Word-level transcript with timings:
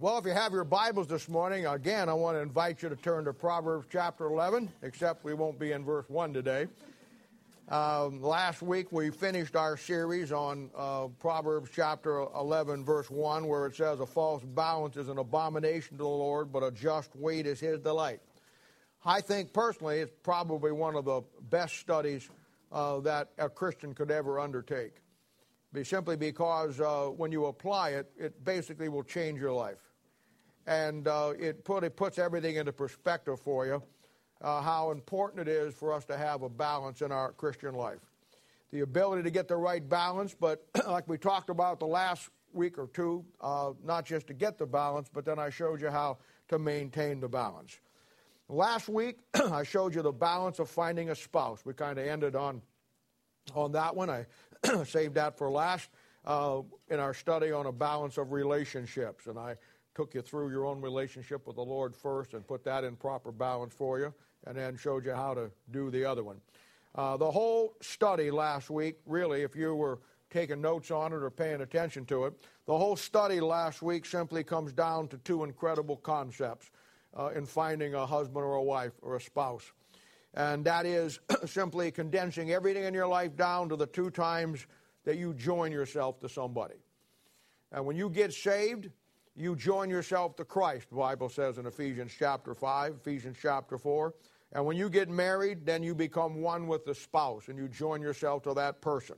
Well, 0.00 0.16
if 0.16 0.24
you 0.24 0.32
have 0.32 0.52
your 0.54 0.64
Bibles 0.64 1.08
this 1.08 1.28
morning, 1.28 1.66
again, 1.66 2.08
I 2.08 2.14
want 2.14 2.34
to 2.34 2.40
invite 2.40 2.82
you 2.82 2.88
to 2.88 2.96
turn 2.96 3.26
to 3.26 3.34
Proverbs 3.34 3.86
chapter 3.92 4.24
11, 4.24 4.72
except 4.80 5.26
we 5.26 5.34
won't 5.34 5.58
be 5.58 5.72
in 5.72 5.84
verse 5.84 6.08
1 6.08 6.32
today. 6.32 6.68
Um, 7.68 8.22
last 8.22 8.62
week 8.62 8.92
we 8.92 9.10
finished 9.10 9.56
our 9.56 9.76
series 9.76 10.32
on 10.32 10.70
uh, 10.74 11.08
Proverbs 11.18 11.70
chapter 11.74 12.20
11, 12.34 12.82
verse 12.82 13.10
1, 13.10 13.46
where 13.46 13.66
it 13.66 13.76
says, 13.76 14.00
A 14.00 14.06
false 14.06 14.42
balance 14.42 14.96
is 14.96 15.10
an 15.10 15.18
abomination 15.18 15.98
to 15.98 16.02
the 16.04 16.08
Lord, 16.08 16.50
but 16.50 16.62
a 16.62 16.70
just 16.70 17.14
weight 17.14 17.46
is 17.46 17.60
his 17.60 17.78
delight. 17.78 18.20
I 19.04 19.20
think 19.20 19.52
personally 19.52 19.98
it's 19.98 20.14
probably 20.22 20.72
one 20.72 20.96
of 20.96 21.04
the 21.04 21.20
best 21.50 21.76
studies 21.76 22.26
uh, 22.72 23.00
that 23.00 23.32
a 23.36 23.50
Christian 23.50 23.92
could 23.92 24.10
ever 24.10 24.40
undertake. 24.40 24.94
Be 25.74 25.84
simply 25.84 26.16
because 26.16 26.80
uh, 26.80 27.08
when 27.08 27.30
you 27.30 27.44
apply 27.44 27.90
it, 27.90 28.10
it 28.18 28.42
basically 28.46 28.88
will 28.88 29.04
change 29.04 29.38
your 29.38 29.52
life 29.52 29.89
and 30.66 31.08
uh, 31.08 31.32
it, 31.38 31.66
it 31.68 31.96
puts 31.96 32.18
everything 32.18 32.56
into 32.56 32.72
perspective 32.72 33.40
for 33.40 33.66
you 33.66 33.82
uh, 34.42 34.60
how 34.62 34.90
important 34.90 35.46
it 35.46 35.48
is 35.48 35.74
for 35.74 35.92
us 35.92 36.04
to 36.06 36.16
have 36.16 36.42
a 36.42 36.48
balance 36.48 37.02
in 37.02 37.12
our 37.12 37.32
Christian 37.32 37.74
life. 37.74 38.00
The 38.72 38.80
ability 38.80 39.22
to 39.24 39.30
get 39.30 39.48
the 39.48 39.56
right 39.56 39.86
balance, 39.86 40.34
but 40.38 40.64
like 40.86 41.08
we 41.08 41.18
talked 41.18 41.50
about 41.50 41.80
the 41.80 41.86
last 41.86 42.30
week 42.52 42.78
or 42.78 42.88
two, 42.88 43.24
uh, 43.40 43.72
not 43.84 44.04
just 44.04 44.26
to 44.28 44.34
get 44.34 44.58
the 44.58 44.66
balance, 44.66 45.08
but 45.12 45.24
then 45.24 45.38
I 45.38 45.50
showed 45.50 45.80
you 45.80 45.90
how 45.90 46.18
to 46.48 46.58
maintain 46.58 47.20
the 47.20 47.28
balance. 47.28 47.78
Last 48.48 48.88
week, 48.88 49.18
I 49.34 49.62
showed 49.62 49.94
you 49.94 50.02
the 50.02 50.12
balance 50.12 50.58
of 50.58 50.68
finding 50.68 51.10
a 51.10 51.14
spouse. 51.14 51.64
We 51.64 51.74
kind 51.74 51.98
of 51.98 52.06
ended 52.06 52.34
on, 52.34 52.62
on 53.54 53.72
that 53.72 53.94
one. 53.94 54.10
I 54.10 54.26
saved 54.84 55.14
that 55.14 55.36
for 55.36 55.50
last 55.50 55.90
uh, 56.24 56.62
in 56.88 56.98
our 56.98 57.14
study 57.14 57.52
on 57.52 57.66
a 57.66 57.72
balance 57.72 58.18
of 58.18 58.32
relationships. 58.32 59.26
And 59.26 59.38
I 59.38 59.56
took 60.00 60.14
you 60.14 60.22
through 60.22 60.50
your 60.50 60.64
own 60.64 60.80
relationship 60.80 61.46
with 61.46 61.56
the 61.56 61.62
Lord 61.62 61.94
first 61.94 62.32
and 62.32 62.46
put 62.46 62.64
that 62.64 62.84
in 62.84 62.96
proper 62.96 63.30
balance 63.30 63.74
for 63.74 63.98
you, 63.98 64.14
and 64.46 64.56
then 64.56 64.74
showed 64.74 65.04
you 65.04 65.12
how 65.12 65.34
to 65.34 65.50
do 65.72 65.90
the 65.90 66.06
other 66.06 66.24
one. 66.24 66.40
Uh, 66.94 67.18
the 67.18 67.30
whole 67.30 67.74
study 67.82 68.30
last 68.30 68.70
week, 68.70 68.96
really, 69.04 69.42
if 69.42 69.54
you 69.54 69.74
were 69.74 69.98
taking 70.30 70.62
notes 70.62 70.90
on 70.90 71.12
it 71.12 71.16
or 71.16 71.30
paying 71.30 71.60
attention 71.60 72.06
to 72.06 72.24
it, 72.24 72.32
the 72.64 72.74
whole 72.74 72.96
study 72.96 73.40
last 73.40 73.82
week 73.82 74.06
simply 74.06 74.42
comes 74.42 74.72
down 74.72 75.06
to 75.08 75.18
two 75.18 75.44
incredible 75.44 75.96
concepts 75.96 76.70
uh, 77.14 77.28
in 77.36 77.44
finding 77.44 77.92
a 77.92 78.06
husband 78.06 78.42
or 78.42 78.54
a 78.54 78.62
wife 78.62 78.94
or 79.02 79.16
a 79.16 79.20
spouse. 79.20 79.70
And 80.32 80.64
that 80.64 80.86
is 80.86 81.20
simply 81.44 81.90
condensing 81.90 82.52
everything 82.52 82.84
in 82.84 82.94
your 82.94 83.06
life 83.06 83.36
down 83.36 83.68
to 83.68 83.76
the 83.76 83.86
two 83.86 84.08
times 84.08 84.66
that 85.04 85.18
you 85.18 85.34
join 85.34 85.70
yourself 85.70 86.20
to 86.20 86.28
somebody. 86.30 86.76
And 87.70 87.84
when 87.84 87.96
you 87.96 88.08
get 88.08 88.32
saved, 88.32 88.88
you 89.36 89.56
join 89.56 89.88
yourself 89.88 90.36
to 90.36 90.44
Christ, 90.44 90.90
the 90.90 90.96
Bible 90.96 91.28
says 91.28 91.58
in 91.58 91.66
Ephesians 91.66 92.12
chapter 92.16 92.54
5, 92.54 92.96
Ephesians 93.00 93.36
chapter 93.40 93.78
4. 93.78 94.14
And 94.52 94.66
when 94.66 94.76
you 94.76 94.90
get 94.90 95.08
married, 95.08 95.64
then 95.64 95.82
you 95.82 95.94
become 95.94 96.40
one 96.40 96.66
with 96.66 96.84
the 96.84 96.94
spouse 96.94 97.48
and 97.48 97.56
you 97.56 97.68
join 97.68 98.02
yourself 98.02 98.42
to 98.42 98.54
that 98.54 98.80
person 98.80 99.16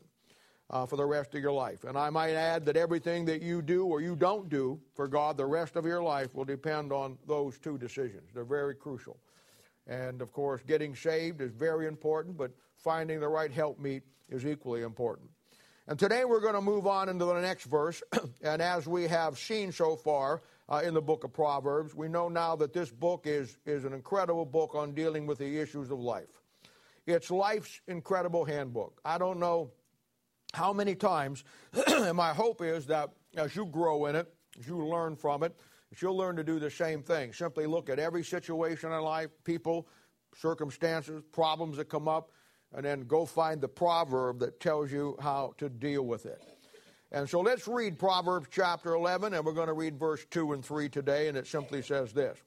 uh, 0.68 0.84
for 0.84 0.96
the 0.96 1.04
rest 1.04 1.34
of 1.34 1.40
your 1.40 1.52
life. 1.52 1.84
And 1.84 1.96
I 1.96 2.10
might 2.10 2.34
add 2.34 2.66
that 2.66 2.76
everything 2.76 3.24
that 3.26 3.42
you 3.42 3.62
do 3.62 3.86
or 3.86 4.00
you 4.00 4.14
don't 4.14 4.48
do 4.48 4.78
for 4.94 5.08
God 5.08 5.36
the 5.36 5.46
rest 5.46 5.76
of 5.76 5.86
your 5.86 6.02
life 6.02 6.34
will 6.34 6.44
depend 6.44 6.92
on 6.92 7.18
those 7.26 7.58
two 7.58 7.78
decisions. 7.78 8.30
They're 8.34 8.44
very 8.44 8.74
crucial. 8.74 9.18
And 9.86 10.22
of 10.22 10.32
course, 10.32 10.62
getting 10.66 10.94
saved 10.94 11.40
is 11.40 11.52
very 11.52 11.86
important, 11.86 12.36
but 12.36 12.52
finding 12.76 13.20
the 13.20 13.28
right 13.28 13.50
helpmeet 13.50 14.02
is 14.28 14.46
equally 14.46 14.82
important. 14.82 15.28
And 15.88 15.98
today 15.98 16.24
we're 16.24 16.40
going 16.40 16.54
to 16.54 16.60
move 16.60 16.86
on 16.86 17.08
into 17.08 17.24
the 17.24 17.40
next 17.40 17.64
verse. 17.64 18.02
and 18.42 18.62
as 18.62 18.86
we 18.86 19.08
have 19.08 19.36
seen 19.36 19.72
so 19.72 19.96
far 19.96 20.42
uh, 20.68 20.80
in 20.84 20.94
the 20.94 21.02
book 21.02 21.24
of 21.24 21.32
Proverbs, 21.32 21.92
we 21.92 22.06
know 22.06 22.28
now 22.28 22.54
that 22.56 22.72
this 22.72 22.90
book 22.90 23.26
is, 23.26 23.58
is 23.66 23.84
an 23.84 23.92
incredible 23.92 24.46
book 24.46 24.76
on 24.76 24.94
dealing 24.94 25.26
with 25.26 25.38
the 25.38 25.58
issues 25.58 25.90
of 25.90 25.98
life. 25.98 26.40
It's 27.04 27.32
life's 27.32 27.80
incredible 27.88 28.44
handbook. 28.44 29.00
I 29.04 29.18
don't 29.18 29.40
know 29.40 29.72
how 30.54 30.72
many 30.72 30.94
times, 30.94 31.42
and 31.88 32.16
my 32.16 32.32
hope 32.32 32.62
is 32.62 32.86
that 32.86 33.10
as 33.36 33.56
you 33.56 33.66
grow 33.66 34.06
in 34.06 34.14
it, 34.14 34.32
as 34.60 34.68
you 34.68 34.86
learn 34.86 35.16
from 35.16 35.42
it, 35.42 35.56
you'll 36.00 36.16
learn 36.16 36.36
to 36.36 36.44
do 36.44 36.60
the 36.60 36.70
same 36.70 37.02
thing. 37.02 37.32
Simply 37.32 37.66
look 37.66 37.90
at 37.90 37.98
every 37.98 38.22
situation 38.22 38.92
in 38.92 39.00
life, 39.00 39.30
people, 39.42 39.88
circumstances, 40.36 41.22
problems 41.32 41.76
that 41.78 41.88
come 41.88 42.06
up, 42.06 42.30
and 42.74 42.84
then 42.84 43.02
go 43.02 43.26
find 43.26 43.60
the 43.60 43.68
proverb 43.68 44.38
that 44.40 44.60
tells 44.60 44.90
you 44.90 45.16
how 45.20 45.54
to 45.58 45.68
deal 45.68 46.02
with 46.02 46.26
it. 46.26 46.42
And 47.10 47.28
so 47.28 47.40
let's 47.40 47.68
read 47.68 47.98
Proverbs 47.98 48.48
chapter 48.50 48.94
11, 48.94 49.34
and 49.34 49.44
we're 49.44 49.52
going 49.52 49.66
to 49.66 49.74
read 49.74 49.98
verse 49.98 50.24
2 50.30 50.54
and 50.54 50.64
3 50.64 50.88
today, 50.88 51.28
and 51.28 51.36
it 51.36 51.46
simply 51.46 51.82
says 51.82 52.12
this 52.12 52.38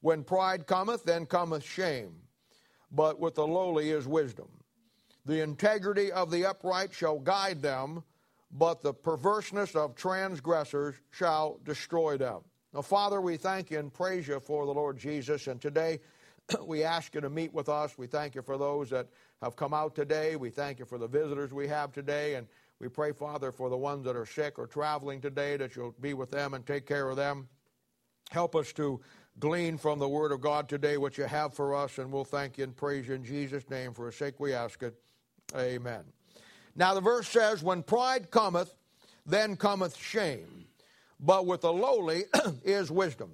When 0.00 0.22
pride 0.22 0.66
cometh, 0.66 1.04
then 1.04 1.26
cometh 1.26 1.64
shame, 1.64 2.14
but 2.92 3.18
with 3.18 3.34
the 3.34 3.46
lowly 3.46 3.90
is 3.90 4.06
wisdom. 4.06 4.48
The 5.26 5.42
integrity 5.42 6.12
of 6.12 6.30
the 6.30 6.46
upright 6.46 6.92
shall 6.92 7.18
guide 7.18 7.60
them, 7.60 8.04
but 8.52 8.82
the 8.82 8.94
perverseness 8.94 9.74
of 9.74 9.96
transgressors 9.96 10.94
shall 11.10 11.58
destroy 11.64 12.16
them. 12.16 12.42
Now, 12.72 12.82
Father, 12.82 13.20
we 13.20 13.36
thank 13.36 13.70
you 13.70 13.80
and 13.80 13.92
praise 13.92 14.28
you 14.28 14.38
for 14.38 14.64
the 14.64 14.72
Lord 14.72 14.96
Jesus, 14.96 15.48
and 15.48 15.60
today 15.60 15.98
we 16.64 16.84
ask 16.84 17.14
you 17.14 17.20
to 17.20 17.30
meet 17.30 17.52
with 17.52 17.68
us. 17.68 17.98
We 17.98 18.06
thank 18.06 18.36
you 18.36 18.42
for 18.42 18.58
those 18.58 18.90
that 18.90 19.08
have 19.42 19.56
come 19.56 19.74
out 19.74 19.94
today. 19.94 20.36
We 20.36 20.50
thank 20.50 20.78
you 20.78 20.84
for 20.84 20.98
the 20.98 21.08
visitors 21.08 21.52
we 21.52 21.68
have 21.68 21.92
today. 21.92 22.34
And 22.34 22.46
we 22.80 22.88
pray, 22.88 23.12
Father, 23.12 23.52
for 23.52 23.70
the 23.70 23.76
ones 23.76 24.04
that 24.04 24.16
are 24.16 24.26
sick 24.26 24.58
or 24.58 24.66
traveling 24.66 25.20
today, 25.20 25.56
that 25.56 25.76
you'll 25.76 25.94
be 26.00 26.14
with 26.14 26.30
them 26.30 26.54
and 26.54 26.66
take 26.66 26.86
care 26.86 27.08
of 27.08 27.16
them. 27.16 27.48
Help 28.30 28.56
us 28.56 28.72
to 28.74 29.00
glean 29.38 29.76
from 29.78 29.98
the 29.98 30.08
Word 30.08 30.32
of 30.32 30.40
God 30.40 30.68
today 30.68 30.96
what 30.96 31.18
you 31.18 31.24
have 31.24 31.54
for 31.54 31.74
us, 31.74 31.98
and 31.98 32.10
we'll 32.10 32.24
thank 32.24 32.58
you 32.58 32.64
and 32.64 32.76
praise 32.76 33.06
you 33.08 33.14
in 33.14 33.24
Jesus' 33.24 33.68
name. 33.68 33.92
For 33.92 34.06
his 34.06 34.16
sake 34.16 34.40
we 34.40 34.54
ask 34.54 34.82
it. 34.82 34.94
Amen. 35.56 36.04
Now 36.74 36.94
the 36.94 37.00
verse 37.00 37.28
says, 37.28 37.62
When 37.62 37.82
pride 37.82 38.30
cometh, 38.30 38.74
then 39.26 39.56
cometh 39.56 39.96
shame, 39.96 40.66
but 41.20 41.46
with 41.46 41.62
the 41.62 41.72
lowly 41.72 42.24
is 42.64 42.90
wisdom. 42.90 43.30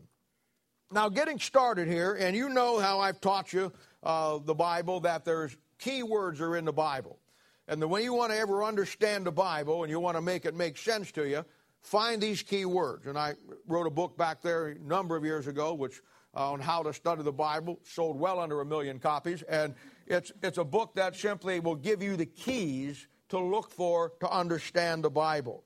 Now, 0.92 1.08
getting 1.08 1.38
started 1.38 1.86
here, 1.86 2.14
and 2.14 2.34
you 2.34 2.48
know 2.48 2.80
how 2.80 2.98
I've 2.98 3.20
taught 3.20 3.52
you 3.52 3.72
uh, 4.02 4.38
the 4.38 4.54
Bible 4.54 4.98
that 5.00 5.24
there's 5.24 5.56
key 5.80 6.02
words 6.02 6.40
are 6.40 6.56
in 6.56 6.64
the 6.64 6.72
Bible. 6.72 7.18
And 7.66 7.80
the 7.80 7.88
way 7.88 8.02
you 8.02 8.14
want 8.14 8.32
to 8.32 8.38
ever 8.38 8.64
understand 8.64 9.26
the 9.26 9.32
Bible 9.32 9.82
and 9.82 9.90
you 9.90 10.00
want 10.00 10.16
to 10.16 10.20
make 10.20 10.44
it 10.44 10.54
make 10.54 10.76
sense 10.76 11.10
to 11.12 11.28
you, 11.28 11.44
find 11.82 12.20
these 12.20 12.42
key 12.42 12.64
words. 12.64 13.06
And 13.06 13.18
I 13.18 13.34
wrote 13.66 13.86
a 13.86 13.90
book 13.90 14.16
back 14.16 14.42
there 14.42 14.68
a 14.68 14.78
number 14.78 15.16
of 15.16 15.24
years 15.24 15.46
ago, 15.46 15.74
which 15.74 16.00
uh, 16.36 16.52
on 16.52 16.60
how 16.60 16.82
to 16.82 16.92
study 16.92 17.22
the 17.22 17.32
Bible, 17.32 17.78
sold 17.82 18.18
well 18.18 18.38
under 18.38 18.60
a 18.60 18.64
million 18.64 18.98
copies, 18.98 19.42
and 19.42 19.74
it's 20.06 20.30
it's 20.42 20.58
a 20.58 20.64
book 20.64 20.94
that 20.94 21.16
simply 21.16 21.58
will 21.58 21.74
give 21.74 22.02
you 22.02 22.16
the 22.16 22.26
keys 22.26 23.08
to 23.30 23.38
look 23.38 23.70
for 23.70 24.12
to 24.20 24.30
understand 24.30 25.02
the 25.02 25.10
Bible. 25.10 25.64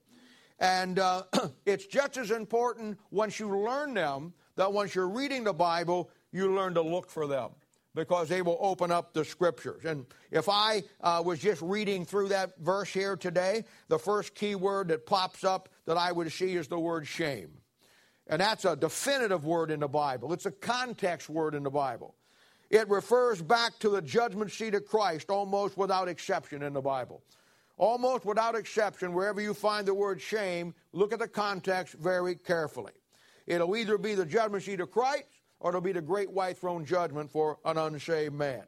And 0.58 0.98
uh, 0.98 1.24
it's 1.66 1.86
just 1.86 2.16
as 2.16 2.30
important 2.30 2.98
once 3.10 3.38
you 3.38 3.48
learn 3.48 3.94
them 3.94 4.32
that 4.56 4.72
once 4.72 4.94
you're 4.94 5.08
reading 5.08 5.44
the 5.44 5.52
Bible, 5.52 6.10
you 6.32 6.54
learn 6.54 6.74
to 6.74 6.82
look 6.82 7.10
for 7.10 7.26
them 7.26 7.50
because 7.94 8.28
they 8.28 8.42
will 8.42 8.58
open 8.60 8.90
up 8.90 9.12
the 9.12 9.24
scriptures. 9.24 9.84
And 9.84 10.06
if 10.30 10.48
I 10.48 10.82
uh, 11.00 11.22
was 11.24 11.38
just 11.38 11.62
reading 11.62 12.04
through 12.04 12.28
that 12.28 12.58
verse 12.58 12.92
here 12.92 13.16
today, 13.16 13.64
the 13.88 13.98
first 13.98 14.34
key 14.34 14.54
word 14.54 14.88
that 14.88 15.06
pops 15.06 15.44
up 15.44 15.68
that 15.86 15.96
I 15.96 16.12
would 16.12 16.30
see 16.32 16.56
is 16.56 16.68
the 16.68 16.78
word 16.78 17.06
shame. 17.06 17.50
And 18.26 18.40
that's 18.40 18.64
a 18.64 18.74
definitive 18.74 19.44
word 19.44 19.70
in 19.70 19.80
the 19.80 19.88
Bible, 19.88 20.32
it's 20.32 20.46
a 20.46 20.50
context 20.50 21.28
word 21.28 21.54
in 21.54 21.62
the 21.62 21.70
Bible. 21.70 22.14
It 22.70 22.88
refers 22.88 23.40
back 23.40 23.78
to 23.80 23.90
the 23.90 24.02
judgment 24.02 24.50
seat 24.50 24.74
of 24.74 24.86
Christ 24.86 25.30
almost 25.30 25.76
without 25.76 26.08
exception 26.08 26.62
in 26.62 26.72
the 26.72 26.80
Bible. 26.80 27.22
Almost 27.76 28.24
without 28.24 28.54
exception, 28.54 29.12
wherever 29.12 29.40
you 29.40 29.52
find 29.52 29.86
the 29.86 29.94
word 29.94 30.20
shame, 30.20 30.74
look 30.92 31.12
at 31.12 31.18
the 31.18 31.28
context 31.28 31.94
very 31.94 32.34
carefully. 32.34 32.92
It'll 33.46 33.76
either 33.76 33.98
be 33.98 34.14
the 34.14 34.24
judgment 34.24 34.64
seat 34.64 34.80
of 34.80 34.90
Christ 34.90 35.24
or 35.64 35.70
it'll 35.70 35.80
be 35.80 35.92
the 35.92 36.02
great 36.02 36.30
white 36.30 36.58
throne 36.58 36.84
judgment 36.84 37.30
for 37.30 37.58
an 37.64 37.78
unsaved 37.78 38.34
man. 38.34 38.64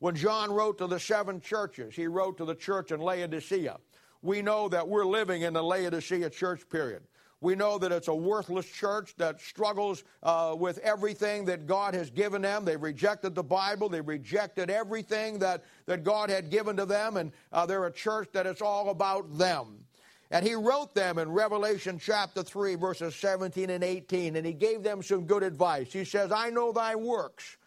When 0.00 0.16
John 0.16 0.50
wrote 0.50 0.76
to 0.78 0.88
the 0.88 0.98
seven 0.98 1.40
churches, 1.40 1.94
he 1.94 2.08
wrote 2.08 2.36
to 2.38 2.44
the 2.44 2.56
church 2.56 2.90
in 2.90 2.98
Laodicea. 2.98 3.78
We 4.22 4.42
know 4.42 4.68
that 4.68 4.88
we're 4.88 5.06
living 5.06 5.42
in 5.42 5.52
the 5.52 5.62
Laodicea 5.62 6.30
church 6.30 6.68
period. 6.68 7.04
We 7.40 7.54
know 7.54 7.78
that 7.78 7.92
it's 7.92 8.08
a 8.08 8.14
worthless 8.14 8.66
church 8.66 9.14
that 9.18 9.40
struggles 9.40 10.02
uh, 10.24 10.56
with 10.58 10.78
everything 10.78 11.44
that 11.44 11.68
God 11.68 11.94
has 11.94 12.10
given 12.10 12.42
them. 12.42 12.64
They 12.64 12.76
rejected 12.76 13.36
the 13.36 13.44
Bible. 13.44 13.88
They 13.88 14.00
rejected 14.00 14.68
everything 14.68 15.38
that, 15.38 15.62
that 15.86 16.02
God 16.02 16.28
had 16.28 16.50
given 16.50 16.76
to 16.76 16.86
them. 16.86 17.18
And 17.18 17.30
uh, 17.52 17.66
they're 17.66 17.86
a 17.86 17.92
church 17.92 18.30
that 18.32 18.46
it's 18.48 18.62
all 18.62 18.90
about 18.90 19.38
them. 19.38 19.84
And 20.32 20.46
he 20.46 20.54
wrote 20.54 20.94
them 20.94 21.18
in 21.18 21.30
Revelation 21.30 22.00
chapter 22.02 22.42
3, 22.42 22.76
verses 22.76 23.14
17 23.14 23.68
and 23.68 23.84
18, 23.84 24.34
and 24.34 24.46
he 24.46 24.54
gave 24.54 24.82
them 24.82 25.02
some 25.02 25.26
good 25.26 25.42
advice. 25.42 25.92
He 25.92 26.06
says, 26.06 26.32
I 26.32 26.48
know 26.48 26.72
thy 26.72 26.96
works, 26.96 27.58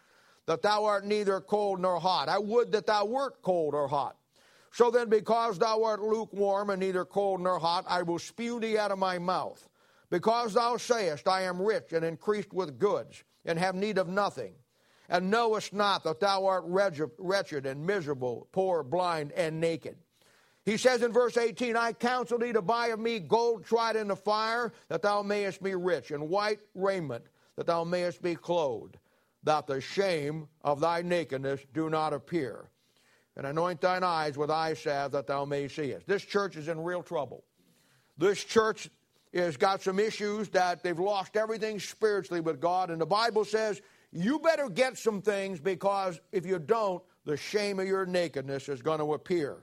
that 0.46 0.62
thou 0.62 0.84
art 0.84 1.04
neither 1.06 1.40
cold 1.40 1.80
nor 1.80 2.00
hot. 2.00 2.28
I 2.28 2.38
would 2.38 2.72
that 2.72 2.86
thou 2.86 3.04
wert 3.04 3.40
cold 3.40 3.72
or 3.72 3.86
hot. 3.86 4.16
So 4.72 4.90
then, 4.90 5.08
because 5.08 5.60
thou 5.60 5.84
art 5.84 6.02
lukewarm 6.02 6.70
and 6.70 6.80
neither 6.80 7.04
cold 7.04 7.40
nor 7.40 7.60
hot, 7.60 7.84
I 7.88 8.02
will 8.02 8.18
spew 8.18 8.58
thee 8.58 8.76
out 8.76 8.90
of 8.90 8.98
my 8.98 9.20
mouth. 9.20 9.68
because 10.10 10.54
thou 10.54 10.76
sayest, 10.76 11.26
I 11.26 11.42
am 11.42 11.60
rich 11.60 11.92
and 11.92 12.04
increased 12.04 12.52
with 12.52 12.78
goods, 12.78 13.24
and 13.44 13.58
have 13.58 13.74
need 13.74 13.98
of 13.98 14.08
nothing, 14.08 14.54
and 15.08 15.30
knowest 15.30 15.72
not 15.72 16.04
that 16.04 16.20
thou 16.20 16.46
art 16.46 16.64
wretched 16.66 17.66
and 17.66 17.86
miserable, 17.86 18.48
poor, 18.52 18.82
blind, 18.82 19.32
and 19.32 19.60
naked. 19.60 19.96
He 20.66 20.76
says 20.76 21.02
in 21.02 21.12
verse 21.12 21.36
18, 21.36 21.76
I 21.76 21.92
counsel 21.92 22.38
thee 22.38 22.52
to 22.52 22.60
buy 22.60 22.88
of 22.88 22.98
me 22.98 23.20
gold 23.20 23.64
tried 23.64 23.94
in 23.94 24.08
the 24.08 24.16
fire, 24.16 24.72
that 24.88 25.00
thou 25.00 25.22
mayest 25.22 25.62
be 25.62 25.76
rich, 25.76 26.10
and 26.10 26.28
white 26.28 26.58
raiment, 26.74 27.24
that 27.54 27.66
thou 27.66 27.84
mayest 27.84 28.20
be 28.20 28.34
clothed, 28.34 28.98
that 29.44 29.68
the 29.68 29.80
shame 29.80 30.48
of 30.64 30.80
thy 30.80 31.02
nakedness 31.02 31.60
do 31.72 31.88
not 31.88 32.12
appear. 32.12 32.68
And 33.36 33.46
anoint 33.46 33.80
thine 33.80 34.02
eyes 34.02 34.36
with 34.36 34.50
eye 34.50 34.74
salve, 34.74 35.12
that 35.12 35.28
thou 35.28 35.44
mayest 35.44 35.76
see 35.76 35.92
it. 35.92 36.02
This 36.08 36.24
church 36.24 36.56
is 36.56 36.66
in 36.66 36.82
real 36.82 37.02
trouble. 37.02 37.44
This 38.18 38.42
church 38.42 38.88
has 39.32 39.56
got 39.56 39.82
some 39.82 40.00
issues 40.00 40.48
that 40.48 40.82
they've 40.82 40.98
lost 40.98 41.36
everything 41.36 41.78
spiritually 41.78 42.40
with 42.40 42.60
God. 42.60 42.90
And 42.90 43.00
the 43.00 43.06
Bible 43.06 43.44
says, 43.44 43.82
you 44.10 44.40
better 44.40 44.68
get 44.68 44.98
some 44.98 45.22
things 45.22 45.60
because 45.60 46.18
if 46.32 46.44
you 46.44 46.58
don't, 46.58 47.04
the 47.24 47.36
shame 47.36 47.78
of 47.78 47.86
your 47.86 48.06
nakedness 48.06 48.68
is 48.68 48.82
going 48.82 48.98
to 48.98 49.14
appear. 49.14 49.58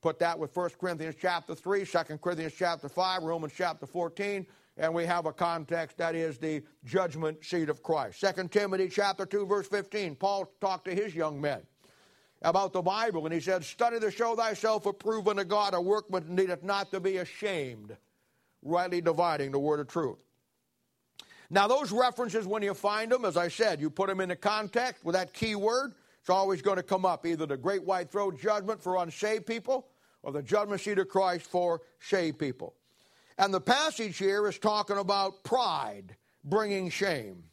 Put 0.00 0.20
that 0.20 0.38
with 0.38 0.54
1 0.54 0.70
Corinthians 0.80 1.16
chapter 1.20 1.54
3, 1.54 1.84
2 1.84 1.98
Corinthians 2.22 2.54
chapter 2.56 2.88
5, 2.88 3.22
Romans 3.24 3.52
chapter 3.56 3.84
14, 3.84 4.46
and 4.76 4.94
we 4.94 5.04
have 5.04 5.26
a 5.26 5.32
context 5.32 5.98
that 5.98 6.14
is 6.14 6.38
the 6.38 6.62
judgment 6.84 7.44
seat 7.44 7.68
of 7.68 7.82
Christ. 7.82 8.20
2 8.20 8.48
Timothy 8.48 8.88
chapter 8.88 9.26
2, 9.26 9.44
verse 9.46 9.66
15, 9.66 10.14
Paul 10.14 10.52
talked 10.60 10.84
to 10.84 10.94
his 10.94 11.16
young 11.16 11.40
men 11.40 11.62
about 12.42 12.72
the 12.72 12.82
Bible, 12.82 13.24
and 13.24 13.34
he 13.34 13.40
said, 13.40 13.64
Study 13.64 13.98
to 13.98 14.12
show 14.12 14.36
thyself 14.36 14.86
approved 14.86 15.26
unto 15.26 15.42
God, 15.42 15.74
a 15.74 15.80
workman 15.80 16.24
needeth 16.28 16.62
not 16.62 16.92
to 16.92 17.00
be 17.00 17.16
ashamed, 17.16 17.96
rightly 18.62 19.00
dividing 19.00 19.50
the 19.50 19.58
word 19.58 19.80
of 19.80 19.88
truth. 19.88 20.18
Now, 21.50 21.66
those 21.66 21.90
references, 21.90 22.46
when 22.46 22.62
you 22.62 22.74
find 22.74 23.10
them, 23.10 23.24
as 23.24 23.36
I 23.36 23.48
said, 23.48 23.80
you 23.80 23.90
put 23.90 24.08
them 24.08 24.20
into 24.20 24.36
context 24.36 25.04
with 25.04 25.14
that 25.14 25.32
key 25.32 25.56
word. 25.56 25.94
It's 26.28 26.34
always 26.34 26.60
going 26.60 26.76
to 26.76 26.82
come 26.82 27.06
up 27.06 27.24
either 27.24 27.46
the 27.46 27.56
great 27.56 27.82
white 27.84 28.10
throne 28.10 28.36
judgment 28.36 28.82
for 28.82 28.96
unsaved 28.96 29.46
people 29.46 29.88
or 30.22 30.30
the 30.30 30.42
judgment 30.42 30.82
seat 30.82 30.98
of 30.98 31.08
Christ 31.08 31.46
for 31.46 31.80
saved 32.00 32.38
people. 32.38 32.74
And 33.38 33.54
the 33.54 33.62
passage 33.62 34.18
here 34.18 34.46
is 34.46 34.58
talking 34.58 34.98
about 34.98 35.42
pride 35.42 36.16
bringing 36.44 36.90
shame. 36.90 37.44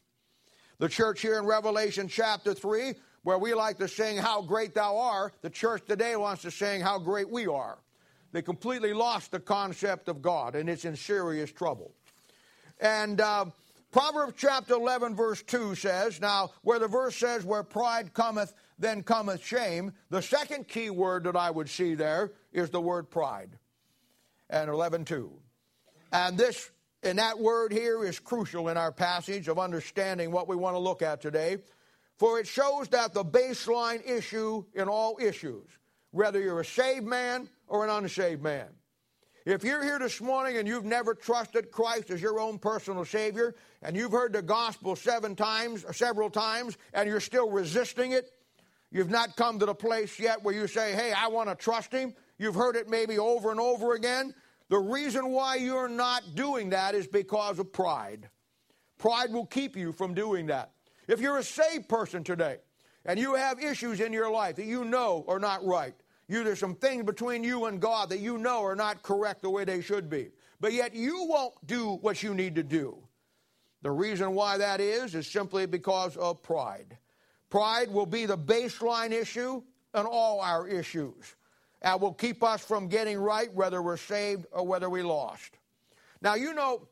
The 0.76 0.90
church 0.90 1.22
here 1.22 1.38
in 1.38 1.46
Revelation 1.46 2.06
chapter 2.06 2.52
3, 2.52 2.92
where 3.22 3.38
we 3.38 3.54
like 3.54 3.78
to 3.78 3.88
sing, 3.88 4.18
How 4.18 4.42
Great 4.42 4.74
Thou 4.74 4.98
Art, 4.98 5.32
the 5.40 5.48
church 5.48 5.86
today 5.86 6.14
wants 6.16 6.42
to 6.42 6.50
sing, 6.50 6.82
How 6.82 6.98
Great 6.98 7.30
We 7.30 7.46
Are. 7.46 7.78
They 8.32 8.42
completely 8.42 8.92
lost 8.92 9.30
the 9.30 9.40
concept 9.40 10.06
of 10.06 10.20
God, 10.20 10.54
and 10.54 10.68
it's 10.68 10.84
in 10.84 10.96
serious 10.96 11.50
trouble. 11.50 11.94
And 12.78 13.22
uh, 13.22 13.46
Proverbs 13.96 14.34
chapter 14.36 14.74
11, 14.74 15.16
verse 15.16 15.42
2 15.44 15.74
says, 15.74 16.20
Now, 16.20 16.50
where 16.60 16.78
the 16.78 16.86
verse 16.86 17.16
says, 17.16 17.46
Where 17.46 17.62
pride 17.62 18.12
cometh, 18.12 18.52
then 18.78 19.02
cometh 19.02 19.42
shame, 19.42 19.90
the 20.10 20.20
second 20.20 20.68
key 20.68 20.90
word 20.90 21.24
that 21.24 21.34
I 21.34 21.50
would 21.50 21.70
see 21.70 21.94
there 21.94 22.32
is 22.52 22.68
the 22.68 22.78
word 22.78 23.08
pride. 23.08 23.56
And 24.50 24.68
11.2. 24.68 25.30
And 26.12 26.36
this, 26.36 26.70
and 27.02 27.18
that 27.18 27.38
word 27.38 27.72
here 27.72 28.04
is 28.04 28.18
crucial 28.18 28.68
in 28.68 28.76
our 28.76 28.92
passage 28.92 29.48
of 29.48 29.58
understanding 29.58 30.30
what 30.30 30.46
we 30.46 30.56
want 30.56 30.74
to 30.74 30.80
look 30.80 31.00
at 31.00 31.22
today. 31.22 31.56
For 32.18 32.38
it 32.38 32.46
shows 32.46 32.88
that 32.88 33.14
the 33.14 33.24
baseline 33.24 34.06
issue 34.06 34.62
in 34.74 34.90
all 34.90 35.16
issues, 35.18 35.70
whether 36.10 36.38
you're 36.38 36.60
a 36.60 36.66
saved 36.66 37.06
man 37.06 37.48
or 37.66 37.82
an 37.82 37.88
unsaved 37.88 38.42
man, 38.42 38.68
if 39.46 39.62
you're 39.62 39.82
here 39.84 40.00
this 40.00 40.20
morning 40.20 40.56
and 40.56 40.66
you've 40.66 40.84
never 40.84 41.14
trusted 41.14 41.70
Christ 41.70 42.10
as 42.10 42.20
your 42.20 42.40
own 42.40 42.58
personal 42.58 43.04
Savior, 43.04 43.54
and 43.80 43.96
you've 43.96 44.10
heard 44.10 44.32
the 44.32 44.42
gospel 44.42 44.96
seven 44.96 45.36
times 45.36 45.84
or 45.84 45.92
several 45.92 46.28
times, 46.28 46.76
and 46.92 47.08
you're 47.08 47.20
still 47.20 47.48
resisting 47.48 48.10
it, 48.10 48.32
you've 48.90 49.08
not 49.08 49.36
come 49.36 49.60
to 49.60 49.66
the 49.66 49.74
place 49.74 50.18
yet 50.18 50.42
where 50.42 50.52
you 50.52 50.66
say, 50.66 50.92
Hey, 50.92 51.12
I 51.12 51.28
want 51.28 51.48
to 51.48 51.54
trust 51.54 51.92
Him. 51.92 52.12
You've 52.38 52.56
heard 52.56 52.74
it 52.74 52.90
maybe 52.90 53.18
over 53.18 53.52
and 53.52 53.60
over 53.60 53.94
again. 53.94 54.34
The 54.68 54.78
reason 54.78 55.30
why 55.30 55.54
you're 55.56 55.88
not 55.88 56.34
doing 56.34 56.70
that 56.70 56.96
is 56.96 57.06
because 57.06 57.60
of 57.60 57.72
pride. 57.72 58.28
Pride 58.98 59.32
will 59.32 59.46
keep 59.46 59.76
you 59.76 59.92
from 59.92 60.12
doing 60.12 60.46
that. 60.46 60.72
If 61.06 61.20
you're 61.20 61.38
a 61.38 61.44
saved 61.44 61.88
person 61.88 62.24
today 62.24 62.58
and 63.04 63.16
you 63.16 63.36
have 63.36 63.62
issues 63.62 64.00
in 64.00 64.12
your 64.12 64.28
life 64.28 64.56
that 64.56 64.66
you 64.66 64.84
know 64.84 65.24
are 65.28 65.38
not 65.38 65.64
right, 65.64 65.94
you, 66.28 66.42
there's 66.42 66.58
some 66.58 66.74
things 66.74 67.04
between 67.04 67.44
you 67.44 67.66
and 67.66 67.80
God 67.80 68.08
that 68.10 68.18
you 68.18 68.38
know 68.38 68.64
are 68.64 68.74
not 68.74 69.02
correct 69.02 69.42
the 69.42 69.50
way 69.50 69.64
they 69.64 69.80
should 69.80 70.10
be. 70.10 70.30
But 70.60 70.72
yet 70.72 70.94
you 70.94 71.24
won't 71.28 71.54
do 71.66 71.98
what 72.00 72.22
you 72.22 72.34
need 72.34 72.54
to 72.56 72.62
do. 72.62 72.98
The 73.82 73.90
reason 73.90 74.34
why 74.34 74.58
that 74.58 74.80
is 74.80 75.14
is 75.14 75.28
simply 75.28 75.66
because 75.66 76.16
of 76.16 76.42
pride. 76.42 76.98
Pride 77.50 77.90
will 77.90 78.06
be 78.06 78.26
the 78.26 78.38
baseline 78.38 79.12
issue 79.12 79.62
in 79.94 80.06
all 80.06 80.40
our 80.40 80.66
issues 80.66 81.36
and 81.82 82.00
will 82.00 82.14
keep 82.14 82.42
us 82.42 82.64
from 82.64 82.88
getting 82.88 83.18
right 83.18 83.52
whether 83.52 83.80
we're 83.82 83.96
saved 83.96 84.46
or 84.50 84.66
whether 84.66 84.90
we 84.90 85.02
lost. 85.02 85.58
Now, 86.20 86.34
you 86.34 86.54
know, 86.54 86.88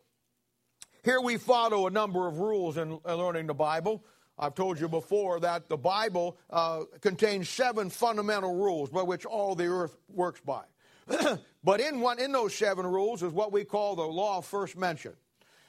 here 1.02 1.20
we 1.20 1.36
follow 1.36 1.86
a 1.86 1.90
number 1.90 2.28
of 2.28 2.38
rules 2.38 2.76
in 2.76 2.98
learning 3.04 3.46
the 3.48 3.54
Bible. 3.54 4.04
I've 4.38 4.54
told 4.54 4.80
you 4.80 4.88
before 4.88 5.40
that 5.40 5.68
the 5.68 5.76
Bible 5.76 6.36
uh, 6.50 6.84
contains 7.00 7.48
seven 7.48 7.90
fundamental 7.90 8.54
rules 8.54 8.90
by 8.90 9.02
which 9.02 9.24
all 9.24 9.54
the 9.54 9.66
earth 9.66 9.96
works 10.08 10.40
by. 10.40 10.64
but 11.64 11.80
in 11.80 12.00
one 12.00 12.18
in 12.18 12.32
those 12.32 12.54
seven 12.54 12.86
rules 12.86 13.22
is 13.22 13.32
what 13.32 13.52
we 13.52 13.64
call 13.64 13.94
the 13.94 14.02
law 14.02 14.38
of 14.38 14.46
first 14.46 14.76
mention. 14.76 15.12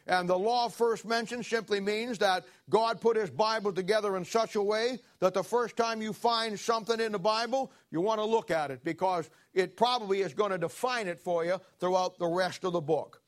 And 0.07 0.29
the 0.29 0.37
law 0.37 0.65
of 0.65 0.73
first 0.73 1.03
mention 1.03 1.41
simply 1.41 1.79
means 1.79 2.19
that 2.19 2.45
God 2.69 3.01
put 3.01 3.17
his 3.17 3.31
Bible 3.31 3.73
together 3.73 4.17
in 4.17 4.25
such 4.25 4.55
a 4.55 4.61
way 4.61 4.99
that 5.19 5.33
the 5.33 5.43
first 5.43 5.75
time 5.75 6.01
you 6.01 6.13
find 6.13 6.59
something 6.59 6.99
in 6.99 7.11
the 7.11 7.19
Bible, 7.19 7.71
you 7.89 8.01
want 8.01 8.19
to 8.19 8.25
look 8.25 8.51
at 8.51 8.69
it 8.69 8.83
because 8.83 9.29
it 9.53 9.75
probably 9.75 10.21
is 10.21 10.33
going 10.33 10.51
to 10.51 10.59
define 10.59 11.07
it 11.07 11.19
for 11.19 11.43
you 11.43 11.59
throughout 11.79 12.19
the 12.19 12.27
rest 12.27 12.63
of 12.63 12.73
the 12.73 12.81
book. 12.81 13.21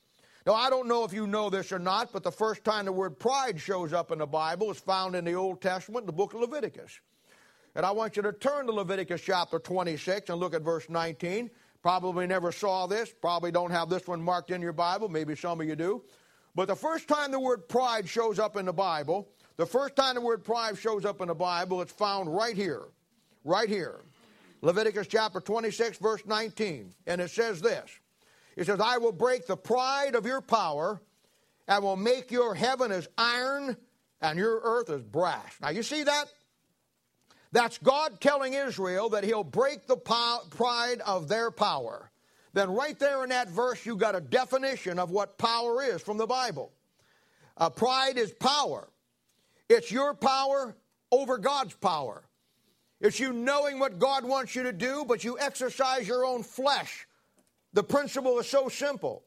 Now, 0.48 0.54
I 0.54 0.70
don't 0.70 0.88
know 0.88 1.04
if 1.04 1.12
you 1.12 1.28
know 1.28 1.50
this 1.50 1.74
or 1.74 1.78
not, 1.78 2.14
but 2.14 2.24
the 2.24 2.32
first 2.32 2.64
time 2.64 2.86
the 2.86 2.92
word 2.94 3.20
pride 3.20 3.60
shows 3.60 3.92
up 3.92 4.12
in 4.14 4.20
the 4.20 4.26
Bible 4.26 4.72
is 4.72 4.80
found 4.80 5.14
in 5.14 5.26
the 5.26 5.34
Old 5.34 5.62
Testament, 5.62 6.06
the 6.06 6.14
book 6.14 6.34
of 6.34 6.40
Leviticus. 6.40 7.02
And 7.76 7.86
I 7.86 7.92
want 7.92 8.16
you 8.16 8.22
to 8.22 8.32
turn 8.32 8.66
to 8.68 8.72
Leviticus 8.72 9.20
chapter 9.20 9.60
26 9.60 10.30
and 10.30 10.40
look 10.40 10.54
at 10.54 10.62
verse 10.62 10.90
19. 10.90 11.50
Probably 11.84 12.26
never 12.28 12.54
saw 12.54 12.88
this, 12.88 13.14
probably 13.22 13.52
don't 13.52 13.72
have 13.72 13.90
this 13.90 14.08
one 14.08 14.22
marked 14.22 14.50
in 14.50 14.62
your 14.62 14.72
Bible, 14.72 15.10
maybe 15.10 15.36
some 15.36 15.60
of 15.60 15.68
you 15.68 15.76
do. 15.76 16.02
But 16.56 16.70
the 16.70 16.78
first 16.78 17.10
time 17.10 17.32
the 17.32 17.42
word 17.42 17.68
pride 17.68 18.08
shows 18.08 18.40
up 18.40 18.56
in 18.56 18.68
the 18.68 18.74
Bible, 18.74 19.28
the 19.58 19.66
first 19.66 19.98
time 19.98 20.16
the 20.16 20.22
word 20.22 20.46
pride 20.46 20.78
shows 20.78 21.04
up 21.04 21.20
in 21.20 21.28
the 21.28 21.36
Bible, 21.36 21.82
it's 21.82 21.92
found 21.92 22.34
right 22.34 22.56
here. 22.56 22.84
Right 23.44 23.68
here. 23.68 24.00
Leviticus 24.62 25.08
chapter 25.08 25.42
26, 25.42 25.98
verse 25.98 26.26
19. 26.26 26.94
And 27.06 27.20
it 27.20 27.32
says 27.32 27.60
this 27.60 28.00
he 28.58 28.64
says, 28.64 28.80
I 28.80 28.98
will 28.98 29.12
break 29.12 29.46
the 29.46 29.56
pride 29.56 30.16
of 30.16 30.26
your 30.26 30.42
power 30.42 31.00
and 31.68 31.84
will 31.84 31.96
make 31.96 32.32
your 32.32 32.56
heaven 32.56 32.92
as 32.92 33.08
iron 33.16 33.78
and 34.20 34.40
your 34.40 34.60
earth 34.64 34.90
as 34.90 35.04
brass. 35.04 35.54
Now, 35.62 35.70
you 35.70 35.84
see 35.84 36.04
that? 36.04 36.26
That's 37.52 37.78
God 37.78 38.20
telling 38.20 38.54
Israel 38.54 39.10
that 39.10 39.24
He'll 39.24 39.44
break 39.44 39.86
the 39.86 39.96
pride 39.96 41.02
of 41.06 41.28
their 41.28 41.52
power. 41.52 42.10
Then, 42.54 42.72
right 42.72 42.98
there 42.98 43.24
in 43.24 43.30
that 43.30 43.48
verse, 43.50 43.86
you 43.86 43.96
got 43.96 44.16
a 44.16 44.22
definition 44.22 44.98
of 44.98 45.12
what 45.12 45.38
power 45.38 45.84
is 45.84 46.02
from 46.02 46.18
the 46.18 46.26
Bible. 46.26 46.72
Uh, 47.56 47.70
pride 47.70 48.18
is 48.18 48.32
power, 48.34 48.90
it's 49.70 49.92
your 49.92 50.16
power 50.16 50.76
over 51.12 51.38
God's 51.38 51.76
power. 51.76 52.24
It's 53.00 53.20
you 53.20 53.32
knowing 53.32 53.78
what 53.78 54.00
God 54.00 54.26
wants 54.26 54.56
you 54.56 54.64
to 54.64 54.74
do, 54.74 55.06
but 55.08 55.24
you 55.24 55.38
exercise 55.38 56.08
your 56.08 56.26
own 56.26 56.42
flesh 56.42 57.07
the 57.78 57.84
principle 57.84 58.40
is 58.40 58.50
so 58.50 58.70
simple. 58.70 59.24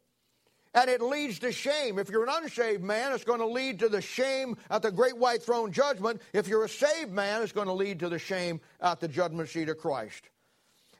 And 0.74 0.90
it 0.90 1.00
leads 1.00 1.38
to 1.38 1.52
shame. 1.52 2.00
If 2.00 2.10
you're 2.10 2.24
an 2.24 2.34
unsaved 2.42 2.82
man, 2.82 3.12
it's 3.12 3.22
going 3.22 3.38
to 3.38 3.46
lead 3.46 3.78
to 3.78 3.88
the 3.88 4.00
shame 4.00 4.56
at 4.72 4.82
the 4.82 4.90
great 4.90 5.16
white 5.16 5.40
throne 5.40 5.70
judgment. 5.70 6.20
If 6.32 6.48
you're 6.48 6.64
a 6.64 6.68
saved 6.68 7.12
man, 7.12 7.42
it's 7.42 7.52
going 7.52 7.68
to 7.68 7.72
lead 7.72 8.00
to 8.00 8.08
the 8.08 8.18
shame 8.18 8.60
at 8.80 8.98
the 8.98 9.06
judgment 9.06 9.50
seat 9.50 9.68
of 9.68 9.78
Christ. 9.78 10.30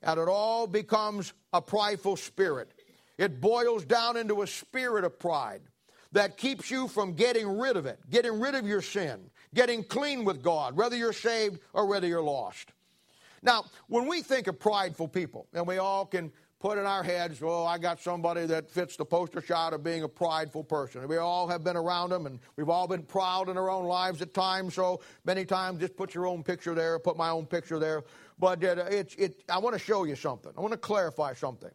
And 0.01 0.21
it 0.21 0.29
all 0.29 0.69
becomes 0.69 1.33
a 1.53 1.61
prideful 1.61 2.15
spirit. 2.15 2.71
It 3.19 3.41
boils 3.41 3.85
down 3.85 4.17
into 4.17 4.43
a 4.43 4.47
spirit 4.47 5.03
of 5.03 5.19
pride 5.19 5.63
that 6.13 6.37
keeps 6.37 6.71
you 6.71 6.87
from 6.87 7.15
getting 7.15 7.59
rid 7.59 7.77
of 7.77 7.85
it, 7.85 7.99
getting 8.09 8.39
rid 8.39 8.55
of 8.55 8.65
your 8.65 8.81
sin, 8.81 9.29
getting 9.55 9.83
clean 9.83 10.25
with 10.25 10.41
God, 10.41 10.77
whether 10.77 10.95
you're 10.95 11.13
saved 11.13 11.59
or 11.73 11.87
whether 11.87 12.07
you're 12.07 12.23
lost. 12.23 12.71
Now, 13.43 13.65
when 13.89 14.07
we 14.07 14.23
think 14.23 14.47
of 14.47 14.61
prideful 14.61 15.09
people, 15.09 15.49
and 15.53 15.67
we 15.67 15.79
all 15.79 16.07
can 16.07 16.31
put 16.61 16.77
in 16.77 16.85
our 16.85 17.03
heads, 17.03 17.41
well, 17.41 17.67
I 17.67 17.79
got 17.79 18.01
somebody 18.01 18.45
that 18.47 18.71
fits 18.71 18.95
the 18.95 19.05
poster 19.05 19.41
shot 19.41 19.73
of 19.73 19.83
being 19.83 20.03
a 20.03 20.09
prideful 20.09 20.63
person. 20.63 21.09
We 21.09 21.17
all 21.17 21.49
have 21.49 21.65
been 21.65 21.77
around 21.77 22.11
them, 22.11 22.27
and 22.27 22.39
we've 22.57 22.69
all 22.69 22.87
been 22.87 23.03
proud 23.03 23.49
in 23.49 23.57
our 23.57 23.71
own 23.71 23.87
lives 23.87 24.21
at 24.21 24.35
times. 24.35 24.75
So 24.75 25.01
many 25.25 25.47
times, 25.47 25.81
just 25.81 25.97
put 25.97 26.15
your 26.15 26.27
own 26.27 26.43
picture 26.45 26.75
there, 26.75 26.99
put 26.99 27.17
my 27.17 27.31
own 27.31 27.47
picture 27.47 27.79
there. 27.79 28.03
But 28.39 28.63
it, 28.63 29.15
it 29.19 29.43
I 29.49 29.59
want 29.59 29.73
to 29.75 29.79
show 29.79 30.05
you 30.05 30.15
something. 30.15 30.53
I 30.57 30.61
want 30.61 30.73
to 30.73 30.79
clarify 30.79 31.33
something. 31.33 31.71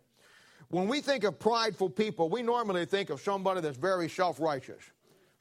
when 0.70 0.88
we 0.88 1.02
think 1.02 1.24
of 1.24 1.40
prideful 1.40 1.90
people, 1.90 2.30
we 2.30 2.44
normally 2.44 2.86
think 2.86 3.10
of 3.10 3.20
somebody 3.20 3.62
that's 3.62 3.78
very 3.78 4.08
self 4.08 4.40
righteous, 4.40 4.84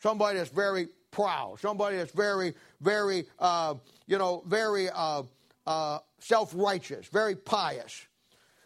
somebody 0.01 0.39
that's 0.39 0.51
very 0.51 0.89
proud, 1.11 1.61
somebody 1.61 1.99
that's 1.99 2.13
very, 2.13 2.55
very, 2.81 3.27
uh, 3.39 3.75
you 4.07 4.17
know, 4.17 4.43
very 4.47 4.89
uh, 4.89 5.23
uh, 5.67 5.99
self 6.19 6.51
righteous, 6.55 7.09
very 7.09 7.37
pious. 7.37 8.07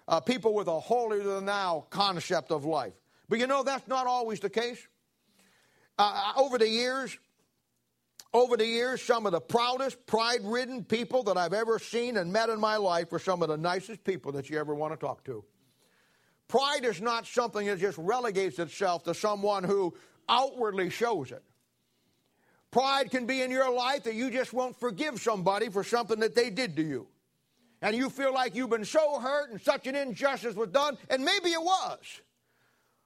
Uh, 0.08 0.18
people 0.20 0.54
with 0.54 0.66
a 0.68 0.80
holier 0.80 1.22
than 1.22 1.44
thou 1.44 1.86
concept 1.90 2.50
of 2.50 2.64
life. 2.64 2.94
But 3.28 3.38
you 3.38 3.46
know, 3.46 3.62
that's 3.62 3.86
not 3.86 4.06
always 4.06 4.40
the 4.40 4.48
case. 4.48 4.88
Uh, 5.98 6.32
uh, 6.36 6.40
over 6.40 6.56
the 6.56 6.68
years, 6.68 7.18
over 8.32 8.56
the 8.56 8.66
years, 8.66 9.02
some 9.02 9.26
of 9.26 9.32
the 9.32 9.40
proudest, 9.40 10.06
pride 10.06 10.40
ridden 10.44 10.82
people 10.82 11.22
that 11.24 11.36
I've 11.36 11.52
ever 11.52 11.78
seen 11.78 12.16
and 12.16 12.32
met 12.32 12.48
in 12.48 12.58
my 12.58 12.76
life 12.76 13.12
were 13.12 13.18
some 13.18 13.42
of 13.42 13.48
the 13.48 13.58
nicest 13.58 14.02
people 14.02 14.32
that 14.32 14.48
you 14.48 14.58
ever 14.58 14.74
want 14.74 14.92
to 14.92 14.96
talk 14.98 15.24
to. 15.24 15.44
Pride 16.48 16.84
is 16.86 17.02
not 17.02 17.26
something 17.26 17.66
that 17.66 17.78
just 17.78 17.98
relegates 17.98 18.58
itself 18.58 19.04
to 19.04 19.14
someone 19.14 19.62
who 19.62 19.94
outwardly 20.28 20.88
shows 20.88 21.32
it. 21.32 21.42
Pride 22.70 23.10
can 23.10 23.26
be 23.26 23.42
in 23.42 23.50
your 23.50 23.70
life 23.70 24.04
that 24.04 24.14
you 24.14 24.30
just 24.30 24.52
won't 24.52 24.78
forgive 24.78 25.20
somebody 25.20 25.68
for 25.68 25.84
something 25.84 26.20
that 26.20 26.34
they 26.34 26.48
did 26.48 26.76
to 26.76 26.82
you. 26.82 27.06
And 27.80 27.94
you 27.94 28.11
feel 28.11 28.35
like 28.35 28.54
you've 28.54 28.70
been 28.70 28.85
so 28.85 29.20
hurt 29.20 29.50
and 29.50 29.61
such 29.61 29.87
an 29.87 29.94
injustice 29.94 30.54
was 30.54 30.68
done, 30.68 30.99
and 31.08 31.25
maybe 31.25 31.50
it 31.50 31.62
was. 31.62 32.20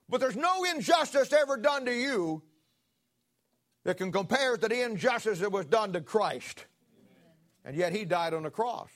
But 0.09 0.21
there's 0.21 0.37
no 0.37 0.65
injustice 0.65 1.33
ever 1.33 1.57
done 1.57 1.85
to 1.85 1.93
you 1.93 2.43
that 3.85 3.97
can 3.97 4.13
compare 4.13 4.57
to 4.57 4.69
the 4.69 4.83
injustice 4.83 5.41
that 5.41 5.53
was 5.53 5.67
done 5.67 5.93
to 5.93 6.01
Christ. 6.01 6.67
And 7.65 7.77
yet 7.77 7.93
he 7.93 8.05
died 8.05 8.35
on 8.35 8.43
the 8.45 8.51
cross. 8.51 8.91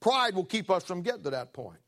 Pride 0.00 0.34
will 0.34 0.44
keep 0.44 0.70
us 0.70 0.84
from 0.84 1.02
getting 1.02 1.22
to 1.22 1.30
that 1.30 1.52
point. 1.52 1.78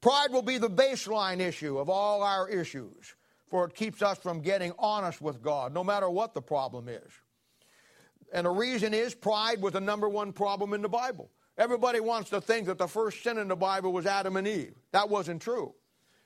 Pride 0.00 0.32
will 0.32 0.42
be 0.42 0.58
the 0.58 0.70
baseline 0.70 1.40
issue 1.40 1.78
of 1.78 1.88
all 1.88 2.22
our 2.22 2.48
issues, 2.48 3.14
for 3.48 3.66
it 3.66 3.74
keeps 3.74 4.02
us 4.02 4.18
from 4.18 4.40
getting 4.40 4.72
honest 4.78 5.20
with 5.20 5.42
God, 5.42 5.74
no 5.74 5.84
matter 5.84 6.08
what 6.08 6.32
the 6.32 6.40
problem 6.40 6.88
is. 6.88 7.12
And 8.32 8.46
the 8.46 8.50
reason 8.50 8.94
is 8.94 9.14
pride 9.14 9.60
was 9.60 9.74
the 9.74 9.80
number 9.80 10.08
one 10.08 10.32
problem 10.32 10.72
in 10.72 10.82
the 10.82 10.88
Bible. 10.88 11.30
Everybody 11.58 12.00
wants 12.00 12.30
to 12.30 12.40
think 12.40 12.66
that 12.66 12.78
the 12.78 12.88
first 12.88 13.22
sin 13.22 13.38
in 13.38 13.48
the 13.48 13.56
Bible 13.56 13.92
was 13.92 14.06
Adam 14.06 14.36
and 14.36 14.48
Eve. 14.48 14.74
That 14.92 15.08
wasn't 15.08 15.42
true. 15.42 15.74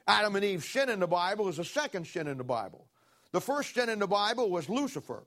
Adam 0.06 0.36
and 0.36 0.44
Eve's 0.44 0.68
sin 0.68 0.88
in 0.88 1.00
the 1.00 1.06
Bible 1.06 1.48
is 1.48 1.56
the 1.56 1.64
second 1.64 2.06
sin 2.06 2.28
in 2.28 2.38
the 2.38 2.44
Bible. 2.44 2.86
The 3.32 3.40
first 3.40 3.74
sin 3.74 3.88
in 3.88 3.98
the 3.98 4.06
Bible 4.06 4.50
was 4.50 4.68
Lucifer. 4.68 5.24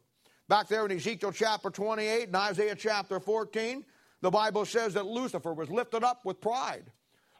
Back 0.47 0.67
there 0.67 0.85
in 0.85 0.91
Ezekiel 0.91 1.31
chapter 1.31 1.69
28 1.69 2.27
and 2.27 2.35
Isaiah 2.35 2.75
chapter 2.75 3.19
14, 3.19 3.83
the 4.21 4.31
Bible 4.31 4.65
says 4.65 4.93
that 4.93 5.05
Lucifer 5.05 5.53
was 5.53 5.69
lifted 5.69 6.03
up 6.03 6.23
with 6.23 6.39
pride. 6.39 6.91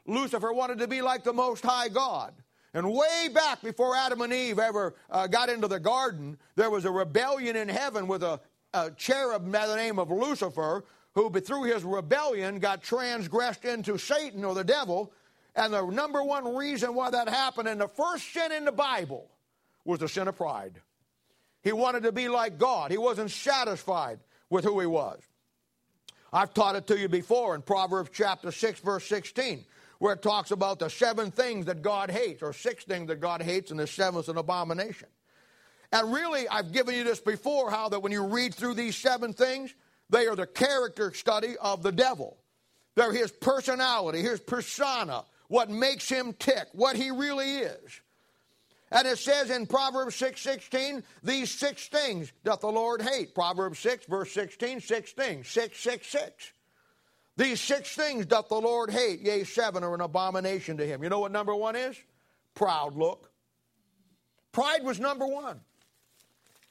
Lucifer 0.06 0.52
wanted 0.52 0.78
to 0.78 0.88
be 0.88 1.00
like 1.00 1.24
the 1.24 1.32
Most 1.32 1.64
High 1.64 1.88
God. 1.88 2.34
And 2.74 2.92
way 2.92 3.28
back 3.32 3.62
before 3.62 3.96
Adam 3.96 4.20
and 4.20 4.32
Eve 4.32 4.58
ever 4.58 4.94
uh, 5.10 5.26
got 5.26 5.48
into 5.48 5.68
the 5.68 5.80
garden, 5.80 6.36
there 6.54 6.70
was 6.70 6.84
a 6.84 6.90
rebellion 6.90 7.56
in 7.56 7.68
heaven 7.68 8.06
with 8.06 8.22
a, 8.22 8.40
a 8.74 8.90
cherub 8.90 9.50
by 9.50 9.66
the 9.66 9.76
name 9.76 9.98
of 9.98 10.10
Lucifer, 10.10 10.84
who 11.18 11.40
through 11.40 11.64
his 11.64 11.82
rebellion 11.82 12.60
got 12.60 12.80
transgressed 12.80 13.64
into 13.64 13.98
Satan 13.98 14.44
or 14.44 14.54
the 14.54 14.62
devil. 14.62 15.12
And 15.56 15.72
the 15.72 15.84
number 15.84 16.22
one 16.22 16.54
reason 16.54 16.94
why 16.94 17.10
that 17.10 17.28
happened, 17.28 17.66
and 17.68 17.80
the 17.80 17.88
first 17.88 18.32
sin 18.32 18.52
in 18.52 18.64
the 18.64 18.72
Bible, 18.72 19.28
was 19.84 19.98
the 19.98 20.08
sin 20.08 20.28
of 20.28 20.36
pride. 20.36 20.80
He 21.64 21.72
wanted 21.72 22.04
to 22.04 22.12
be 22.12 22.28
like 22.28 22.56
God. 22.56 22.92
He 22.92 22.98
wasn't 22.98 23.32
satisfied 23.32 24.20
with 24.48 24.64
who 24.64 24.78
he 24.78 24.86
was. 24.86 25.20
I've 26.32 26.54
taught 26.54 26.76
it 26.76 26.86
to 26.86 26.96
you 26.96 27.08
before 27.08 27.56
in 27.56 27.62
Proverbs 27.62 28.10
chapter 28.12 28.52
6, 28.52 28.78
verse 28.80 29.04
16, 29.06 29.64
where 29.98 30.12
it 30.12 30.22
talks 30.22 30.52
about 30.52 30.78
the 30.78 30.88
seven 30.88 31.32
things 31.32 31.66
that 31.66 31.82
God 31.82 32.12
hates, 32.12 32.44
or 32.44 32.52
six 32.52 32.84
things 32.84 33.08
that 33.08 33.18
God 33.18 33.42
hates, 33.42 33.72
and 33.72 33.80
the 33.80 33.88
seventh 33.88 34.26
is 34.26 34.28
an 34.28 34.36
abomination. 34.36 35.08
And 35.90 36.12
really, 36.12 36.46
I've 36.46 36.70
given 36.70 36.94
you 36.94 37.02
this 37.02 37.18
before 37.18 37.72
how 37.72 37.88
that 37.88 38.02
when 38.02 38.12
you 38.12 38.24
read 38.24 38.54
through 38.54 38.74
these 38.74 38.94
seven 38.94 39.32
things, 39.32 39.74
they 40.10 40.26
are 40.26 40.36
the 40.36 40.46
character 40.46 41.12
study 41.12 41.56
of 41.60 41.82
the 41.82 41.92
devil. 41.92 42.38
They're 42.94 43.12
his 43.12 43.30
personality, 43.30 44.22
his 44.22 44.40
persona, 44.40 45.24
what 45.48 45.70
makes 45.70 46.08
him 46.08 46.32
tick, 46.32 46.66
what 46.72 46.96
he 46.96 47.10
really 47.10 47.58
is. 47.58 48.00
And 48.90 49.06
it 49.06 49.18
says 49.18 49.50
in 49.50 49.66
Proverbs 49.66 50.16
6 50.16 50.40
16, 50.40 51.02
these 51.22 51.50
six 51.50 51.88
things 51.88 52.32
doth 52.42 52.60
the 52.60 52.68
Lord 52.68 53.02
hate. 53.02 53.34
Proverbs 53.34 53.78
6, 53.80 54.06
verse 54.06 54.32
16, 54.32 54.80
six 54.80 55.12
things. 55.12 55.48
666. 55.48 56.52
These 57.36 57.60
six 57.60 57.94
things 57.94 58.26
doth 58.26 58.48
the 58.48 58.60
Lord 58.60 58.90
hate, 58.90 59.20
yea, 59.20 59.44
seven 59.44 59.84
are 59.84 59.94
an 59.94 60.00
abomination 60.00 60.76
to 60.78 60.86
him. 60.86 61.04
You 61.04 61.08
know 61.08 61.20
what 61.20 61.30
number 61.30 61.54
one 61.54 61.76
is? 61.76 61.96
Proud 62.54 62.96
look. 62.96 63.30
Pride 64.50 64.82
was 64.82 64.98
number 64.98 65.26
one. 65.26 65.60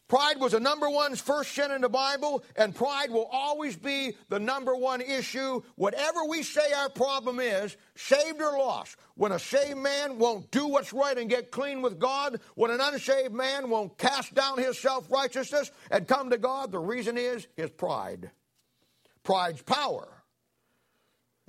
Pride 0.07 0.39
was 0.39 0.53
the 0.53 0.59
number 0.61 0.89
one 0.89 1.15
first 1.15 1.51
sin 1.51 1.69
in 1.71 1.81
the 1.81 1.89
Bible, 1.89 2.41
and 2.55 2.73
pride 2.73 3.11
will 3.11 3.27
always 3.29 3.75
be 3.75 4.15
the 4.29 4.39
number 4.39 4.73
one 4.73 5.01
issue. 5.01 5.61
Whatever 5.75 6.23
we 6.23 6.43
say 6.43 6.71
our 6.71 6.87
problem 6.87 7.41
is, 7.41 7.75
saved 7.95 8.41
or 8.41 8.57
lost, 8.57 8.95
when 9.15 9.33
a 9.33 9.39
saved 9.39 9.77
man 9.77 10.17
won't 10.17 10.49
do 10.49 10.67
what's 10.67 10.93
right 10.93 11.17
and 11.17 11.29
get 11.29 11.51
clean 11.51 11.81
with 11.81 11.99
God, 11.99 12.39
when 12.55 12.71
an 12.71 12.79
unsaved 12.79 13.33
man 13.33 13.69
won't 13.69 13.97
cast 13.97 14.33
down 14.33 14.57
his 14.59 14.79
self 14.79 15.11
righteousness 15.11 15.71
and 15.91 16.07
come 16.07 16.29
to 16.29 16.37
God, 16.37 16.71
the 16.71 16.79
reason 16.79 17.17
is 17.17 17.45
his 17.57 17.69
pride. 17.71 18.31
Pride's 19.23 19.61
power. 19.61 20.07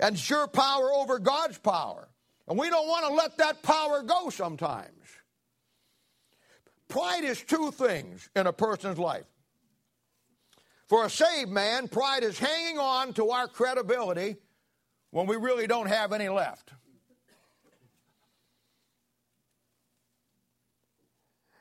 And 0.01 0.19
sure 0.19 0.47
power 0.47 0.91
over 0.91 1.17
God's 1.19 1.57
power. 1.57 2.09
And 2.47 2.57
we 2.57 2.69
don't 2.69 2.87
want 2.87 3.05
to 3.07 3.13
let 3.13 3.37
that 3.37 3.63
power 3.63 4.03
go 4.03 4.29
sometimes. 4.29 4.89
Pride 6.89 7.23
is 7.23 7.41
two 7.41 7.71
things 7.71 8.29
in 8.35 8.47
a 8.47 8.53
person's 8.53 8.97
life. 8.97 9.25
For 10.87 11.05
a 11.05 11.09
saved 11.09 11.51
man, 11.51 11.87
pride 11.87 12.23
is 12.23 12.39
hanging 12.39 12.79
on 12.79 13.13
to 13.13 13.29
our 13.29 13.47
credibility 13.47 14.37
when 15.11 15.27
we 15.27 15.35
really 15.35 15.67
don't 15.67 15.87
have 15.87 16.11
any 16.11 16.29
left. 16.29 16.73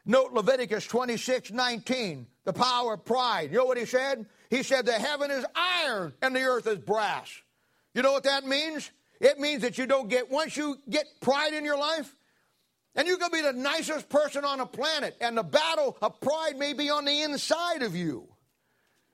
Note 0.06 0.32
Leviticus 0.32 0.86
26 0.86 1.50
19, 1.50 2.26
the 2.44 2.52
power 2.54 2.94
of 2.94 3.04
pride. 3.04 3.50
You 3.52 3.58
know 3.58 3.66
what 3.66 3.76
he 3.76 3.84
said? 3.84 4.24
He 4.48 4.62
said, 4.62 4.86
The 4.86 4.92
heaven 4.92 5.30
is 5.30 5.44
iron 5.54 6.14
and 6.22 6.34
the 6.34 6.44
earth 6.44 6.66
is 6.66 6.78
brass. 6.78 7.30
You 7.94 8.00
know 8.00 8.12
what 8.12 8.24
that 8.24 8.46
means? 8.46 8.90
It 9.20 9.38
means 9.38 9.60
that 9.60 9.76
you 9.76 9.86
don't 9.86 10.08
get, 10.08 10.30
once 10.30 10.56
you 10.56 10.78
get 10.88 11.06
pride 11.20 11.52
in 11.52 11.66
your 11.66 11.76
life, 11.76 12.10
and 12.94 13.06
you 13.06 13.16
can 13.16 13.30
be 13.30 13.40
the 13.40 13.52
nicest 13.52 14.08
person 14.08 14.44
on 14.44 14.58
the 14.58 14.66
planet, 14.66 15.16
and 15.20 15.36
the 15.36 15.42
battle 15.42 15.96
of 16.02 16.20
pride 16.20 16.56
may 16.56 16.72
be 16.72 16.90
on 16.90 17.04
the 17.04 17.22
inside 17.22 17.82
of 17.82 17.94
you. 17.94 18.28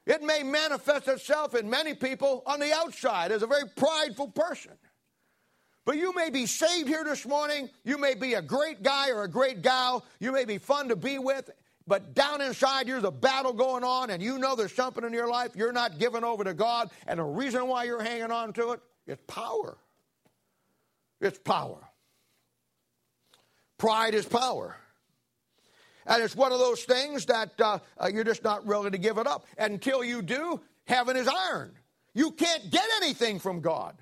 It 0.07 0.23
may 0.23 0.43
manifest 0.43 1.09
itself 1.09 1.55
in 1.55 1.71
many 1.71 1.95
people 1.95 2.43
on 2.47 2.61
the 2.61 2.73
outside 2.75 3.33
as 3.33 3.43
a 3.43 3.47
very 3.47 3.69
prideful 3.75 4.29
person. 4.29 4.73
But 5.87 5.97
you 5.97 6.15
may 6.15 6.31
be 6.31 6.47
saved 6.47 6.89
here 6.89 7.05
this 7.05 7.27
morning. 7.27 7.69
You 7.85 7.99
may 7.99 8.15
be 8.15 8.35
a 8.35 8.43
great 8.43 8.83
guy 8.83 9.11
or 9.11 9.23
a 9.23 9.29
great 9.29 9.63
gal. 9.63 10.05
You 10.19 10.33
may 10.33 10.45
be 10.45 10.59
fun 10.59 10.89
to 10.89 10.97
be 10.97 11.19
with. 11.19 11.51
But 11.87 12.15
down 12.15 12.41
inside, 12.41 12.87
there's 12.87 13.05
a 13.05 13.11
battle 13.11 13.53
going 13.53 13.85
on, 13.85 14.09
and 14.09 14.23
you 14.23 14.39
know 14.39 14.57
there's 14.57 14.75
something 14.75 15.05
in 15.05 15.13
your 15.13 15.29
life 15.29 15.55
you're 15.55 15.73
not 15.73 15.99
giving 15.99 16.25
over 16.25 16.43
to 16.45 16.55
God. 16.55 16.91
And 17.07 17.19
the 17.19 17.25
reason 17.25 17.67
why 17.69 17.85
you're 17.85 18.03
hanging 18.03 18.31
on 18.31 18.55
to 18.55 18.73
it 18.73 18.81
is 19.07 19.19
power. 19.27 19.77
It's 21.21 21.39
power. 21.39 21.87
Pride 23.85 24.15
is 24.15 24.25
power. 24.25 24.75
And 26.07 26.23
it's 26.23 26.35
one 26.35 26.53
of 26.53 26.59
those 26.59 26.85
things 26.85 27.27
that 27.27 27.61
uh, 27.61 27.81
uh, 27.99 28.09
you're 28.11 28.25
just 28.25 28.43
not 28.43 28.65
willing 28.65 28.93
to 28.93 28.99
give 28.99 29.19
it 29.19 29.27
up. 29.27 29.45
Until 29.59 30.03
you 30.03 30.23
do, 30.23 30.63
heaven 30.87 31.19
is 31.19 31.29
iron. 31.29 31.73
You 32.15 32.31
can't 32.31 32.71
get 32.71 32.87
anything 33.03 33.39
from 33.39 33.61
God. 33.61 33.97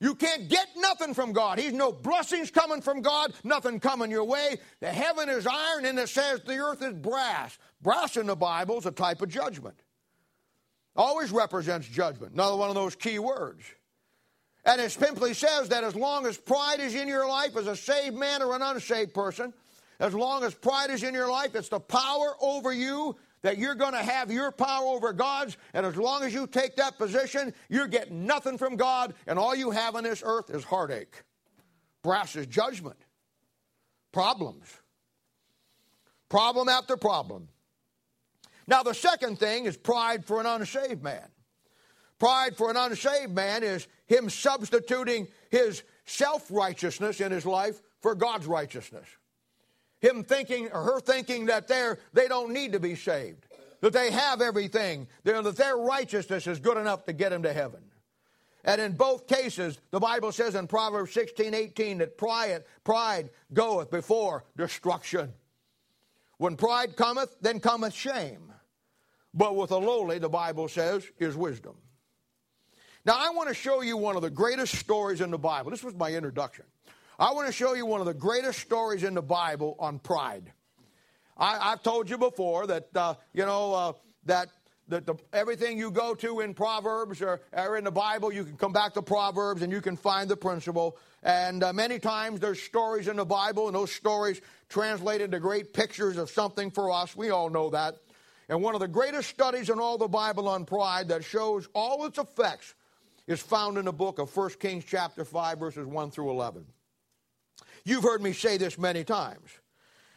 You 0.00 0.14
can't 0.14 0.50
get 0.50 0.68
nothing 0.76 1.14
from 1.14 1.32
God. 1.32 1.58
He's 1.58 1.72
no 1.72 1.92
blessings 1.92 2.50
coming 2.50 2.82
from 2.82 3.00
God, 3.00 3.32
nothing 3.42 3.80
coming 3.80 4.10
your 4.10 4.24
way. 4.24 4.58
The 4.80 4.92
heaven 4.92 5.30
is 5.30 5.46
iron, 5.46 5.86
and 5.86 5.98
it 5.98 6.10
says 6.10 6.42
the 6.42 6.58
earth 6.58 6.82
is 6.82 6.92
brass. 6.92 7.56
Brass 7.80 8.18
in 8.18 8.26
the 8.26 8.36
Bible 8.36 8.76
is 8.76 8.84
a 8.84 8.90
type 8.90 9.22
of 9.22 9.30
judgment. 9.30 9.80
Always 10.94 11.30
represents 11.30 11.88
judgment. 11.88 12.34
Another 12.34 12.56
one 12.56 12.68
of 12.68 12.74
those 12.74 12.96
key 12.96 13.18
words. 13.18 13.64
And 14.64 14.80
it 14.80 14.90
simply 14.90 15.34
says 15.34 15.70
that 15.70 15.84
as 15.84 15.94
long 15.94 16.26
as 16.26 16.36
pride 16.36 16.80
is 16.80 16.94
in 16.94 17.08
your 17.08 17.26
life, 17.26 17.56
as 17.56 17.66
a 17.66 17.76
saved 17.76 18.16
man 18.16 18.42
or 18.42 18.54
an 18.54 18.62
unsaved 18.62 19.14
person, 19.14 19.54
as 19.98 20.14
long 20.14 20.44
as 20.44 20.54
pride 20.54 20.90
is 20.90 21.02
in 21.02 21.14
your 21.14 21.30
life, 21.30 21.54
it's 21.54 21.68
the 21.68 21.80
power 21.80 22.34
over 22.40 22.72
you 22.72 23.16
that 23.42 23.58
you're 23.58 23.74
going 23.74 23.92
to 23.92 24.02
have 24.02 24.30
your 24.30 24.50
power 24.50 24.84
over 24.84 25.12
God's. 25.12 25.56
And 25.72 25.86
as 25.86 25.96
long 25.96 26.22
as 26.24 26.34
you 26.34 26.46
take 26.46 26.76
that 26.76 26.98
position, 26.98 27.54
you're 27.68 27.86
getting 27.86 28.26
nothing 28.26 28.58
from 28.58 28.76
God, 28.76 29.14
and 29.26 29.38
all 29.38 29.54
you 29.54 29.70
have 29.70 29.96
on 29.96 30.04
this 30.04 30.22
earth 30.24 30.50
is 30.50 30.64
heartache. 30.64 31.22
Brass 32.02 32.36
is 32.36 32.46
judgment, 32.46 32.96
problems, 34.12 34.66
problem 36.28 36.68
after 36.68 36.96
problem. 36.96 37.48
Now, 38.66 38.82
the 38.82 38.94
second 38.94 39.38
thing 39.38 39.64
is 39.64 39.76
pride 39.76 40.24
for 40.24 40.40
an 40.40 40.46
unsaved 40.46 41.02
man. 41.02 41.28
Pride 42.20 42.54
for 42.54 42.70
an 42.70 42.76
unsaved 42.76 43.34
man 43.34 43.64
is 43.64 43.88
him 44.06 44.28
substituting 44.28 45.26
his 45.50 45.82
self 46.04 46.48
righteousness 46.50 47.20
in 47.20 47.32
his 47.32 47.46
life 47.46 47.80
for 48.00 48.14
God's 48.14 48.46
righteousness. 48.46 49.06
Him 50.00 50.22
thinking 50.22 50.68
or 50.70 50.82
her 50.82 51.00
thinking 51.00 51.46
that 51.46 51.66
they're, 51.66 51.98
they 52.12 52.28
don't 52.28 52.52
need 52.52 52.72
to 52.72 52.80
be 52.80 52.94
saved, 52.94 53.46
that 53.80 53.94
they 53.94 54.10
have 54.10 54.42
everything, 54.42 55.08
that 55.24 55.56
their 55.56 55.76
righteousness 55.76 56.46
is 56.46 56.60
good 56.60 56.76
enough 56.76 57.06
to 57.06 57.14
get 57.14 57.30
them 57.30 57.42
to 57.42 57.52
heaven. 57.54 57.80
And 58.64 58.80
in 58.82 58.92
both 58.92 59.26
cases, 59.26 59.78
the 59.90 60.00
Bible 60.00 60.32
says 60.32 60.54
in 60.54 60.66
Proverbs 60.66 61.12
16, 61.12 61.54
18 61.54 61.98
that 61.98 62.18
pride, 62.18 62.64
pride 62.84 63.30
goeth 63.54 63.90
before 63.90 64.44
destruction. 64.58 65.32
When 66.36 66.56
pride 66.56 66.96
cometh, 66.96 67.34
then 67.40 67.60
cometh 67.60 67.94
shame. 67.94 68.52
But 69.32 69.56
with 69.56 69.70
the 69.70 69.80
lowly, 69.80 70.18
the 70.18 70.28
Bible 70.28 70.68
says, 70.68 71.06
is 71.18 71.34
wisdom. 71.34 71.76
Now, 73.06 73.14
I 73.16 73.30
want 73.30 73.48
to 73.48 73.54
show 73.54 73.80
you 73.80 73.96
one 73.96 74.16
of 74.16 74.22
the 74.22 74.30
greatest 74.30 74.74
stories 74.74 75.22
in 75.22 75.30
the 75.30 75.38
Bible. 75.38 75.70
This 75.70 75.82
was 75.82 75.94
my 75.94 76.12
introduction. 76.12 76.66
I 77.18 77.32
want 77.32 77.46
to 77.46 77.52
show 77.52 77.72
you 77.72 77.86
one 77.86 78.00
of 78.00 78.06
the 78.06 78.14
greatest 78.14 78.58
stories 78.58 79.04
in 79.04 79.14
the 79.14 79.22
Bible 79.22 79.74
on 79.78 79.98
pride. 79.98 80.52
I, 81.36 81.70
have 81.70 81.82
told 81.82 82.10
you 82.10 82.18
before 82.18 82.66
that, 82.66 82.88
uh, 82.94 83.14
you 83.32 83.46
know, 83.46 83.72
uh, 83.72 83.92
that 84.26 84.48
the, 84.88 85.16
everything 85.32 85.78
you 85.78 85.90
go 85.90 86.14
to 86.16 86.40
in 86.40 86.52
Proverbs 86.52 87.22
or, 87.22 87.40
or, 87.52 87.78
in 87.78 87.84
the 87.84 87.90
Bible, 87.90 88.30
you 88.30 88.44
can 88.44 88.56
come 88.56 88.72
back 88.72 88.92
to 88.94 89.02
Proverbs 89.02 89.62
and 89.62 89.72
you 89.72 89.80
can 89.80 89.96
find 89.96 90.28
the 90.28 90.36
principle. 90.36 90.98
And 91.22 91.62
uh, 91.62 91.72
many 91.72 91.98
times 91.98 92.40
there's 92.40 92.60
stories 92.60 93.08
in 93.08 93.16
the 93.16 93.24
Bible, 93.24 93.66
and 93.66 93.74
those 93.74 93.92
stories 93.92 94.42
translate 94.68 95.22
into 95.22 95.40
great 95.40 95.72
pictures 95.72 96.18
of 96.18 96.28
something 96.28 96.70
for 96.70 96.90
us. 96.90 97.16
We 97.16 97.30
all 97.30 97.48
know 97.48 97.70
that. 97.70 97.96
And 98.50 98.62
one 98.62 98.74
of 98.74 98.80
the 98.80 98.88
greatest 98.88 99.30
studies 99.30 99.70
in 99.70 99.78
all 99.78 99.96
the 99.96 100.08
Bible 100.08 100.48
on 100.48 100.66
pride 100.66 101.08
that 101.08 101.24
shows 101.24 101.66
all 101.72 102.04
its 102.04 102.18
effects 102.18 102.74
is 103.30 103.40
found 103.40 103.78
in 103.78 103.84
the 103.84 103.92
book 103.92 104.18
of 104.18 104.36
1 104.36 104.50
Kings 104.58 104.84
chapter 104.84 105.24
5, 105.24 105.58
verses 105.58 105.86
1 105.86 106.10
through 106.10 106.30
11. 106.30 106.66
You've 107.84 108.02
heard 108.02 108.20
me 108.20 108.32
say 108.32 108.56
this 108.56 108.76
many 108.76 109.04
times. 109.04 109.50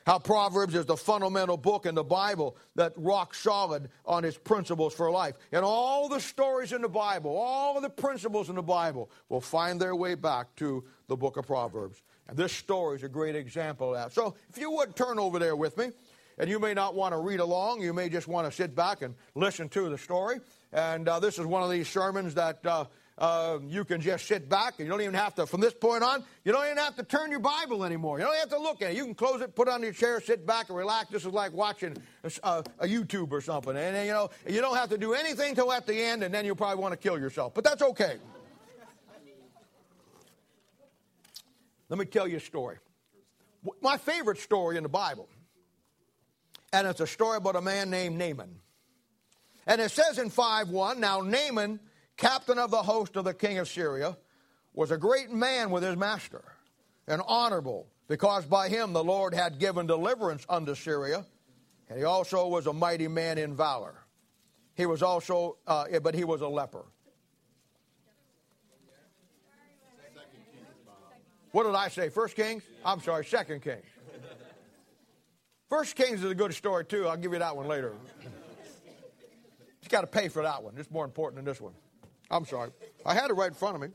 How 0.08 0.17
Proverbs 0.17 0.74
is 0.74 0.88
the 0.88 0.98
fundamental 0.98 1.55
book 1.55 1.86
in 1.86 1.93
the 1.93 2.03
Bible 2.03 2.58
that 2.74 2.91
rocks 2.98 3.38
solid 3.38 3.89
on 4.03 4.25
its 4.25 4.36
principles 4.36 4.96
for 4.96 5.12
life. 5.12 5.36
And 5.51 5.63
all 5.63 6.10
the 6.10 6.20
stories 6.20 6.74
in 6.74 6.82
the 6.82 6.89
Bible, 6.89 7.38
all 7.38 7.77
of 7.77 7.84
the 7.84 7.89
principles 7.89 8.50
in 8.50 8.55
the 8.55 8.63
Bible 8.63 9.12
will 9.29 9.39
find 9.41 9.79
their 9.79 9.96
way 9.96 10.15
back 10.15 10.53
to 10.55 10.84
the 11.08 11.15
book 11.15 11.38
of 11.38 11.46
Proverbs. 11.46 12.01
And 12.27 12.36
this 12.36 12.51
story 12.51 12.98
is 12.98 13.03
a 13.03 13.10
great 13.10 13.36
example 13.36 13.93
of 13.93 14.01
that. 14.01 14.12
So 14.12 14.34
if 14.50 14.58
you 14.58 14.72
would 14.72 14.96
turn 14.96 15.20
over 15.20 15.38
there 15.38 15.55
with 15.55 15.77
me, 15.77 15.91
and 16.39 16.50
you 16.50 16.60
may 16.60 16.74
not 16.74 16.96
want 16.96 17.13
to 17.13 17.20
read 17.20 17.39
along, 17.39 17.84
you 17.84 17.93
may 17.93 18.10
just 18.10 18.27
want 18.27 18.50
to 18.50 18.51
sit 18.51 18.75
back 18.75 19.03
and 19.03 19.13
listen 19.36 19.70
to 19.70 19.88
the 19.88 20.00
story. 20.00 20.39
And 20.72 21.08
uh, 21.08 21.20
this 21.20 21.38
is 21.38 21.46
one 21.46 21.62
of 21.62 21.70
these 21.70 21.88
sermons 21.88 22.34
that. 22.34 22.65
Uh, 22.65 22.86
uh, 23.17 23.60
you 23.67 23.86
can 23.86 24.01
just 24.01 24.25
sit 24.25 24.50
back 24.50 24.75
and 24.79 24.88
you 24.88 24.91
don't 24.91 25.01
even 25.01 25.13
have 25.13 25.36
to, 25.36 25.46
from 25.46 25.62
this 25.62 25.74
point 25.74 26.03
on, 26.03 26.24
you 26.43 26.51
don't 26.51 26.65
even 26.65 26.77
have 26.77 26.96
to 26.96 27.03
turn 27.03 27.29
your 27.29 27.39
Bible 27.39 27.84
anymore. 27.84 28.17
You 28.17 28.25
don't 28.25 28.38
have 28.38 28.50
to 28.50 28.60
look 28.60 28.82
at 28.82 28.91
it. 28.91 28.98
You 28.98 29.05
can 29.05 29.13
close 29.13 29.41
it, 29.41 29.55
put 29.55 29.67
it 29.67 29.72
on 29.72 29.84
your 29.84 29.93
chair, 29.93 30.20
sit 30.20 30.48
back 30.48 30.70
and 30.70 30.77
relax. 30.77 31.12
This 31.12 31.24
is 31.24 31.32
like 31.32 31.53
watching 31.53 31.96
a, 32.24 32.63
a, 32.79 32.88
YouTube 32.88 33.32
or 33.32 33.39
something. 33.41 33.75
And, 33.77 33.96
and, 33.96 34.08
you 34.08 34.13
know, 34.13 34.29
you 34.48 34.62
don't 34.62 34.75
have 34.75 34.89
to 34.89 34.98
do 34.98 35.13
anything 35.13 35.53
till 35.53 35.72
at 35.72 35.86
the 35.86 35.96
end 35.96 36.24
and 36.24 36.34
then 36.34 36.43
you'll 36.43 36.55
probably 36.55 36.82
want 36.82 36.93
to 36.93 36.98
kill 36.98 37.20
yourself. 37.20 37.53
But 37.53 37.63
that's 37.63 37.84
okay. 37.84 38.17
Let 41.89 42.00
me 42.00 42.05
tell 42.05 42.27
you 42.27 42.38
a 42.38 42.39
story. 42.39 42.77
My 43.82 43.98
favorite 43.98 44.39
story 44.39 44.77
in 44.77 44.84
the 44.84 44.89
Bible. 44.89 45.29
And 46.72 46.88
it's 46.88 47.00
a 47.00 47.08
story 47.08 47.38
about 47.38 47.55
a 47.55 47.62
man 47.62 47.91
named 47.91 48.17
Naaman. 48.17 48.55
And 49.67 49.79
it 49.79 49.91
says 49.91 50.17
in 50.17 50.32
5 50.32 50.70
1, 50.70 51.00
now 51.00 51.22
Naaman 51.22 51.79
captain 52.17 52.58
of 52.58 52.72
the 52.72 52.84
host 52.84 53.15
of 53.15 53.25
the 53.25 53.34
king 53.34 53.58
of 53.58 53.67
Syria, 53.67 54.17
was 54.74 54.91
a 54.91 54.98
great 54.98 55.32
man 55.32 55.70
with 55.70 55.84
his 55.84 55.96
master, 55.96 56.43
and 57.08 57.22
honorable, 57.27 57.88
because 58.08 58.46
by 58.46 58.70
him 58.70 58.93
the 58.93 59.03
Lord 59.03 59.34
had 59.34 59.60
given 59.60 59.86
deliverance 59.86 60.46
unto 60.50 60.75
Syria, 60.75 61.25
and 61.89 61.98
he 61.98 62.05
also 62.05 62.48
was 62.48 62.68
a 62.68 62.74
mighty 62.74 63.07
man 63.07 63.37
in 63.37 63.55
valor. 63.55 63.96
He 64.75 64.85
was 64.85 65.03
also, 65.03 65.57
uh, 65.68 66.00
but 66.00 66.16
he 66.16 66.24
was 66.24 66.42
a 66.42 66.48
leper. 66.48 66.85
What 71.51 71.66
did 71.66 71.75
I 71.75 71.87
say? 71.90 72.09
First 72.09 72.35
Kings? 72.35 72.64
I'm 72.83 73.00
sorry, 73.00 73.24
Second 73.25 73.61
Kings. 73.61 73.85
First 75.70 75.96
Kings 75.96 76.24
is 76.24 76.31
a 76.31 76.35
good 76.35 76.53
story 76.53 76.83
too. 76.83 77.07
I'll 77.07 77.18
give 77.18 77.31
you 77.31 77.40
that 77.40 77.55
one 77.55 77.68
later. 77.68 77.94
you 78.24 79.90
got 79.90 80.01
to 80.01 80.07
pay 80.07 80.29
for 80.29 80.42
that 80.42 80.64
one. 80.64 80.74
It's 80.77 80.90
more 80.90 81.05
important 81.05 81.37
than 81.37 81.46
this 81.46 81.61
one. 81.61 81.74
I'm 82.31 82.46
sorry. 82.46 82.72
I 83.05 83.14
had 83.14 83.29
it 83.29 83.33
right 83.33 83.50
in 83.50 83.53
front 83.53 83.75
of 83.75 83.81
me. 83.81 83.90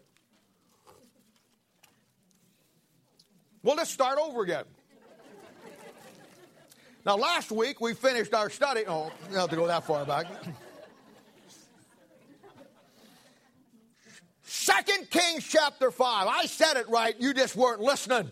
Well, 3.62 3.77
let's 3.77 3.91
start 3.91 4.19
over 4.19 4.43
again. 4.43 4.64
Now, 7.05 7.17
last 7.17 7.51
week 7.51 7.81
we 7.81 7.95
finished 7.95 8.35
our 8.35 8.51
study. 8.51 8.85
Oh, 8.87 9.11
don't 9.31 9.41
have 9.41 9.51
to 9.51 9.57
go 9.57 9.67
that 9.67 9.87
far 9.87 10.05
back. 10.05 10.27
Second 14.43 15.11
Kings 15.11 15.47
chapter 15.49 15.91
5. 15.91 16.27
I 16.29 16.47
said 16.47 16.77
it 16.77 16.88
right, 16.88 17.14
you 17.19 17.33
just 17.33 17.57
weren't 17.57 17.81
listening. 17.81 18.31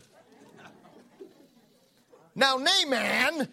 Now, 2.34 2.56
Naaman, 2.58 3.48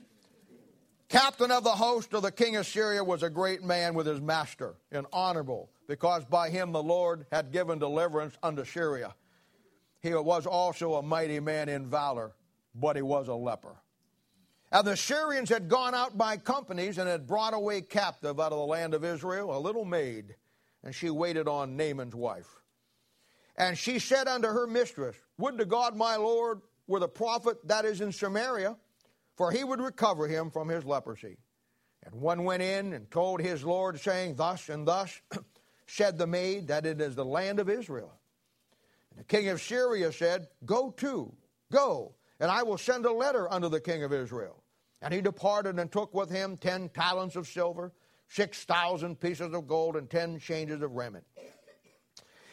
captain 1.13 1.51
of 1.51 1.63
the 1.63 1.69
host 1.69 2.11
of 2.15 2.23
the 2.23 2.31
king 2.31 2.55
of 2.55 2.65
Syria, 2.65 3.03
was 3.03 3.21
a 3.21 3.29
great 3.29 3.63
man 3.63 3.93
with 3.93 4.07
his 4.07 4.19
master 4.19 4.73
and 4.91 5.05
honorable 5.13 5.69
because 5.87 6.25
by 6.25 6.49
him 6.49 6.71
the 6.71 6.81
Lord 6.81 7.27
had 7.31 7.51
given 7.51 7.77
deliverance 7.77 8.35
unto 8.41 8.65
Syria. 8.65 9.13
He 10.01 10.11
was 10.15 10.47
also 10.47 10.95
a 10.95 11.03
mighty 11.03 11.39
man 11.39 11.69
in 11.69 11.87
valor, 11.87 12.33
but 12.73 12.95
he 12.95 13.03
was 13.03 13.27
a 13.27 13.35
leper. 13.35 13.75
And 14.71 14.87
the 14.87 14.97
Syrians 14.97 15.49
had 15.49 15.69
gone 15.69 15.93
out 15.93 16.17
by 16.17 16.35
companies 16.37 16.97
and 16.97 17.07
had 17.07 17.27
brought 17.27 17.53
away 17.53 17.81
captive 17.81 18.39
out 18.39 18.51
of 18.51 18.57
the 18.57 18.65
land 18.65 18.95
of 18.95 19.05
Israel 19.05 19.55
a 19.55 19.59
little 19.59 19.85
maid, 19.85 20.35
and 20.83 20.95
she 20.95 21.11
waited 21.11 21.47
on 21.47 21.77
Naaman's 21.77 22.15
wife. 22.15 22.49
And 23.55 23.77
she 23.77 23.99
said 23.99 24.27
unto 24.27 24.47
her 24.47 24.65
mistress, 24.65 25.15
Would 25.37 25.59
to 25.59 25.65
God 25.65 25.95
my 25.95 26.15
Lord 26.15 26.61
were 26.87 26.99
the 26.99 27.07
prophet 27.07 27.59
that 27.67 27.85
is 27.85 28.01
in 28.01 28.11
Samaria, 28.11 28.77
for 29.35 29.51
he 29.51 29.63
would 29.63 29.81
recover 29.81 30.27
him 30.27 30.51
from 30.51 30.69
his 30.69 30.85
leprosy. 30.85 31.37
And 32.05 32.15
one 32.15 32.43
went 32.43 32.61
in 32.61 32.93
and 32.93 33.09
told 33.09 33.41
his 33.41 33.63
Lord, 33.63 33.99
saying, 33.99 34.35
Thus 34.35 34.69
and 34.69 34.87
thus 34.87 35.21
said 35.87 36.17
the 36.17 36.27
maid, 36.27 36.67
that 36.67 36.85
it 36.85 36.99
is 36.99 37.15
the 37.15 37.25
land 37.25 37.59
of 37.59 37.69
Israel. 37.69 38.13
And 39.11 39.19
the 39.19 39.23
king 39.23 39.47
of 39.49 39.61
Syria 39.61 40.11
said, 40.11 40.47
Go 40.65 40.91
to, 40.97 41.33
go, 41.71 42.15
and 42.39 42.51
I 42.51 42.63
will 42.63 42.77
send 42.77 43.05
a 43.05 43.13
letter 43.13 43.51
unto 43.51 43.69
the 43.69 43.79
king 43.79 44.03
of 44.03 44.11
Israel. 44.11 44.63
And 45.01 45.13
he 45.13 45.21
departed 45.21 45.79
and 45.79 45.91
took 45.91 46.13
with 46.13 46.29
him 46.29 46.57
ten 46.57 46.89
talents 46.89 47.35
of 47.35 47.47
silver, 47.47 47.91
six 48.27 48.63
thousand 48.63 49.19
pieces 49.19 49.53
of 49.53 49.67
gold, 49.67 49.95
and 49.95 50.09
ten 50.09 50.39
changes 50.39 50.81
of 50.81 50.91
raiment. 50.91 51.25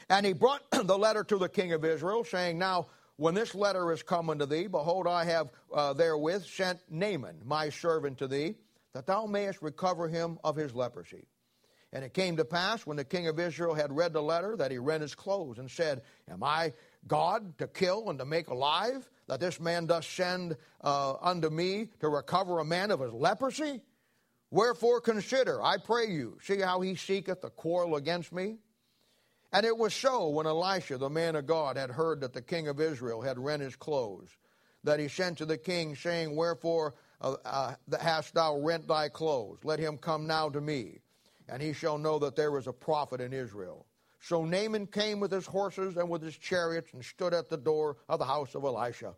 And 0.08 0.26
he 0.26 0.32
brought 0.32 0.62
the 0.84 0.98
letter 0.98 1.24
to 1.24 1.38
the 1.38 1.48
king 1.48 1.72
of 1.72 1.84
Israel, 1.84 2.24
saying, 2.24 2.58
Now, 2.58 2.88
when 3.20 3.34
this 3.34 3.54
letter 3.54 3.92
is 3.92 4.02
come 4.02 4.30
unto 4.30 4.46
thee, 4.46 4.66
behold, 4.66 5.06
I 5.06 5.26
have 5.26 5.50
uh, 5.74 5.92
therewith 5.92 6.46
sent 6.46 6.80
Naaman, 6.88 7.42
my 7.44 7.68
servant, 7.68 8.16
to 8.18 8.26
thee, 8.26 8.54
that 8.94 9.04
thou 9.04 9.26
mayest 9.26 9.60
recover 9.60 10.08
him 10.08 10.38
of 10.42 10.56
his 10.56 10.74
leprosy. 10.74 11.26
And 11.92 12.02
it 12.02 12.14
came 12.14 12.38
to 12.38 12.46
pass 12.46 12.86
when 12.86 12.96
the 12.96 13.04
king 13.04 13.28
of 13.28 13.38
Israel 13.38 13.74
had 13.74 13.94
read 13.94 14.14
the 14.14 14.22
letter 14.22 14.56
that 14.56 14.70
he 14.70 14.78
rent 14.78 15.02
his 15.02 15.14
clothes 15.14 15.58
and 15.58 15.70
said, 15.70 16.00
Am 16.30 16.42
I 16.42 16.72
God 17.06 17.58
to 17.58 17.66
kill 17.66 18.08
and 18.08 18.18
to 18.20 18.24
make 18.24 18.48
alive, 18.48 19.06
that 19.26 19.38
this 19.38 19.60
man 19.60 19.84
doth 19.84 20.06
send 20.06 20.56
uh, 20.82 21.16
unto 21.20 21.50
me 21.50 21.90
to 22.00 22.08
recover 22.08 22.60
a 22.60 22.64
man 22.64 22.90
of 22.90 23.00
his 23.00 23.12
leprosy? 23.12 23.82
Wherefore 24.50 25.02
consider, 25.02 25.62
I 25.62 25.76
pray 25.76 26.06
you, 26.06 26.38
see 26.40 26.60
how 26.60 26.80
he 26.80 26.94
seeketh 26.94 27.44
a 27.44 27.50
quarrel 27.50 27.96
against 27.96 28.32
me? 28.32 28.60
And 29.52 29.66
it 29.66 29.76
was 29.76 29.94
so 29.94 30.28
when 30.28 30.46
Elisha, 30.46 30.98
the 30.98 31.10
man 31.10 31.34
of 31.36 31.46
God, 31.46 31.76
had 31.76 31.90
heard 31.90 32.20
that 32.20 32.32
the 32.32 32.42
king 32.42 32.68
of 32.68 32.80
Israel 32.80 33.20
had 33.20 33.38
rent 33.38 33.62
his 33.62 33.76
clothes, 33.76 34.28
that 34.84 35.00
he 35.00 35.08
sent 35.08 35.38
to 35.38 35.44
the 35.44 35.58
king, 35.58 35.96
saying, 35.96 36.36
Wherefore 36.36 36.94
uh, 37.20 37.36
uh, 37.44 37.74
hast 38.00 38.34
thou 38.34 38.58
rent 38.58 38.86
thy 38.86 39.08
clothes? 39.08 39.58
Let 39.64 39.78
him 39.78 39.98
come 39.98 40.26
now 40.26 40.48
to 40.50 40.60
me 40.60 41.00
and 41.50 41.60
he 41.60 41.72
shall 41.72 41.98
know 41.98 42.18
that 42.20 42.36
there 42.36 42.56
is 42.56 42.66
a 42.66 42.72
prophet 42.72 43.20
in 43.20 43.32
Israel. 43.32 43.86
So 44.20 44.44
Naaman 44.44 44.86
came 44.86 45.18
with 45.18 45.32
his 45.32 45.46
horses 45.46 45.96
and 45.96 46.08
with 46.08 46.22
his 46.22 46.36
chariots 46.36 46.92
and 46.92 47.04
stood 47.04 47.34
at 47.34 47.48
the 47.48 47.56
door 47.56 47.96
of 48.08 48.18
the 48.18 48.24
house 48.24 48.54
of 48.54 48.64
Elisha. 48.64 49.14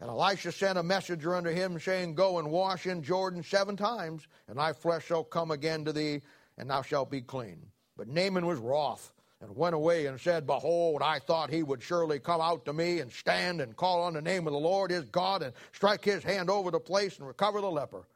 And 0.00 0.10
Elisha 0.10 0.52
sent 0.52 0.78
a 0.78 0.82
messenger 0.82 1.34
unto 1.34 1.50
him, 1.50 1.80
saying, 1.80 2.14
Go 2.14 2.38
and 2.38 2.50
wash 2.50 2.86
in 2.86 3.02
Jordan 3.02 3.42
seven 3.42 3.76
times, 3.76 4.28
and 4.46 4.58
thy 4.58 4.74
flesh 4.74 5.06
shall 5.06 5.24
come 5.24 5.50
again 5.50 5.86
to 5.86 5.92
thee, 5.92 6.20
and 6.58 6.68
thou 6.68 6.82
shalt 6.82 7.10
be 7.10 7.22
clean. 7.22 7.66
But 7.96 8.08
Naaman 8.08 8.44
was 8.46 8.58
wroth, 8.58 9.12
and 9.40 9.54
went 9.54 9.74
away 9.74 10.06
and 10.06 10.20
said, 10.20 10.46
Behold, 10.46 11.02
I 11.02 11.18
thought 11.18 11.50
he 11.50 11.62
would 11.62 11.82
surely 11.82 12.18
come 12.18 12.40
out 12.40 12.64
to 12.64 12.72
me 12.72 13.00
and 13.00 13.12
stand 13.12 13.60
and 13.60 13.76
call 13.76 14.02
on 14.02 14.14
the 14.14 14.22
name 14.22 14.46
of 14.46 14.52
the 14.52 14.58
Lord 14.58 14.90
his 14.90 15.04
God, 15.10 15.42
and 15.42 15.52
strike 15.72 16.04
his 16.04 16.24
hand 16.24 16.48
over 16.48 16.70
the 16.70 16.80
place 16.80 17.18
and 17.18 17.26
recover 17.26 17.60
the 17.60 17.70
leper. 17.70 18.06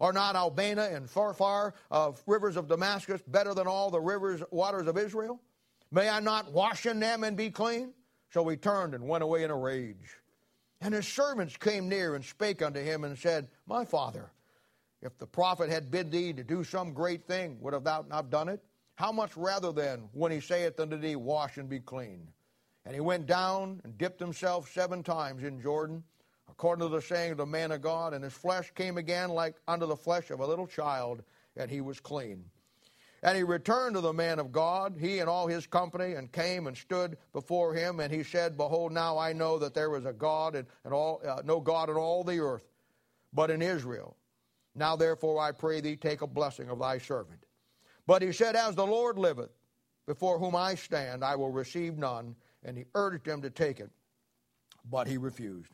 Are 0.00 0.12
not 0.12 0.36
Abana 0.36 0.84
and 0.84 1.08
Pharpar 1.08 1.72
of 1.90 2.22
rivers 2.26 2.56
of 2.56 2.68
Damascus 2.68 3.22
better 3.28 3.54
than 3.54 3.66
all 3.66 3.90
the 3.90 4.00
rivers 4.00 4.42
waters 4.50 4.86
of 4.88 4.98
Israel? 4.98 5.40
May 5.90 6.08
I 6.08 6.20
not 6.20 6.52
wash 6.52 6.84
in 6.84 7.00
them 7.00 7.24
and 7.24 7.36
be 7.36 7.50
clean? 7.50 7.94
So 8.30 8.46
he 8.48 8.56
turned 8.56 8.94
and 8.94 9.08
went 9.08 9.22
away 9.22 9.44
in 9.44 9.50
a 9.50 9.56
rage. 9.56 10.18
And 10.80 10.92
his 10.92 11.08
servants 11.08 11.56
came 11.56 11.88
near 11.88 12.14
and 12.14 12.24
spake 12.24 12.60
unto 12.60 12.80
him 12.80 13.04
and 13.04 13.16
said, 13.16 13.48
My 13.66 13.84
father, 13.84 14.30
if 15.00 15.16
the 15.16 15.26
prophet 15.26 15.70
had 15.70 15.90
bid 15.90 16.10
thee 16.10 16.32
to 16.34 16.44
do 16.44 16.64
some 16.64 16.92
great 16.92 17.26
thing, 17.26 17.56
would 17.60 17.72
have 17.72 17.84
thou 17.84 18.04
not 18.08 18.28
done 18.28 18.48
it? 18.48 18.62
How 18.96 19.12
much 19.12 19.36
rather 19.36 19.72
then, 19.72 20.08
when 20.12 20.32
he 20.32 20.40
saith 20.40 20.80
unto 20.80 20.96
thee, 20.96 21.16
Wash 21.16 21.58
and 21.58 21.68
be 21.68 21.80
clean? 21.80 22.28
And 22.86 22.94
he 22.94 23.00
went 23.00 23.26
down 23.26 23.80
and 23.84 23.98
dipped 23.98 24.18
himself 24.18 24.70
seven 24.72 25.02
times 25.02 25.44
in 25.44 25.60
Jordan, 25.60 26.02
according 26.48 26.86
to 26.88 26.94
the 26.94 27.02
saying 27.02 27.32
of 27.32 27.38
the 27.38 27.46
man 27.46 27.72
of 27.72 27.82
God, 27.82 28.14
and 28.14 28.24
his 28.24 28.32
flesh 28.32 28.72
came 28.74 28.96
again 28.96 29.30
like 29.30 29.56
unto 29.68 29.86
the 29.86 29.96
flesh 29.96 30.30
of 30.30 30.40
a 30.40 30.46
little 30.46 30.66
child, 30.66 31.22
and 31.56 31.70
he 31.70 31.82
was 31.82 32.00
clean. 32.00 32.44
And 33.22 33.36
he 33.36 33.42
returned 33.42 33.96
to 33.96 34.00
the 34.00 34.12
man 34.12 34.38
of 34.38 34.52
God, 34.52 34.96
he 34.98 35.18
and 35.18 35.28
all 35.28 35.46
his 35.46 35.66
company, 35.66 36.14
and 36.14 36.32
came 36.32 36.66
and 36.66 36.76
stood 36.76 37.18
before 37.32 37.74
him. 37.74 38.00
And 38.00 38.12
he 38.12 38.22
said, 38.22 38.56
Behold, 38.56 38.92
now 38.92 39.18
I 39.18 39.32
know 39.32 39.58
that 39.58 39.74
there 39.74 39.94
is 39.96 40.06
a 40.06 40.12
God 40.12 40.54
and, 40.54 40.66
and 40.84 40.94
all, 40.94 41.20
uh, 41.26 41.42
no 41.44 41.60
God 41.60 41.90
in 41.90 41.96
all 41.96 42.24
the 42.24 42.38
earth, 42.38 42.64
but 43.32 43.50
in 43.50 43.60
Israel. 43.60 44.16
Now 44.74 44.96
therefore 44.96 45.40
I 45.40 45.52
pray 45.52 45.80
thee, 45.80 45.96
take 45.96 46.22
a 46.22 46.26
blessing 46.26 46.70
of 46.70 46.78
thy 46.78 46.98
servant. 46.98 47.45
But 48.06 48.22
he 48.22 48.32
said, 48.32 48.56
As 48.56 48.74
the 48.74 48.86
Lord 48.86 49.18
liveth, 49.18 49.50
before 50.06 50.38
whom 50.38 50.54
I 50.54 50.76
stand, 50.76 51.24
I 51.24 51.36
will 51.36 51.50
receive 51.50 51.98
none. 51.98 52.36
And 52.64 52.76
he 52.76 52.84
urged 52.94 53.26
him 53.26 53.42
to 53.42 53.50
take 53.50 53.78
it, 53.78 53.90
but 54.90 55.06
he 55.06 55.18
refused. 55.18 55.70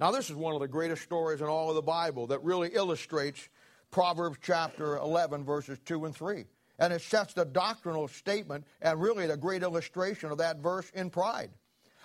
Now, 0.00 0.10
this 0.10 0.30
is 0.30 0.36
one 0.36 0.54
of 0.54 0.60
the 0.60 0.68
greatest 0.68 1.02
stories 1.02 1.40
in 1.40 1.46
all 1.46 1.68
of 1.68 1.74
the 1.74 1.82
Bible 1.82 2.26
that 2.28 2.42
really 2.42 2.70
illustrates 2.70 3.48
Proverbs 3.90 4.38
chapter 4.42 4.96
11, 4.96 5.44
verses 5.44 5.78
2 5.84 6.06
and 6.06 6.16
3. 6.16 6.46
And 6.78 6.92
it 6.92 7.02
sets 7.02 7.34
the 7.34 7.44
doctrinal 7.44 8.08
statement 8.08 8.66
and 8.80 9.00
really 9.00 9.26
the 9.26 9.36
great 9.36 9.62
illustration 9.62 10.32
of 10.32 10.38
that 10.38 10.58
verse 10.58 10.90
in 10.94 11.10
pride. 11.10 11.50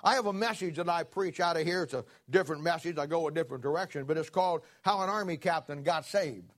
I 0.03 0.13
have 0.13 0.27
a 0.27 0.33
message 0.33 0.75
that 0.75 0.89
I 0.89 1.03
preach 1.03 1.39
out 1.39 1.57
of 1.57 1.65
here. 1.65 1.83
It's 1.83 1.93
a 1.93 2.05
different 2.29 2.61
message. 2.61 2.97
I 2.97 3.07
go 3.07 3.27
a 3.27 3.31
different 3.31 3.63
direction, 3.63 4.03
but 4.03 4.17
it's 4.17 4.29
called 4.29 4.61
How 4.83 5.01
an 5.01 5.09
Army 5.09 5.37
Captain 5.37 5.81
Got 5.81 6.05
Saved. 6.05 6.51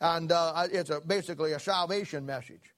And 0.00 0.30
uh, 0.30 0.68
it's 0.70 0.90
a, 0.90 1.00
basically 1.00 1.52
a 1.52 1.58
salvation 1.58 2.24
message. 2.24 2.72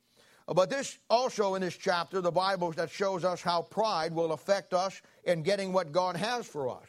But 0.47 0.69
this 0.69 0.99
also 1.09 1.55
in 1.55 1.63
this 1.63 1.77
chapter, 1.77 2.21
the 2.21 2.31
Bible 2.31 2.73
that 2.73 2.91
shows 2.91 3.25
us 3.25 3.41
how 3.41 3.63
pride 3.63 4.13
will 4.13 4.33
affect 4.33 4.75
us 4.75 5.01
in 5.25 5.43
getting 5.43 5.73
what 5.73 5.93
God 5.93 6.17
has 6.17 6.47
for 6.47 6.69
us. 6.69 6.87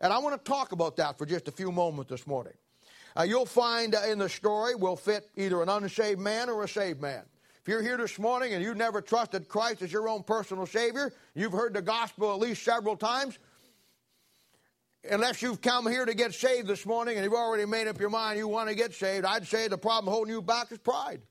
And 0.00 0.12
I 0.12 0.18
want 0.18 0.42
to 0.42 0.50
talk 0.50 0.72
about 0.72 0.96
that 0.96 1.18
for 1.18 1.26
just 1.26 1.46
a 1.46 1.52
few 1.52 1.70
moments 1.70 2.10
this 2.10 2.26
morning. 2.26 2.54
Uh, 3.16 3.24
you'll 3.24 3.46
find 3.46 3.94
uh, 3.94 4.02
in 4.08 4.18
the 4.18 4.28
story 4.28 4.74
will 4.74 4.96
fit 4.96 5.28
either 5.36 5.62
an 5.62 5.68
unsaved 5.68 6.20
man 6.20 6.48
or 6.48 6.64
a 6.64 6.68
saved 6.68 7.00
man. 7.02 7.22
If 7.60 7.68
you're 7.68 7.82
here 7.82 7.96
this 7.96 8.18
morning 8.18 8.54
and 8.54 8.64
you've 8.64 8.76
never 8.76 9.00
trusted 9.00 9.46
Christ 9.46 9.82
as 9.82 9.92
your 9.92 10.08
own 10.08 10.22
personal 10.22 10.66
Savior, 10.66 11.12
you've 11.34 11.52
heard 11.52 11.74
the 11.74 11.82
gospel 11.82 12.32
at 12.32 12.40
least 12.40 12.64
several 12.64 12.96
times, 12.96 13.38
unless 15.10 15.42
you've 15.42 15.60
come 15.60 15.86
here 15.86 16.04
to 16.04 16.14
get 16.14 16.34
saved 16.34 16.68
this 16.68 16.86
morning 16.86 17.16
and 17.16 17.24
you've 17.24 17.34
already 17.34 17.66
made 17.66 17.88
up 17.88 17.98
your 17.98 18.10
mind 18.10 18.38
you 18.38 18.48
want 18.48 18.68
to 18.68 18.74
get 18.74 18.94
saved, 18.94 19.24
I'd 19.24 19.46
say 19.46 19.68
the 19.68 19.78
problem 19.78 20.12
holding 20.12 20.32
you 20.32 20.42
back 20.42 20.70
is 20.70 20.78
pride. 20.78 21.22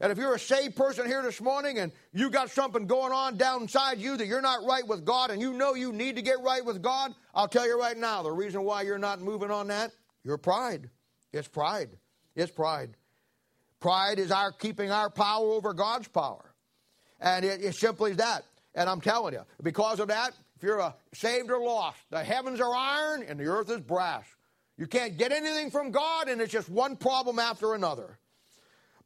And 0.00 0.12
if 0.12 0.18
you're 0.18 0.34
a 0.34 0.38
saved 0.38 0.76
person 0.76 1.06
here 1.06 1.22
this 1.22 1.40
morning 1.40 1.78
and 1.78 1.90
you 2.12 2.30
got 2.30 2.50
something 2.50 2.86
going 2.86 3.12
on 3.12 3.36
down 3.36 3.62
inside 3.62 3.98
you 3.98 4.16
that 4.16 4.26
you're 4.26 4.40
not 4.40 4.64
right 4.64 4.86
with 4.86 5.04
God 5.04 5.30
and 5.30 5.40
you 5.40 5.52
know 5.52 5.74
you 5.74 5.92
need 5.92 6.14
to 6.16 6.22
get 6.22 6.40
right 6.40 6.64
with 6.64 6.82
God, 6.82 7.14
I'll 7.34 7.48
tell 7.48 7.66
you 7.66 7.78
right 7.78 7.96
now 7.96 8.22
the 8.22 8.30
reason 8.30 8.62
why 8.62 8.82
you're 8.82 8.98
not 8.98 9.20
moving 9.20 9.50
on 9.50 9.66
that, 9.68 9.90
your 10.22 10.38
pride. 10.38 10.88
It's 11.32 11.48
pride. 11.48 11.90
It's 12.36 12.52
pride. 12.52 12.90
Pride 13.80 14.20
is 14.20 14.30
our 14.30 14.52
keeping 14.52 14.92
our 14.92 15.10
power 15.10 15.50
over 15.52 15.74
God's 15.74 16.08
power. 16.08 16.54
And 17.20 17.44
it, 17.44 17.60
it's 17.62 17.80
simply 17.80 18.12
that. 18.14 18.44
And 18.76 18.88
I'm 18.88 19.00
telling 19.00 19.34
you, 19.34 19.42
because 19.62 19.98
of 19.98 20.08
that, 20.08 20.32
if 20.58 20.64
you're 20.64 20.80
a 20.80 20.92
saved 21.14 21.52
or 21.52 21.60
lost, 21.60 21.98
the 22.10 22.24
heavens 22.24 22.60
are 22.60 22.74
iron 22.74 23.22
and 23.22 23.38
the 23.38 23.46
earth 23.46 23.70
is 23.70 23.80
brass. 23.80 24.24
You 24.76 24.88
can't 24.88 25.16
get 25.16 25.30
anything 25.30 25.70
from 25.70 25.92
God, 25.92 26.28
and 26.28 26.40
it's 26.40 26.52
just 26.52 26.68
one 26.68 26.96
problem 26.96 27.38
after 27.38 27.74
another. 27.74 28.18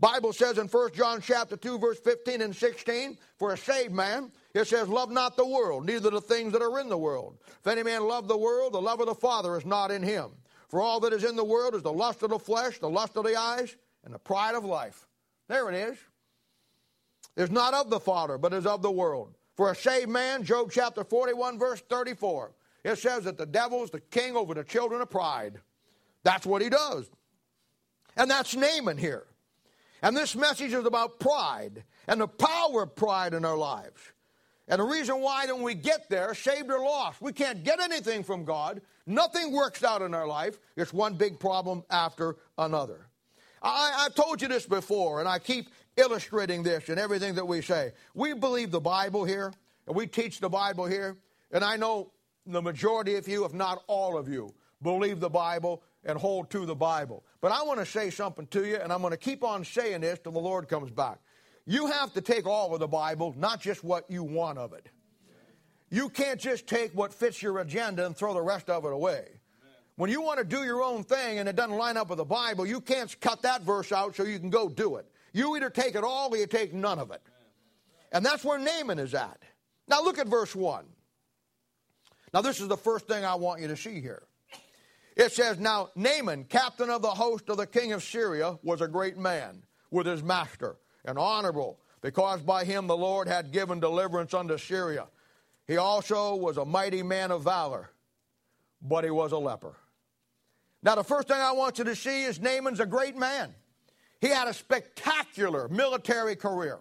Bible 0.01 0.33
says 0.33 0.57
in 0.57 0.67
1 0.67 0.93
John 0.95 1.21
chapter 1.21 1.59
2, 1.59 1.79
verse 1.79 1.99
15 2.01 2.41
and 2.41 2.57
16, 2.57 3.19
for 3.39 3.53
a 3.53 3.59
saved 3.59 3.93
man, 3.93 4.33
it 4.55 4.67
says, 4.67 4.89
Love 4.89 5.11
not 5.11 5.37
the 5.37 5.47
world, 5.47 5.85
neither 5.85 6.09
the 6.09 6.23
things 6.23 6.55
that 6.55 6.63
are 6.63 6.81
in 6.81 6.89
the 6.89 6.97
world. 6.97 7.37
If 7.47 7.67
any 7.67 7.83
man 7.83 8.09
love 8.09 8.29
the 8.29 8.37
world, 8.37 8.73
the 8.73 8.81
love 8.81 9.01
of 9.01 9.07
the 9.07 9.15
Father 9.15 9.55
is 9.59 9.67
not 9.67 9.91
in 9.91 10.03
him. 10.03 10.31
For 10.69 10.81
all 10.81 11.01
that 11.01 11.13
is 11.13 11.23
in 11.23 11.37
the 11.37 11.45
world 11.45 11.75
is 11.75 11.83
the 11.83 11.93
lust 11.93 12.23
of 12.23 12.31
the 12.31 12.39
flesh, 12.39 12.79
the 12.79 12.89
lust 12.89 13.15
of 13.17 13.25
the 13.25 13.37
eyes, 13.37 13.77
and 14.05 14.15
the 14.15 14.19
pride 14.19 14.55
of 14.55 14.65
life. 14.65 15.07
There 15.49 15.69
it 15.71 15.75
is. 15.75 15.99
It's 17.37 17.53
not 17.53 17.75
of 17.75 17.91
the 17.91 18.01
Father, 18.01 18.39
but 18.39 18.55
is 18.55 18.65
of 18.65 18.81
the 18.81 18.91
world. 18.91 19.35
For 19.57 19.71
a 19.71 19.75
saved 19.75 20.09
man, 20.09 20.45
Job 20.45 20.71
chapter 20.73 21.05
41, 21.05 21.59
verse 21.59 21.83
34, 21.89 22.53
it 22.85 22.99
says 22.99 23.25
that 23.25 23.39
the 23.39 23.47
devil 23.47 23.85
is 23.85 23.91
the 23.91 24.01
king 24.01 24.37
over 24.37 24.55
the 24.55 24.65
children 24.65 25.01
of 25.01 25.11
pride. 25.11 25.61
That's 26.23 26.47
what 26.47 26.63
he 26.63 26.69
does. 26.69 27.11
And 28.17 28.31
that's 28.31 28.55
Naaman 28.55 28.99
here. 28.99 29.27
And 30.03 30.17
this 30.17 30.35
message 30.35 30.73
is 30.73 30.85
about 30.85 31.21
pride 31.21 31.85
and 32.09 32.21
the 32.21 32.29
power 32.29 32.83
of 32.83 32.97
pride 32.97 33.35
in 33.35 33.45
our 33.45 33.57
lives. 33.57 34.01
And 34.69 34.81
the 34.81 34.85
reason 34.85 35.21
why 35.21 35.47
don't 35.47 35.63
we 35.63 35.75
get 35.75 36.09
there, 36.09 36.35
saved 36.35 36.71
or 36.71 36.81
lost, 36.81 37.21
we 37.21 37.33
can't 37.33 37.63
get 37.63 37.81
anything 37.81 38.23
from 38.23 38.45
God. 38.45 38.81
Nothing 39.07 39.53
works 39.53 39.85
out 39.85 40.03
in 40.03 40.15
our 40.15 40.27
life. 40.27 40.59
It's 40.77 40.93
one 40.93 41.15
big 41.15 41.39
problem 41.39 41.85
after 41.91 42.37
another. 42.59 43.07
I, 43.63 44.05
have 44.05 44.15
told 44.15 44.43
you 44.43 44.49
this 44.49 44.67
before, 44.67 45.21
and 45.21 45.29
I 45.29 45.39
keep 45.39 45.69
illustrating 45.97 46.63
this 46.63 46.89
in 46.89 46.99
everything 46.99 47.35
that 47.35 47.47
we 47.47 47.63
say. 47.63 47.93
We 48.15 48.35
believe 48.35 48.71
the 48.71 48.81
Bible 48.81 49.25
here, 49.25 49.53
and 49.87 49.97
we 49.97 50.07
teach 50.07 50.41
the 50.41 50.49
Bible 50.49 50.87
here, 50.87 51.17
and 51.51 51.65
I 51.65 51.77
know 51.77 52.13
the 52.47 52.63
majority 52.63 53.17
of 53.17 53.29
you, 53.29 53.45
if 53.45 53.53
not 53.53 53.83
all 53.87 54.17
of 54.17 54.29
you, 54.29 54.55
believe 54.83 55.21
the 55.21 55.31
Bible 55.31 55.83
and 56.05 56.19
hold 56.19 56.51
to 56.51 56.67
the 56.67 56.75
Bible. 56.75 57.25
But 57.41 57.53
I 57.53 57.63
want 57.63 57.79
to 57.81 57.87
say 57.87 58.11
something 58.11 58.47
to 58.49 58.65
you, 58.65 58.77
and 58.77 58.93
I'm 58.93 59.01
going 59.01 59.13
to 59.13 59.17
keep 59.17 59.45
on 59.45 59.65
saying 59.65 60.01
this 60.01 60.19
till 60.19 60.33
the 60.33 60.41
Lord 60.41 60.69
comes 60.69 60.91
back. 60.91 61.19
You 61.65 61.87
have 61.87 62.13
to 62.15 62.21
take 62.21 62.47
all 62.47 62.75
of 62.75 62.81
the 62.81 62.89
Bible, 62.89 63.35
not 63.37 63.61
just 63.61 63.85
what 63.85 64.11
you 64.11 64.25
want 64.25 64.59
of 64.59 64.73
it. 64.73 64.89
You 65.91 66.09
can't 66.09 66.41
just 66.41 66.67
take 66.67 66.93
what 66.93 67.13
fits 67.13 67.43
your 67.43 67.59
agenda 67.59 68.07
and 68.07 68.17
throw 68.17 68.35
the 68.35 68.43
rest 68.43 68.71
of 68.71 68.85
it 68.85 68.93
away. 68.93 69.29
When 69.97 70.11
you 70.11 70.23
want 70.23 70.39
to 70.39 70.45
do 70.45 70.65
your 70.65 70.83
own 70.83 71.05
thing 71.05 71.39
and 71.39 71.49
it 71.49 71.55
doesn't 71.55 71.77
line 71.77 71.97
up 71.97 72.09
with 72.09 72.17
the 72.17 72.25
Bible, 72.25 72.67
you 72.67 72.81
can't 72.81 73.15
cut 73.21 73.43
that 73.43 73.63
verse 73.63 73.93
out 73.93 74.17
so 74.17 74.25
you 74.25 74.39
can 74.39 74.51
go 74.51 74.69
do 74.69 74.97
it. 74.97 75.07
You 75.33 75.57
either 75.57 75.71
take 75.71 75.95
it 75.95 76.05
all 76.05 76.33
or 76.33 76.37
you 76.37 76.47
take 76.47 76.75
none 76.75 76.99
of 76.99 77.11
it. 77.11 77.23
And 78.13 78.25
that's 78.25 78.45
where 78.45 78.59
Naaman 78.59 78.99
is 78.99 79.15
at. 79.15 79.43
Now 79.89 80.03
look 80.03 80.19
at 80.19 80.29
verse 80.29 80.55
1. 80.55 80.85
Now, 82.33 82.41
this 82.41 82.61
is 82.61 82.69
the 82.69 82.77
first 82.77 83.07
thing 83.07 83.25
I 83.25 83.35
want 83.35 83.61
you 83.61 83.69
to 83.69 83.77
see 83.77 84.01
here. 84.01 84.23
It 85.17 85.33
says, 85.33 85.59
Now 85.59 85.91
Naaman, 85.95 86.45
captain 86.45 86.89
of 86.89 87.03
the 87.03 87.11
host 87.11 87.51
of 87.51 87.59
the 87.59 87.67
king 87.67 87.93
of 87.93 88.03
Syria, 88.03 88.59
was 88.63 88.81
a 88.81 88.89
great 88.89 89.19
man 89.19 89.63
with 89.91 90.07
his 90.07 90.23
master, 90.23 90.77
and 91.05 91.19
honorable, 91.19 91.79
because 92.01 92.41
by 92.41 92.65
him 92.65 92.87
the 92.87 92.97
Lord 92.97 93.29
had 93.29 93.53
given 93.53 93.81
deliverance 93.81 94.33
unto 94.33 94.57
Syria. 94.57 95.09
He 95.67 95.77
also 95.77 96.35
was 96.35 96.57
a 96.57 96.65
mighty 96.65 97.03
man 97.03 97.31
of 97.31 97.45
valor, 97.45 97.91
but 98.81 99.05
he 99.05 99.11
was 99.11 99.33
a 99.33 99.39
leper. 99.39 99.77
Now, 100.83 100.95
the 100.95 101.05
first 101.05 101.29
thing 101.29 101.37
I 101.37 101.53
want 101.53 101.79
you 101.79 101.85
to 101.85 101.95
see 101.95 102.25
is 102.25 102.41
Naaman's 102.41 102.81
a 102.81 102.87
great 102.87 103.17
man. 103.17 103.55
He 104.23 104.29
had 104.29 104.47
a 104.47 104.55
spectacular 104.55 105.69
military 105.69 106.37
career. 106.37 106.79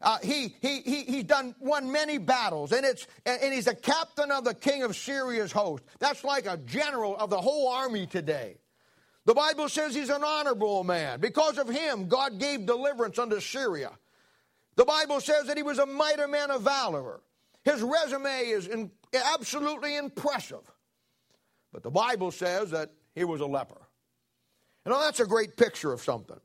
Uh, 0.00 0.16
he, 0.22 0.56
he, 0.60 0.80
he, 0.80 1.02
he's 1.02 1.24
done, 1.24 1.54
won 1.60 1.92
many 1.92 2.16
battles, 2.16 2.72
and, 2.72 2.86
it's, 2.86 3.06
and, 3.26 3.40
and 3.42 3.52
he's 3.52 3.66
a 3.66 3.74
captain 3.74 4.30
of 4.30 4.42
the 4.44 4.54
king 4.54 4.82
of 4.82 4.96
Syria's 4.96 5.52
host. 5.52 5.84
That's 5.98 6.24
like 6.24 6.46
a 6.46 6.56
general 6.56 7.16
of 7.18 7.28
the 7.28 7.40
whole 7.40 7.68
army 7.68 8.06
today. 8.06 8.56
The 9.26 9.34
Bible 9.34 9.68
says 9.68 9.94
he's 9.94 10.08
an 10.08 10.24
honorable 10.24 10.84
man. 10.84 11.20
Because 11.20 11.58
of 11.58 11.68
him, 11.68 12.08
God 12.08 12.38
gave 12.38 12.64
deliverance 12.64 13.18
unto 13.18 13.38
Syria. 13.38 13.90
The 14.76 14.86
Bible 14.86 15.20
says 15.20 15.46
that 15.48 15.58
he 15.58 15.62
was 15.62 15.78
a 15.78 15.86
mighty 15.86 16.26
man 16.26 16.50
of 16.50 16.62
valor. 16.62 17.20
His 17.62 17.82
resume 17.82 18.40
is 18.40 18.68
in, 18.68 18.90
absolutely 19.12 19.96
impressive. 19.96 20.70
But 21.72 21.82
the 21.82 21.90
Bible 21.90 22.30
says 22.30 22.70
that 22.70 22.92
he 23.14 23.24
was 23.24 23.42
a 23.42 23.46
leper. 23.46 23.85
You 24.86 24.92
know, 24.92 25.00
that's 25.00 25.18
a 25.18 25.26
great 25.26 25.56
picture 25.56 25.92
of 25.92 26.00
something. 26.00 26.38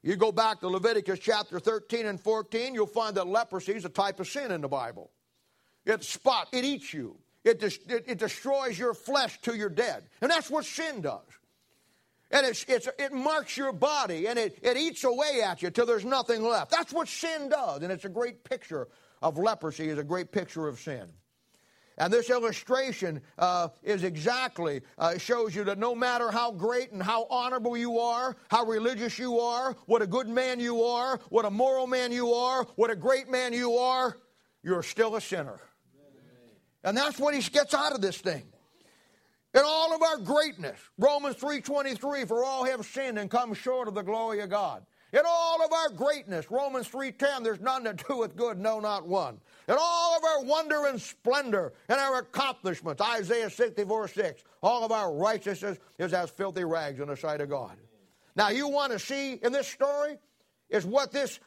You 0.00 0.14
go 0.14 0.30
back 0.30 0.60
to 0.60 0.68
Leviticus 0.68 1.18
chapter 1.18 1.58
13 1.58 2.06
and 2.06 2.20
14, 2.20 2.72
you'll 2.72 2.86
find 2.86 3.16
that 3.16 3.26
leprosy 3.26 3.72
is 3.72 3.84
a 3.84 3.88
type 3.88 4.20
of 4.20 4.28
sin 4.28 4.52
in 4.52 4.60
the 4.60 4.68
Bible. 4.68 5.10
It 5.84 6.04
spot, 6.04 6.48
it 6.52 6.64
eats 6.64 6.94
you. 6.94 7.16
It, 7.42 7.62
it, 7.62 8.04
it 8.06 8.18
destroys 8.18 8.78
your 8.78 8.94
flesh 8.94 9.40
till 9.42 9.56
you're 9.56 9.68
dead. 9.68 10.04
And 10.20 10.30
that's 10.30 10.48
what 10.48 10.64
sin 10.64 11.00
does. 11.00 11.26
And 12.30 12.46
it's, 12.46 12.64
it's, 12.68 12.88
it 12.98 13.12
marks 13.12 13.56
your 13.56 13.72
body 13.72 14.28
and 14.28 14.38
it, 14.38 14.58
it 14.62 14.76
eats 14.76 15.02
away 15.02 15.42
at 15.44 15.60
you 15.60 15.70
till 15.70 15.84
there's 15.84 16.04
nothing 16.04 16.42
left. 16.42 16.70
That's 16.70 16.92
what 16.92 17.08
sin 17.08 17.48
does. 17.48 17.82
And 17.82 17.90
it's 17.90 18.04
a 18.04 18.08
great 18.08 18.44
picture 18.44 18.88
of 19.20 19.36
leprosy, 19.36 19.88
is 19.88 19.98
a 19.98 20.04
great 20.04 20.30
picture 20.30 20.68
of 20.68 20.78
sin. 20.78 21.08
And 21.96 22.12
this 22.12 22.28
illustration 22.28 23.20
uh, 23.38 23.68
is 23.82 24.02
exactly, 24.02 24.80
uh, 24.98 25.16
shows 25.16 25.54
you 25.54 25.62
that 25.64 25.78
no 25.78 25.94
matter 25.94 26.30
how 26.30 26.50
great 26.50 26.90
and 26.90 27.02
how 27.02 27.26
honorable 27.30 27.76
you 27.76 28.00
are, 28.00 28.36
how 28.50 28.64
religious 28.64 29.18
you 29.18 29.38
are, 29.38 29.76
what 29.86 30.02
a 30.02 30.06
good 30.06 30.28
man 30.28 30.58
you 30.58 30.82
are, 30.82 31.20
what 31.28 31.44
a 31.44 31.50
moral 31.50 31.86
man 31.86 32.10
you 32.10 32.32
are, 32.32 32.64
what 32.74 32.90
a 32.90 32.96
great 32.96 33.28
man 33.28 33.52
you 33.52 33.76
are, 33.76 34.18
you're 34.62 34.82
still 34.82 35.14
a 35.14 35.20
sinner. 35.20 35.60
And 36.82 36.96
that's 36.96 37.18
what 37.18 37.34
he 37.34 37.40
gets 37.40 37.74
out 37.74 37.92
of 37.92 38.00
this 38.00 38.18
thing. 38.18 38.42
In 39.54 39.62
all 39.64 39.94
of 39.94 40.02
our 40.02 40.18
greatness, 40.18 40.78
Romans 40.98 41.36
3.23, 41.36 42.26
for 42.26 42.44
all 42.44 42.64
have 42.64 42.84
sinned 42.84 43.20
and 43.20 43.30
come 43.30 43.54
short 43.54 43.86
of 43.86 43.94
the 43.94 44.02
glory 44.02 44.40
of 44.40 44.50
God. 44.50 44.84
In 45.14 45.22
all 45.24 45.64
of 45.64 45.72
our 45.72 45.90
greatness, 45.90 46.50
Romans 46.50 46.88
3.10, 46.88 47.44
there's 47.44 47.60
none 47.60 47.84
that 47.84 48.04
doeth 48.08 48.34
good, 48.34 48.58
no, 48.58 48.80
not 48.80 49.06
one. 49.06 49.38
In 49.68 49.76
all 49.78 50.16
of 50.16 50.24
our 50.24 50.42
wonder 50.42 50.86
and 50.86 51.00
splendor 51.00 51.72
and 51.88 52.00
our 52.00 52.18
accomplishments, 52.18 53.00
Isaiah 53.00 53.48
64, 53.48 54.08
6, 54.08 54.42
all 54.60 54.84
of 54.84 54.90
our 54.90 55.14
righteousness 55.14 55.78
is 56.00 56.12
as 56.12 56.30
filthy 56.30 56.64
rags 56.64 56.98
in 56.98 57.06
the 57.06 57.16
sight 57.16 57.40
of 57.40 57.48
God. 57.48 57.76
Now, 58.34 58.48
you 58.48 58.66
want 58.66 58.90
to 58.90 58.98
see 58.98 59.34
in 59.34 59.52
this 59.52 59.68
story 59.68 60.16
is 60.68 60.84
what 60.84 61.12
this 61.12 61.38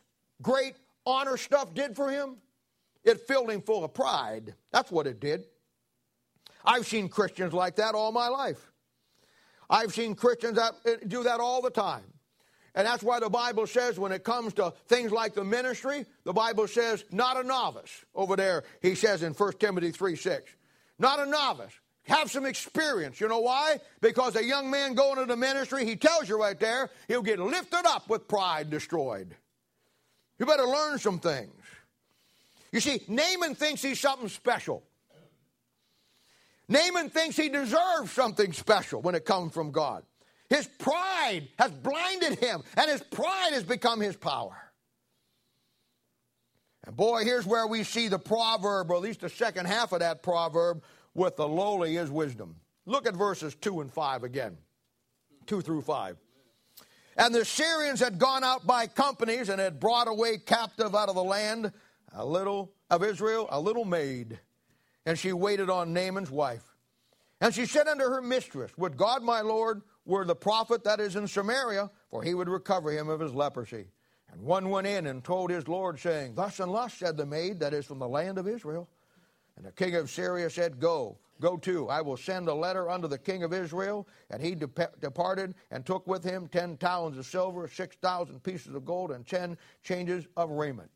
great 0.41 0.77
honor 1.05 1.35
stuff 1.35 1.73
did 1.73 1.93
for 1.93 2.09
him? 2.09 2.37
It 3.03 3.27
filled 3.27 3.51
him 3.51 3.61
full 3.61 3.83
of 3.83 3.93
pride. 3.93 4.55
That's 4.71 4.91
what 4.91 5.07
it 5.07 5.19
did. 5.19 5.45
I've 6.63 6.87
seen 6.87 7.09
Christians 7.09 7.51
like 7.51 7.75
that 7.75 7.95
all 7.95 8.13
my 8.13 8.29
life. 8.29 8.71
I've 9.69 9.93
seen 9.93 10.15
Christians 10.15 10.55
that 10.55 10.73
uh, 10.85 10.91
do 11.05 11.23
that 11.23 11.41
all 11.41 11.61
the 11.61 11.69
time. 11.69 12.13
And 12.77 12.85
that's 12.85 13.01
why 13.01 13.19
the 13.19 13.27
Bible 13.27 13.65
says 13.65 13.97
when 13.97 14.11
it 14.11 14.23
comes 14.23 14.53
to 14.53 14.71
things 14.87 15.11
like 15.11 15.33
the 15.33 15.43
ministry, 15.43 16.05
the 16.25 16.31
Bible 16.31 16.67
says, 16.67 17.03
not 17.11 17.35
a 17.35 17.41
novice. 17.41 18.05
Over 18.13 18.35
there, 18.35 18.65
he 18.83 18.93
says 18.93 19.23
in 19.23 19.33
1 19.33 19.53
Timothy 19.53 19.89
3 19.89 20.15
6. 20.15 20.51
Not 20.99 21.19
a 21.19 21.25
novice. 21.25 21.73
Have 22.03 22.29
some 22.29 22.45
experience. 22.45 23.19
You 23.19 23.29
know 23.29 23.39
why? 23.39 23.79
Because 23.99 24.35
a 24.35 24.43
young 24.43 24.69
man 24.69 24.93
going 24.93 25.17
into 25.17 25.25
the 25.25 25.35
ministry, 25.35 25.85
he 25.85 25.95
tells 25.95 26.29
you 26.29 26.39
right 26.39 26.59
there, 26.59 26.91
he'll 27.07 27.23
get 27.23 27.39
lifted 27.39 27.83
up 27.87 28.11
with 28.11 28.27
pride 28.27 28.69
destroyed. 28.69 29.35
You 30.37 30.45
better 30.45 30.67
learn 30.67 30.99
some 30.99 31.17
things. 31.17 31.51
You 32.71 32.79
see, 32.79 33.01
Naaman 33.07 33.55
thinks 33.55 33.81
he's 33.81 33.99
something 33.99 34.29
special. 34.29 34.83
Naaman 36.69 37.09
thinks 37.09 37.37
he 37.37 37.49
deserves 37.49 38.11
something 38.11 38.53
special 38.53 39.01
when 39.01 39.15
it 39.15 39.25
comes 39.25 39.51
from 39.51 39.71
God. 39.71 40.03
His 40.49 40.67
pride 40.79 41.49
has 41.59 41.71
blinded 41.71 42.39
him, 42.39 42.63
and 42.77 42.89
his 42.89 43.01
pride 43.01 43.53
has 43.53 43.63
become 43.63 43.99
his 43.99 44.15
power. 44.15 44.55
And 46.85 46.95
boy, 46.95 47.25
here's 47.25 47.45
where 47.45 47.67
we 47.67 47.83
see 47.83 48.07
the 48.07 48.19
proverb, 48.19 48.89
or 48.89 48.95
at 48.95 49.01
least 49.01 49.21
the 49.21 49.29
second 49.29 49.65
half 49.65 49.91
of 49.91 49.99
that 49.99 50.23
proverb, 50.23 50.83
with 51.13 51.35
the 51.35 51.47
lowly 51.47 51.97
is 51.97 52.09
wisdom. 52.09 52.55
Look 52.85 53.05
at 53.05 53.15
verses 53.15 53.55
2 53.55 53.81
and 53.81 53.91
5 53.91 54.23
again. 54.23 54.57
2 55.47 55.61
through 55.61 55.81
5. 55.81 56.17
And 57.17 57.35
the 57.35 57.43
Syrians 57.43 57.99
had 57.99 58.19
gone 58.19 58.43
out 58.43 58.65
by 58.65 58.87
companies 58.87 59.49
and 59.49 59.59
had 59.59 59.79
brought 59.79 60.07
away 60.07 60.37
captive 60.37 60.95
out 60.95 61.09
of 61.09 61.15
the 61.15 61.23
land 61.23 61.73
a 62.13 62.25
little 62.25 62.71
of 62.89 63.03
Israel, 63.03 63.47
a 63.49 63.59
little 63.59 63.83
maid. 63.83 64.39
And 65.05 65.17
she 65.17 65.33
waited 65.33 65.69
on 65.69 65.93
Naaman's 65.93 66.31
wife. 66.31 66.63
And 67.41 67.53
she 67.53 67.65
said 67.65 67.87
unto 67.87 68.03
her 68.03 68.21
mistress, 68.21 68.71
Would 68.77 68.97
God, 68.97 69.23
my 69.23 69.41
Lord, 69.41 69.81
were 70.07 70.25
the 70.25 70.35
prophet 70.35 70.83
that 70.85 70.99
is 70.99 71.15
in 71.15 71.27
Samaria, 71.27 71.91
for 72.09 72.23
he 72.23 72.33
would 72.33 72.47
recover 72.47 72.91
him 72.91 73.09
of 73.09 73.19
his 73.19 73.33
leprosy. 73.33 73.87
And 74.31 74.41
one 74.41 74.69
went 74.69 74.87
in 74.87 75.07
and 75.07 75.23
told 75.23 75.51
his 75.51 75.67
Lord, 75.67 75.99
saying, 75.99 76.33
Thus 76.33 76.59
and 76.59 76.73
thus 76.73 76.93
said 76.93 77.17
the 77.17 77.25
maid 77.25 77.59
that 77.59 77.73
is 77.73 77.85
from 77.85 77.99
the 77.99 78.07
land 78.07 78.37
of 78.37 78.47
Israel. 78.47 78.89
And 79.57 79.65
the 79.65 79.71
king 79.71 79.95
of 79.95 80.09
Syria 80.09 80.49
said, 80.49 80.79
Go, 80.79 81.17
go 81.41 81.57
to. 81.57 81.89
I 81.89 82.01
will 82.01 82.17
send 82.17 82.47
a 82.47 82.53
letter 82.53 82.89
unto 82.89 83.07
the 83.07 83.17
king 83.17 83.43
of 83.43 83.53
Israel. 83.53 84.07
And 84.29 84.41
he 84.41 84.55
departed 84.55 85.55
and 85.71 85.85
took 85.85 86.07
with 86.07 86.23
him 86.23 86.47
ten 86.47 86.77
talents 86.77 87.17
of 87.17 87.25
silver, 87.25 87.67
six 87.67 87.95
thousand 87.97 88.43
pieces 88.43 88.75
of 88.75 88.85
gold, 88.85 89.11
and 89.11 89.27
ten 89.27 89.57
changes 89.83 90.25
of 90.37 90.51
raiment. 90.51 90.89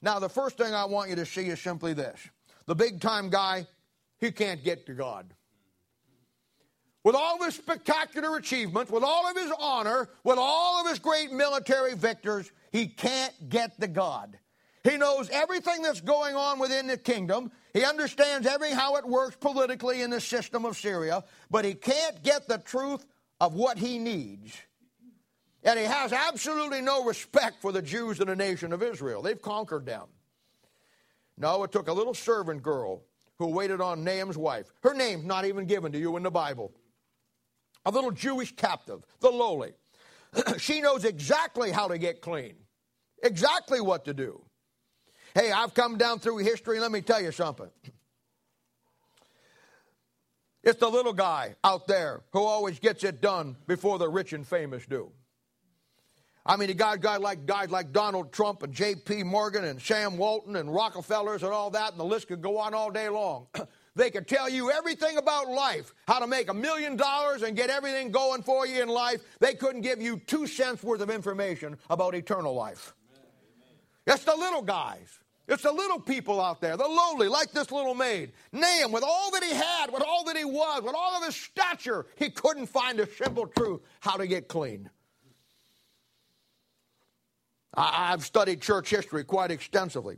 Now, 0.00 0.18
the 0.18 0.28
first 0.28 0.56
thing 0.56 0.74
I 0.74 0.84
want 0.84 1.10
you 1.10 1.16
to 1.16 1.26
see 1.26 1.48
is 1.48 1.60
simply 1.60 1.92
this 1.92 2.20
the 2.66 2.74
big 2.74 3.00
time 3.00 3.28
guy, 3.28 3.66
he 4.18 4.30
can't 4.30 4.64
get 4.64 4.86
to 4.86 4.94
God 4.94 5.34
with 7.04 7.14
all 7.14 7.36
of 7.36 7.44
his 7.44 7.54
spectacular 7.54 8.36
achievements, 8.36 8.90
with 8.90 9.04
all 9.04 9.30
of 9.30 9.36
his 9.36 9.52
honor, 9.60 10.08
with 10.24 10.38
all 10.38 10.80
of 10.80 10.88
his 10.88 10.98
great 10.98 11.30
military 11.30 11.94
victors, 11.94 12.50
he 12.72 12.88
can't 12.88 13.34
get 13.48 13.78
to 13.80 13.86
God. 13.86 14.38
He 14.82 14.96
knows 14.96 15.30
everything 15.30 15.82
that's 15.82 16.00
going 16.00 16.34
on 16.34 16.58
within 16.58 16.86
the 16.86 16.96
kingdom. 16.96 17.52
He 17.72 17.84
understands 17.84 18.46
every 18.46 18.70
how 18.70 18.96
it 18.96 19.06
works 19.06 19.36
politically 19.36 20.02
in 20.02 20.10
the 20.10 20.20
system 20.20 20.64
of 20.64 20.76
Syria, 20.76 21.24
but 21.50 21.64
he 21.64 21.74
can't 21.74 22.22
get 22.22 22.48
the 22.48 22.58
truth 22.58 23.04
of 23.40 23.54
what 23.54 23.78
he 23.78 23.98
needs. 23.98 24.56
And 25.62 25.78
he 25.78 25.84
has 25.86 26.12
absolutely 26.12 26.82
no 26.82 27.04
respect 27.04 27.62
for 27.62 27.72
the 27.72 27.80
Jews 27.80 28.20
in 28.20 28.28
the 28.28 28.36
nation 28.36 28.72
of 28.72 28.82
Israel. 28.82 29.22
They've 29.22 29.40
conquered 29.40 29.86
them. 29.86 30.06
No, 31.36 31.64
it 31.64 31.72
took 31.72 31.88
a 31.88 31.92
little 31.92 32.14
servant 32.14 32.62
girl 32.62 33.02
who 33.38 33.48
waited 33.48 33.80
on 33.80 34.04
Naaman's 34.04 34.36
wife. 34.36 34.70
Her 34.82 34.94
name's 34.94 35.24
not 35.24 35.46
even 35.46 35.66
given 35.66 35.92
to 35.92 35.98
you 35.98 36.16
in 36.16 36.22
the 36.22 36.30
Bible 36.30 36.72
a 37.84 37.90
little 37.90 38.10
Jewish 38.10 38.54
captive, 38.54 39.04
the 39.20 39.30
lowly. 39.30 39.72
she 40.58 40.80
knows 40.80 41.04
exactly 41.04 41.70
how 41.70 41.88
to 41.88 41.98
get 41.98 42.20
clean, 42.20 42.54
exactly 43.22 43.80
what 43.80 44.04
to 44.06 44.14
do. 44.14 44.40
Hey, 45.34 45.50
I've 45.50 45.74
come 45.74 45.98
down 45.98 46.20
through 46.20 46.38
history, 46.38 46.78
let 46.80 46.92
me 46.92 47.00
tell 47.00 47.20
you 47.20 47.32
something. 47.32 47.70
It's 50.66 50.80
the 50.80 50.88
little 50.88 51.12
guy 51.12 51.56
out 51.62 51.86
there 51.86 52.22
who 52.32 52.42
always 52.42 52.78
gets 52.78 53.04
it 53.04 53.20
done 53.20 53.54
before 53.66 53.98
the 53.98 54.08
rich 54.08 54.32
and 54.32 54.46
famous 54.46 54.86
do. 54.86 55.12
I 56.46 56.56
mean, 56.56 56.68
you 56.68 56.74
got 56.74 57.00
guys 57.00 57.20
like 57.20 57.44
guys 57.46 57.70
like 57.70 57.92
Donald 57.92 58.32
Trump 58.32 58.62
and 58.62 58.72
J.P. 58.72 59.24
Morgan 59.24 59.64
and 59.64 59.80
Sam 59.80 60.16
Walton 60.16 60.56
and 60.56 60.72
Rockefellers 60.72 61.42
and 61.42 61.52
all 61.52 61.70
that, 61.70 61.92
and 61.92 62.00
the 62.00 62.04
list 62.04 62.28
could 62.28 62.40
go 62.40 62.58
on 62.58 62.72
all 62.72 62.90
day 62.90 63.08
long. 63.08 63.46
They 63.96 64.10
could 64.10 64.26
tell 64.26 64.48
you 64.48 64.72
everything 64.72 65.18
about 65.18 65.48
life, 65.48 65.94
how 66.08 66.18
to 66.18 66.26
make 66.26 66.48
a 66.48 66.54
million 66.54 66.96
dollars 66.96 67.42
and 67.42 67.56
get 67.56 67.70
everything 67.70 68.10
going 68.10 68.42
for 68.42 68.66
you 68.66 68.82
in 68.82 68.88
life. 68.88 69.22
They 69.38 69.54
couldn't 69.54 69.82
give 69.82 70.02
you 70.02 70.20
two 70.26 70.46
cents 70.46 70.82
worth 70.82 71.00
of 71.00 71.10
information 71.10 71.76
about 71.88 72.14
eternal 72.14 72.54
life. 72.54 72.94
It's 74.06 74.24
the 74.24 74.34
little 74.34 74.62
guys. 74.62 75.20
It's 75.46 75.62
the 75.62 75.72
little 75.72 76.00
people 76.00 76.40
out 76.40 76.60
there, 76.60 76.76
the 76.76 76.88
lowly, 76.88 77.28
like 77.28 77.52
this 77.52 77.70
little 77.70 77.94
maid. 77.94 78.32
Naaman, 78.50 78.92
with 78.92 79.04
all 79.04 79.30
that 79.32 79.44
he 79.44 79.52
had, 79.52 79.92
with 79.92 80.02
all 80.02 80.24
that 80.24 80.36
he 80.36 80.44
was, 80.44 80.82
with 80.82 80.94
all 80.94 81.18
of 81.18 81.24
his 81.24 81.36
stature, 81.36 82.06
he 82.16 82.30
couldn't 82.30 82.66
find 82.66 82.98
a 82.98 83.06
simple 83.06 83.46
truth 83.46 83.82
how 84.00 84.16
to 84.16 84.26
get 84.26 84.48
clean. 84.48 84.88
I've 87.74 88.24
studied 88.24 88.62
church 88.62 88.88
history 88.88 89.24
quite 89.24 89.50
extensively. 89.50 90.16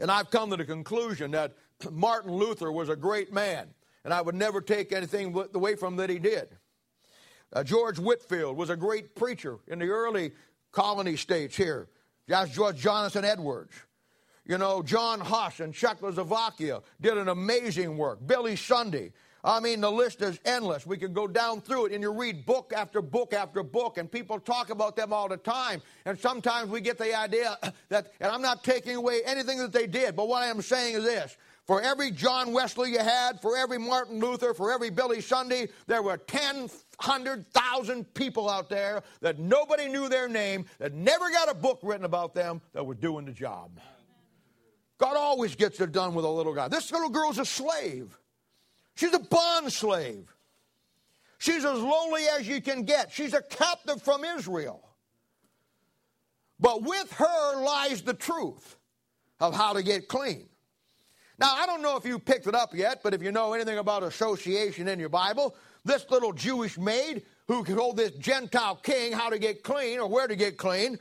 And 0.00 0.10
I've 0.10 0.30
come 0.30 0.50
to 0.50 0.56
the 0.56 0.64
conclusion 0.64 1.30
that 1.32 1.54
Martin 1.90 2.32
Luther 2.32 2.70
was 2.72 2.88
a 2.88 2.96
great 2.96 3.32
man, 3.32 3.68
and 4.04 4.12
I 4.12 4.20
would 4.20 4.34
never 4.34 4.60
take 4.60 4.92
anything 4.92 5.36
away 5.54 5.76
from 5.76 5.96
that 5.96 6.10
he 6.10 6.18
did. 6.18 6.48
Uh, 7.52 7.62
George 7.62 7.98
Whitefield 7.98 8.56
was 8.56 8.70
a 8.70 8.76
great 8.76 9.14
preacher 9.14 9.58
in 9.68 9.78
the 9.78 9.88
early 9.88 10.32
colony 10.72 11.16
states 11.16 11.56
here. 11.56 11.88
That's 12.26 12.50
George 12.50 12.76
Jonathan 12.76 13.24
Edwards. 13.24 13.72
You 14.46 14.58
know, 14.58 14.82
John 14.82 15.20
Huss 15.20 15.60
in 15.60 15.72
Czechoslovakia 15.72 16.82
did 17.00 17.16
an 17.16 17.28
amazing 17.28 17.96
work. 17.96 18.26
Billy 18.26 18.56
Sunday. 18.56 19.12
I 19.42 19.60
mean, 19.60 19.82
the 19.82 19.90
list 19.90 20.22
is 20.22 20.40
endless. 20.46 20.86
We 20.86 20.96
could 20.96 21.12
go 21.12 21.26
down 21.26 21.60
through 21.60 21.86
it, 21.86 21.92
and 21.92 22.02
you 22.02 22.12
read 22.12 22.46
book 22.46 22.72
after 22.74 23.02
book 23.02 23.34
after 23.34 23.62
book, 23.62 23.98
and 23.98 24.10
people 24.10 24.40
talk 24.40 24.70
about 24.70 24.96
them 24.96 25.12
all 25.12 25.28
the 25.28 25.36
time. 25.36 25.82
And 26.06 26.18
sometimes 26.18 26.70
we 26.70 26.80
get 26.80 26.96
the 26.96 27.14
idea 27.14 27.58
that, 27.90 28.12
and 28.20 28.32
I'm 28.32 28.42
not 28.42 28.64
taking 28.64 28.96
away 28.96 29.20
anything 29.24 29.58
that 29.58 29.72
they 29.72 29.86
did, 29.86 30.16
but 30.16 30.28
what 30.28 30.42
I 30.42 30.46
am 30.46 30.62
saying 30.62 30.96
is 30.96 31.04
this 31.04 31.36
for 31.66 31.80
every 31.80 32.10
John 32.10 32.52
Wesley 32.52 32.92
you 32.92 32.98
had, 32.98 33.40
for 33.40 33.56
every 33.56 33.78
Martin 33.78 34.20
Luther, 34.20 34.52
for 34.52 34.72
every 34.72 34.90
Billy 34.90 35.20
Sunday, 35.20 35.68
there 35.86 36.02
were 36.02 36.18
10,000 36.18 38.14
people 38.14 38.50
out 38.50 38.68
there 38.68 39.02
that 39.20 39.38
nobody 39.38 39.88
knew 39.88 40.08
their 40.08 40.28
name, 40.28 40.66
that 40.78 40.92
never 40.92 41.30
got 41.30 41.50
a 41.50 41.54
book 41.54 41.80
written 41.82 42.04
about 42.04 42.34
them, 42.34 42.60
that 42.74 42.84
were 42.84 42.94
doing 42.94 43.24
the 43.24 43.32
job. 43.32 43.80
God 44.98 45.16
always 45.16 45.56
gets 45.56 45.80
it 45.80 45.90
done 45.92 46.14
with 46.14 46.24
a 46.24 46.30
little 46.30 46.54
guy. 46.54 46.68
This 46.68 46.92
little 46.92 47.10
girl's 47.10 47.38
a 47.38 47.44
slave. 47.44 48.16
She's 48.94 49.12
a 49.14 49.18
bond 49.18 49.72
slave. 49.72 50.32
She's 51.38 51.64
as 51.64 51.78
lowly 51.78 52.24
as 52.38 52.46
you 52.46 52.60
can 52.60 52.84
get. 52.84 53.10
She's 53.10 53.34
a 53.34 53.42
captive 53.42 54.02
from 54.02 54.24
Israel. 54.24 54.88
But 56.60 56.82
with 56.82 57.12
her 57.14 57.62
lies 57.62 58.02
the 58.02 58.14
truth 58.14 58.76
of 59.40 59.54
how 59.54 59.72
to 59.72 59.82
get 59.82 60.08
clean. 60.08 60.48
Now, 61.38 61.52
I 61.54 61.66
don't 61.66 61.82
know 61.82 61.96
if 61.96 62.04
you 62.04 62.18
picked 62.18 62.46
it 62.46 62.54
up 62.54 62.74
yet, 62.74 63.00
but 63.02 63.12
if 63.12 63.22
you 63.22 63.32
know 63.32 63.52
anything 63.54 63.78
about 63.78 64.02
association 64.04 64.86
in 64.86 65.00
your 65.00 65.08
Bible, 65.08 65.56
this 65.84 66.08
little 66.10 66.32
Jewish 66.32 66.78
maid 66.78 67.22
who 67.48 67.64
told 67.64 67.96
this 67.96 68.12
Gentile 68.12 68.76
king 68.76 69.12
how 69.12 69.30
to 69.30 69.38
get 69.38 69.64
clean 69.64 69.98
or 69.98 70.08
where 70.08 70.28
to 70.28 70.36
get 70.36 70.56
clean, 70.56 70.98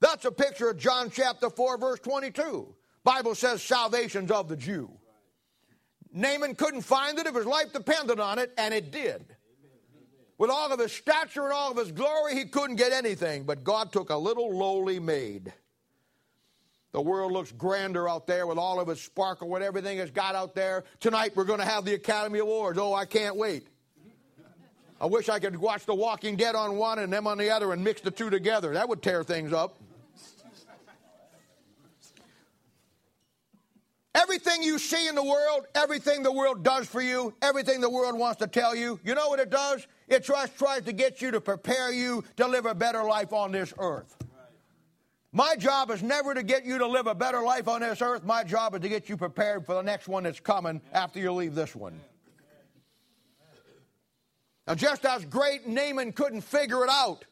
that's 0.00 0.24
a 0.24 0.32
picture 0.32 0.70
of 0.70 0.78
John 0.78 1.10
chapter 1.10 1.48
4, 1.48 1.78
verse 1.78 2.00
22. 2.00 2.74
Bible 3.04 3.34
says 3.34 3.62
salvation's 3.62 4.30
of 4.30 4.48
the 4.48 4.56
Jew. 4.56 4.90
Naaman 6.12 6.56
couldn't 6.56 6.82
find 6.82 7.18
it 7.18 7.26
if 7.26 7.34
his 7.34 7.46
life 7.46 7.72
depended 7.72 8.18
on 8.18 8.38
it, 8.38 8.52
and 8.58 8.74
it 8.74 8.90
did. 8.90 9.24
With 10.38 10.50
all 10.50 10.72
of 10.72 10.78
his 10.78 10.92
stature 10.92 11.44
and 11.44 11.52
all 11.52 11.70
of 11.70 11.76
his 11.76 11.92
glory, 11.92 12.34
he 12.34 12.44
couldn't 12.44 12.76
get 12.76 12.92
anything, 12.92 13.44
but 13.44 13.64
God 13.64 13.92
took 13.92 14.10
a 14.10 14.16
little 14.16 14.56
lowly 14.56 14.98
maid 14.98 15.52
the 16.98 17.02
world 17.02 17.30
looks 17.30 17.52
grander 17.52 18.08
out 18.08 18.26
there 18.26 18.44
with 18.48 18.58
all 18.58 18.80
of 18.80 18.88
its 18.88 19.00
sparkle, 19.00 19.48
with 19.48 19.62
everything 19.62 19.98
it's 19.98 20.10
got 20.10 20.34
out 20.34 20.56
there. 20.56 20.82
Tonight 20.98 21.30
we're 21.36 21.44
going 21.44 21.60
to 21.60 21.64
have 21.64 21.84
the 21.84 21.94
Academy 21.94 22.40
Awards. 22.40 22.76
Oh, 22.76 22.92
I 22.92 23.04
can't 23.04 23.36
wait. 23.36 23.68
I 25.00 25.06
wish 25.06 25.28
I 25.28 25.38
could 25.38 25.54
watch 25.54 25.86
The 25.86 25.94
Walking 25.94 26.34
Dead 26.34 26.56
on 26.56 26.76
one 26.76 26.98
and 26.98 27.12
them 27.12 27.28
on 27.28 27.38
the 27.38 27.50
other 27.50 27.72
and 27.72 27.84
mix 27.84 28.00
the 28.00 28.10
two 28.10 28.30
together. 28.30 28.72
That 28.72 28.88
would 28.88 29.00
tear 29.00 29.22
things 29.22 29.52
up. 29.52 29.76
Everything 34.12 34.64
you 34.64 34.80
see 34.80 35.06
in 35.06 35.14
the 35.14 35.22
world, 35.22 35.68
everything 35.76 36.24
the 36.24 36.32
world 36.32 36.64
does 36.64 36.88
for 36.88 37.00
you, 37.00 37.32
everything 37.42 37.80
the 37.80 37.88
world 37.88 38.18
wants 38.18 38.40
to 38.40 38.48
tell 38.48 38.74
you, 38.74 38.98
you 39.04 39.14
know 39.14 39.28
what 39.28 39.38
it 39.38 39.50
does? 39.50 39.86
It 40.08 40.24
tries 40.24 40.50
to 40.84 40.92
get 40.92 41.22
you 41.22 41.30
to 41.30 41.40
prepare 41.40 41.92
you 41.92 42.24
to 42.38 42.48
live 42.48 42.66
a 42.66 42.74
better 42.74 43.04
life 43.04 43.32
on 43.32 43.52
this 43.52 43.72
earth. 43.78 44.16
My 45.32 45.56
job 45.56 45.90
is 45.90 46.02
never 46.02 46.32
to 46.32 46.42
get 46.42 46.64
you 46.64 46.78
to 46.78 46.86
live 46.86 47.06
a 47.06 47.14
better 47.14 47.42
life 47.42 47.68
on 47.68 47.82
this 47.82 48.00
earth. 48.00 48.24
My 48.24 48.44
job 48.44 48.74
is 48.74 48.80
to 48.80 48.88
get 48.88 49.08
you 49.08 49.16
prepared 49.16 49.66
for 49.66 49.74
the 49.74 49.82
next 49.82 50.08
one 50.08 50.22
that's 50.22 50.40
coming 50.40 50.80
after 50.92 51.20
you 51.20 51.32
leave 51.32 51.54
this 51.54 51.76
one. 51.76 52.00
Now, 54.66 54.74
just 54.74 55.04
as 55.04 55.24
great 55.24 55.66
Naaman 55.66 56.12
couldn't 56.12 56.42
figure 56.42 56.84
it 56.84 56.90
out, 56.90 57.24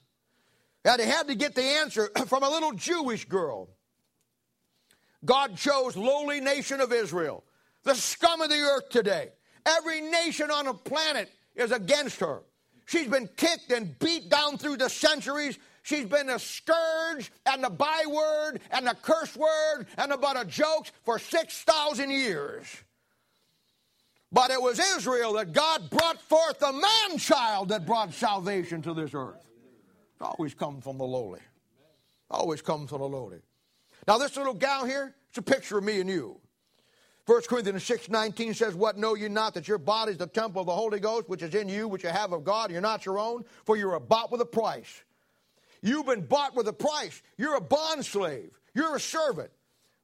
that 0.85 1.01
he 1.01 1.07
had 1.07 1.29
to 1.29 1.35
get 1.35 1.55
the 1.55 1.63
answer 1.63 2.11
from 2.27 2.43
a 2.43 2.49
little 2.49 2.73
Jewish 2.73 3.25
girl. 3.25 3.69
God 5.25 5.57
chose 5.57 5.97
lowly 5.97 6.41
nation 6.41 6.81
of 6.81 6.93
Israel, 6.93 7.45
the 7.83 7.95
scum 7.95 8.41
of 8.41 8.51
the 8.51 8.57
earth 8.57 8.89
today. 8.91 9.31
Every 9.65 10.01
nation 10.01 10.51
on 10.51 10.67
the 10.67 10.75
planet 10.75 11.31
is 11.55 11.73
against 11.73 12.21
her. 12.21 12.43
She's 12.87 13.09
been 13.09 13.29
kicked 13.37 13.73
and 13.73 13.99
beat 13.99 14.31
down 14.31 14.59
through 14.59 14.77
the 14.77 14.89
centuries. 14.89 15.59
She's 15.87 16.05
been 16.05 16.29
a 16.31 16.39
scourge 16.41 17.31
and 17.47 17.63
the 17.63 17.71
byword 17.71 18.61
and 18.73 18.89
the 18.89 18.97
curse 19.01 19.37
word 19.37 19.87
and 19.97 20.13
a 20.13 20.19
butt 20.19 20.37
of 20.37 20.49
jokes 20.49 20.91
for 21.05 21.21
6,000 21.21 22.11
years. 22.11 22.67
But 24.33 24.51
it 24.51 24.61
was 24.61 24.81
Israel 24.81 25.35
that 25.35 25.53
God 25.53 25.89
brought 25.89 26.21
forth 26.23 26.59
the 26.59 26.73
man 26.73 27.19
child 27.19 27.69
that 27.69 27.87
brought 27.87 28.13
salvation 28.13 28.83
to 28.83 28.95
this 28.95 29.15
earth. 29.15 29.47
It 30.21 30.25
always 30.25 30.55
comes 30.55 30.83
from 30.83 30.99
the 30.99 31.05
lowly. 31.05 31.39
Always 32.33 32.63
comes 32.63 32.91
from 32.91 33.03
the 33.03 33.09
lowly. 33.09 33.39
Now, 34.09 34.19
this 34.19 34.37
little 34.37 34.55
gal 34.55 34.85
here, 34.87 35.15
it's 35.29 35.39
a 35.39 35.43
picture 35.43 35.79
of 35.79 35.85
me 35.85 36.01
and 36.01 36.11
you. 36.11 36.41
1 37.27 37.43
Corinthians 37.49 37.85
6 37.85 38.09
19 38.09 38.55
says, 38.55 38.75
What 38.75 38.99
know 38.99 39.15
you 39.15 39.29
not 39.29 39.55
that 39.55 39.69
your 39.69 39.79
body 39.79 40.11
is 40.11 40.19
the 40.19 40.27
temple 40.27 40.63
of 40.63 40.67
the 40.67 40.75
Holy 40.75 40.99
Ghost, 40.99 41.29
which 41.29 41.43
is 41.43 41.55
in 41.55 41.69
you, 41.69 41.87
which 41.87 42.03
you 42.03 42.09
have 42.09 42.33
of 42.33 42.43
God? 42.43 42.73
You're 42.73 42.81
not 42.81 43.07
your 43.07 43.21
own, 43.21 43.45
for 43.65 43.77
you 43.77 43.89
are 43.91 44.01
bought 44.01 44.33
with 44.33 44.41
a 44.41 44.47
price. 44.47 45.05
You've 45.87 46.07
been 46.07 46.23
bought 46.23 46.57
with 46.57 46.67
a 46.67 46.73
price. 46.73 47.23
You're 47.39 47.55
a 47.55 47.61
bond 47.61 48.05
slave. 48.05 48.51
You're 48.75 48.97
a 48.97 49.01
servant. 49.01 49.51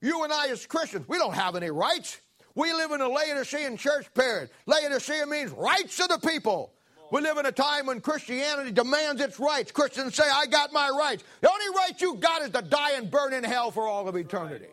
You 0.01 0.23
and 0.23 0.33
I, 0.33 0.47
as 0.49 0.65
Christians, 0.65 1.09
we 1.09 1.19
don't 1.19 1.35
have 1.35 1.57
any 1.57 1.71
rights. 1.71 2.21
We 2.55 2.73
live 2.73 2.93
in 2.93 3.01
a 3.01 3.09
Laodicean 3.09 3.77
church 3.77 4.07
period. 4.15 4.51
Laodicea 4.67 5.27
means 5.27 5.51
rights 5.51 5.99
of 5.99 6.09
the 6.09 6.19
people. 6.19 6.73
We 7.11 7.21
live 7.21 7.37
in 7.39 7.47
a 7.47 7.53
time 7.53 7.87
when 7.87 8.01
Christianity 8.01 8.71
demands 8.71 9.21
its 9.21 9.41
rights. 9.41 9.73
Christians 9.73 10.15
say, 10.15 10.23
I 10.23 10.47
got 10.47 10.73
my 10.73 10.89
rights. 10.89 11.25
The 11.41 11.51
only 11.51 11.77
right 11.77 12.01
you 12.01 12.15
got 12.15 12.43
is 12.43 12.51
to 12.51 12.63
die 12.63 12.93
and 12.93 13.11
burn 13.11 13.33
in 13.33 13.43
hell 13.43 13.73
for 13.73 13.89
all 13.89 14.09
of 14.09 14.15
eternity. 14.15 14.69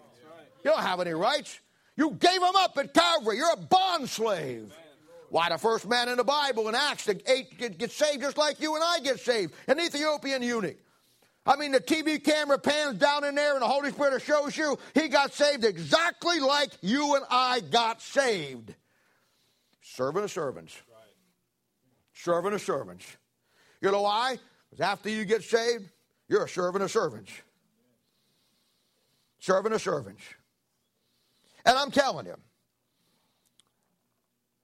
You 0.64 0.72
don't 0.72 0.82
have 0.82 1.00
any 1.00 1.14
rights. 1.14 1.60
You 1.98 2.12
gave 2.12 2.40
them 2.40 2.56
up 2.56 2.78
at 2.78 2.94
Calvary. 2.94 3.38
You're 3.38 3.54
a 3.54 3.58
bond 3.58 4.08
slave. 4.10 4.72
Why, 5.30 5.50
the 5.50 5.58
first 5.58 5.88
man 5.88 6.08
in 6.08 6.18
the 6.18 6.24
Bible 6.24 6.70
in 6.70 6.76
Acts 6.76 7.06
that 7.06 7.26
get 7.26 7.92
saved 7.92 8.22
just 8.22 8.38
like 8.38 8.62
you 8.62 8.76
and 8.76 8.84
I 8.84 9.00
get 9.00 9.20
saved, 9.20 9.54
an 9.68 9.80
Ethiopian 9.80 10.44
eunuch. 10.44 10.78
I 11.50 11.56
mean, 11.56 11.72
the 11.72 11.80
TV 11.80 12.24
camera 12.24 12.60
pans 12.60 13.00
down 13.00 13.24
in 13.24 13.34
there 13.34 13.54
and 13.54 13.64
the 13.64 13.68
Holy 13.68 13.92
Spirit 13.92 14.22
shows 14.22 14.56
you 14.56 14.78
he 14.94 15.08
got 15.08 15.34
saved 15.34 15.66
exactly 15.66 16.40
like 16.40 16.70
you 16.82 17.16
and 17.16 17.26
I 17.28 17.62
got 17.62 18.04
saved. 18.04 18.76
Servant 19.82 20.26
of 20.26 20.32
servants. 20.32 20.80
Servant 22.14 22.54
of 22.54 22.62
servants. 22.62 23.18
You 23.82 23.92
know 23.92 24.04
why? 24.04 24.38
Because 24.70 24.86
after 24.86 25.10
you 25.10 25.26
get 25.26 25.42
saved, 25.42 25.90
you're 26.28 26.46
a 26.46 26.50
servant 26.50 26.84
of 26.84 26.92
servants. 26.92 27.32
Servant 29.40 29.74
of 29.74 29.82
servants. 29.82 30.22
And 31.66 31.76
I'm 31.76 31.90
telling 31.90 32.28
you, 32.28 32.36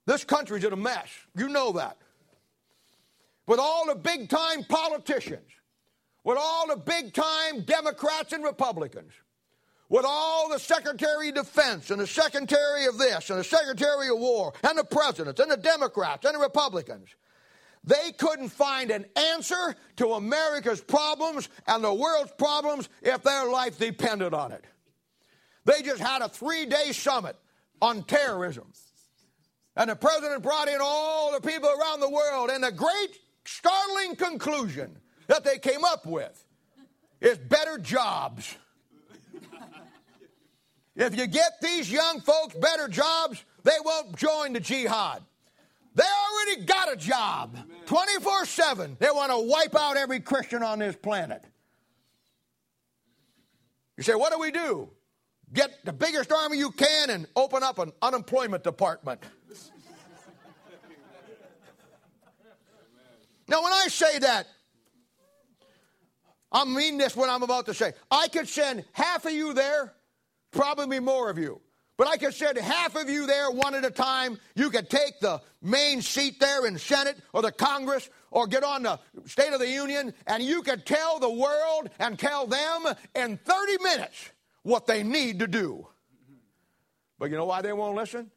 this 0.06 0.24
country's 0.24 0.63
in 0.63 0.71
a 0.71 0.78
mess. 0.78 1.10
You 1.36 1.50
know 1.50 1.71
that. 1.71 1.98
With 3.48 3.58
all 3.60 3.88
the 3.88 3.95
big 3.95 4.30
time 4.30 4.63
politicians 4.65 5.50
with 6.26 6.38
all 6.38 6.68
the 6.68 6.76
big 6.76 7.14
time 7.14 7.62
Democrats 7.62 8.34
and 8.34 8.44
Republicans, 8.44 9.14
with 9.88 10.04
all 10.06 10.50
the 10.50 10.60
Secretary 10.60 11.30
of 11.30 11.36
Defense 11.36 11.92
and 11.92 12.02
the 12.02 12.08
Secretary 12.08 12.88
of 12.88 12.98
this 12.98 13.30
and 13.30 13.40
the 13.40 13.44
Secretary 13.44 14.10
of 14.10 14.18
War 14.18 14.52
and 14.64 14.78
the 14.78 14.84
presidents 14.84 15.40
and 15.40 15.52
the 15.52 15.58
Democrats 15.58 16.26
and 16.26 16.36
the 16.36 16.40
Republicans. 16.40 17.08
They 17.84 18.12
couldn't 18.18 18.50
find 18.50 18.90
an 18.90 19.06
answer 19.16 19.76
to 19.98 20.14
America's 20.14 20.82
problems 20.82 21.48
and 21.68 21.84
the 21.84 21.94
world's 21.94 22.32
problems 22.32 22.90
if 23.04 23.22
their 23.22 23.46
life 23.46 23.78
depended 23.78 24.34
on 24.34 24.52
it. 24.52 24.66
They 25.66 25.84
just 25.84 26.02
had 26.02 26.24
a 26.24 26.30
three 26.30 26.66
day 26.66 26.92
summit 26.92 27.36
on 27.84 28.04
terrorism. 28.04 28.74
And 29.76 29.92
the 29.92 29.96
president 29.96 30.42
brought 30.42 30.70
in 30.70 30.80
all 30.82 31.32
the 31.34 31.48
people 31.48 31.70
around 31.70 32.00
the 32.00 32.10
world, 32.10 32.50
and 32.50 32.64
the 32.64 32.72
great 32.72 33.20
startling 33.44 34.16
conclusion 34.16 34.98
that 35.28 35.44
they 35.44 35.58
came 35.58 35.84
up 35.84 36.06
with 36.06 36.44
is 37.22 37.38
better 37.38 37.78
jobs. 37.78 38.56
if 40.96 41.18
you 41.18 41.28
get 41.28 41.60
these 41.62 41.92
young 41.92 42.22
folks 42.22 42.56
better 42.56 42.88
jobs, 42.88 43.44
they 43.64 43.78
won't 43.84 44.16
join 44.16 44.54
the 44.54 44.60
jihad. 44.60 45.22
They 45.96 46.04
already 46.04 46.66
got 46.66 46.92
a 46.92 46.96
job 46.98 47.58
24 47.86 48.46
7. 48.46 48.98
They 49.00 49.08
want 49.08 49.32
to 49.32 49.40
wipe 49.40 49.76
out 49.76 49.98
every 49.98 50.20
Christian 50.20 50.62
on 50.62 50.80
this 50.80 50.96
planet. 50.96 51.44
You 53.98 54.04
say, 54.04 54.14
what 54.14 54.34
do 54.34 54.40
we 54.40 54.52
do? 54.52 54.90
Get 55.54 55.86
the 55.86 55.94
biggest 55.94 56.32
army 56.32 56.58
you 56.58 56.72
can 56.72 57.10
and 57.10 57.28
open 57.36 57.64
up 57.64 57.80
an 57.80 57.94
unemployment 58.02 58.64
department. 58.64 59.22
now, 63.48 63.64
when 63.64 63.72
I 63.72 63.88
say 63.88 64.20
that, 64.20 64.48
I 66.56 66.63
mean 66.63 66.98
this 66.98 67.18
what 67.18 67.30
I'm 67.30 67.44
about 67.44 67.65
to 67.65 67.74
say. 67.74 67.91
I 68.10 68.30
could 68.30 68.48
send 68.48 68.86
half 68.94 69.26
of 69.26 69.34
you 69.34 69.54
there, 69.54 69.94
probably 70.52 71.02
more 71.02 71.30
of 71.30 71.38
you. 71.38 71.60
But 71.98 72.08
I 72.08 72.15
could 72.15 72.34
send 72.34 72.58
half 72.58 72.96
of 72.96 73.10
you 73.10 73.28
there 73.28 73.52
one 73.52 73.76
at 73.76 73.84
a 73.84 73.91
time. 73.91 74.39
You 74.56 74.70
could 74.70 74.89
take 74.89 75.20
the 75.20 75.41
main 75.62 76.02
seat 76.02 76.39
there 76.39 76.65
in 76.65 76.78
Senate 76.78 77.18
or 77.34 77.41
the 77.41 77.52
Congress 77.52 78.10
or 78.32 78.48
get 78.48 78.63
on 78.63 78.84
the 78.84 79.00
State 79.26 79.52
of 79.52 79.60
the 79.60 79.70
Union 79.70 80.13
and 80.28 80.41
you 80.41 80.62
could 80.62 80.86
tell 80.86 81.20
the 81.20 81.30
world 81.30 81.89
and 82.00 82.18
tell 82.18 82.48
them 82.48 82.86
in 83.13 83.38
30 83.38 83.84
minutes 83.84 84.32
what 84.63 84.88
they 84.88 85.04
need 85.04 85.39
to 85.39 85.48
do. 85.48 85.86
But 87.20 87.32
you 87.32 87.36
know 87.36 87.46
why 87.46 87.63
they 87.63 87.74
won't 87.74 87.98
listen? 87.98 88.32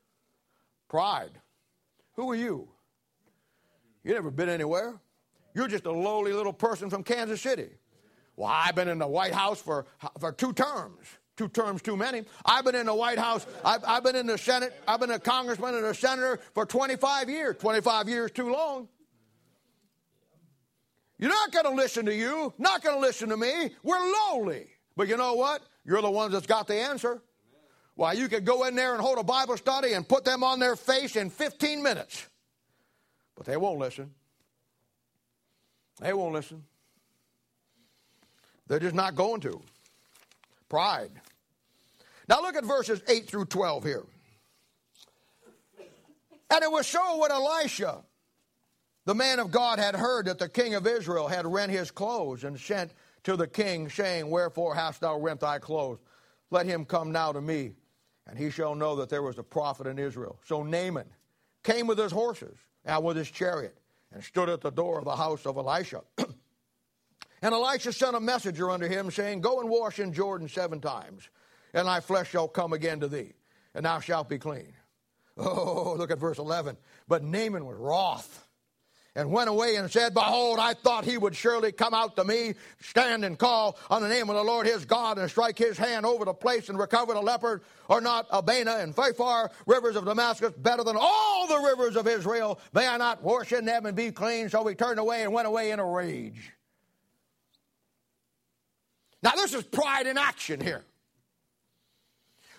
Pride. 0.88 1.33
Who 2.14 2.28
are 2.33 2.37
you? 2.37 2.68
You 4.02 4.14
never 4.14 4.33
been 4.33 4.48
anywhere. 4.48 5.00
You're 5.54 5.68
just 5.68 5.87
a 5.87 5.92
lowly 5.92 6.33
little 6.33 6.52
person 6.52 6.90
from 6.90 7.04
Kansas 7.04 7.40
City. 7.40 7.70
Well, 8.38 8.48
I've 8.48 8.77
been 8.77 8.87
in 8.87 9.01
the 9.01 9.07
White 9.09 9.35
House 9.35 9.61
for, 9.61 9.85
for 10.20 10.31
two 10.31 10.53
terms. 10.53 11.05
Two 11.37 11.48
terms 11.48 11.83
too 11.83 11.96
many. 11.96 12.22
I've 12.44 12.64
been 12.64 12.77
in 12.77 12.87
the 12.87 12.94
White 12.94 13.18
House. 13.18 13.44
I've, 13.64 13.83
I've 13.85 14.05
been 14.05 14.14
in 14.14 14.29
the 14.29 14.38
Senate. 14.38 14.81
I've 14.87 15.01
been 15.01 15.11
a 15.11 15.18
congressman 15.18 15.74
and 15.74 15.85
a 15.85 15.92
senator 15.92 16.38
for 16.55 16.64
25 16.64 17.29
years. 17.29 17.57
25 17.57 18.09
years 18.09 18.31
too 18.31 18.53
long. 18.53 18.87
You're 21.18 21.31
not 21.31 21.51
going 21.51 21.64
to 21.64 21.72
listen 21.72 22.07
to 22.07 22.14
you. 22.14 22.55
Not 22.59 22.81
going 22.81 22.94
to 22.94 23.01
listen 23.01 23.29
to 23.31 23.37
me. 23.37 23.70
We're 23.83 23.98
lowly. 23.98 24.68
But 24.96 25.09
you 25.09 25.16
know 25.16 25.35
what? 25.35 25.61
You're 25.85 26.01
the 26.01 26.09
ones 26.09 26.33
that's 26.33 26.46
got 26.46 26.69
the 26.69 26.77
answer. 26.77 27.21
Why, 27.96 28.12
you 28.12 28.29
could 28.29 28.44
go 28.44 28.67
in 28.67 28.77
there 28.77 28.92
and 28.92 29.02
hold 29.02 29.19
a 29.19 29.25
Bible 29.25 29.56
study 29.56 29.94
and 29.94 30.08
put 30.08 30.25
them 30.25 30.44
on 30.44 30.60
their 30.60 30.77
face 30.77 31.17
in 31.17 31.31
15 31.31 31.83
minutes. 31.83 32.25
But 33.35 33.46
they 33.46 33.56
won't 33.56 33.81
listen. 33.81 34.12
They 36.00 36.12
won't 36.12 36.35
listen. 36.35 36.62
They're 38.69 38.79
just 38.79 38.94
not 38.94 39.16
going 39.16 39.40
to. 39.40 39.60
Pride. 40.69 41.10
Now 42.29 42.42
look 42.42 42.54
at 42.54 42.64
verses 42.64 43.00
8 43.08 43.27
through 43.27 43.46
12 43.46 43.85
here. 43.85 44.04
And 46.50 46.62
it 46.62 46.71
was 46.71 46.87
so 46.87 47.19
when 47.19 47.31
Elisha, 47.31 48.02
the 49.04 49.14
man 49.14 49.38
of 49.38 49.50
God, 49.50 49.79
had 49.79 49.94
heard 49.94 50.27
that 50.27 50.38
the 50.38 50.48
king 50.48 50.75
of 50.75 50.87
Israel 50.87 51.29
had 51.29 51.46
rent 51.46 51.73
his 51.73 51.90
clothes 51.90 52.44
and 52.44 52.58
sent 52.58 52.92
to 53.25 53.37
the 53.37 53.46
king, 53.46 53.88
saying, 53.88 54.31
Wherefore 54.31 54.75
hast 54.75 55.00
thou 55.00 55.19
rent 55.19 55.40
thy 55.40 55.58
clothes? 55.58 55.98
Let 56.50 56.66
him 56.66 56.85
come 56.85 57.12
now 57.12 57.33
to 57.33 57.40
me, 57.40 57.73
and 58.27 58.38
he 58.38 58.50
shall 58.50 58.75
know 58.75 58.96
that 58.96 59.10
there 59.10 59.23
was 59.23 59.38
a 59.38 59.42
prophet 59.42 59.87
in 59.87 59.98
Israel. 59.98 60.38
So 60.46 60.62
Naaman 60.62 61.08
came 61.62 61.87
with 61.87 61.98
his 61.98 62.12
horses 62.12 62.56
and 62.85 63.04
with 63.04 63.16
his 63.16 63.31
chariot 63.31 63.77
and 64.12 64.25
stood 64.25 64.48
at 64.48 64.62
the 64.62 64.71
door 64.71 64.98
of 64.98 65.04
the 65.04 65.16
house 65.16 65.44
of 65.44 65.56
Elisha. 65.56 66.02
And 67.42 67.54
Elisha 67.54 67.92
sent 67.92 68.16
a 68.16 68.20
messenger 68.20 68.70
unto 68.70 68.86
him, 68.86 69.10
saying, 69.10 69.40
Go 69.40 69.60
and 69.60 69.68
wash 69.68 69.98
in 69.98 70.12
Jordan 70.12 70.48
seven 70.48 70.80
times, 70.80 71.28
and 71.72 71.86
thy 71.86 72.00
flesh 72.00 72.30
shall 72.30 72.48
come 72.48 72.72
again 72.72 73.00
to 73.00 73.08
thee, 73.08 73.32
and 73.74 73.84
thou 73.84 74.00
shalt 74.00 74.28
be 74.28 74.38
clean. 74.38 74.74
Oh, 75.36 75.94
look 75.96 76.10
at 76.10 76.18
verse 76.18 76.38
11. 76.38 76.76
But 77.06 77.22
Naaman 77.22 77.64
was 77.64 77.76
wroth 77.76 78.48
and 79.14 79.32
went 79.32 79.48
away 79.48 79.76
and 79.76 79.90
said, 79.90 80.14
Behold, 80.14 80.58
I 80.58 80.74
thought 80.74 81.04
he 81.04 81.18
would 81.18 81.34
surely 81.34 81.72
come 81.72 81.94
out 81.94 82.16
to 82.16 82.24
me, 82.24 82.54
stand 82.80 83.24
and 83.24 83.38
call 83.38 83.76
on 83.90 84.02
the 84.02 84.08
name 84.08 84.28
of 84.28 84.36
the 84.36 84.42
Lord 84.42 84.66
his 84.66 84.84
God, 84.84 85.18
and 85.18 85.30
strike 85.30 85.58
his 85.58 85.78
hand 85.78 86.06
over 86.06 86.24
the 86.24 86.34
place 86.34 86.68
and 86.68 86.78
recover 86.78 87.14
the 87.14 87.20
leopard. 87.20 87.62
Are 87.88 88.00
not 88.00 88.26
Abana 88.30 88.76
and 88.76 88.94
Pharpar, 88.94 89.50
rivers 89.66 89.96
of 89.96 90.04
Damascus, 90.04 90.52
better 90.56 90.84
than 90.84 90.96
all 90.98 91.46
the 91.46 91.68
rivers 91.68 91.96
of 91.96 92.06
Israel? 92.06 92.60
May 92.72 92.86
I 92.86 92.96
not 92.96 93.22
wash 93.22 93.52
in 93.52 93.64
them 93.64 93.86
and 93.86 93.96
be 93.96 94.10
clean? 94.12 94.48
So 94.48 94.66
he 94.66 94.74
turned 94.74 95.00
away 95.00 95.22
and 95.22 95.32
went 95.32 95.48
away 95.48 95.70
in 95.70 95.80
a 95.80 95.84
rage. 95.84 96.52
Now, 99.23 99.33
this 99.33 99.54
is 99.54 99.64
pride 99.64 100.06
in 100.06 100.16
action 100.16 100.60
here. 100.60 100.85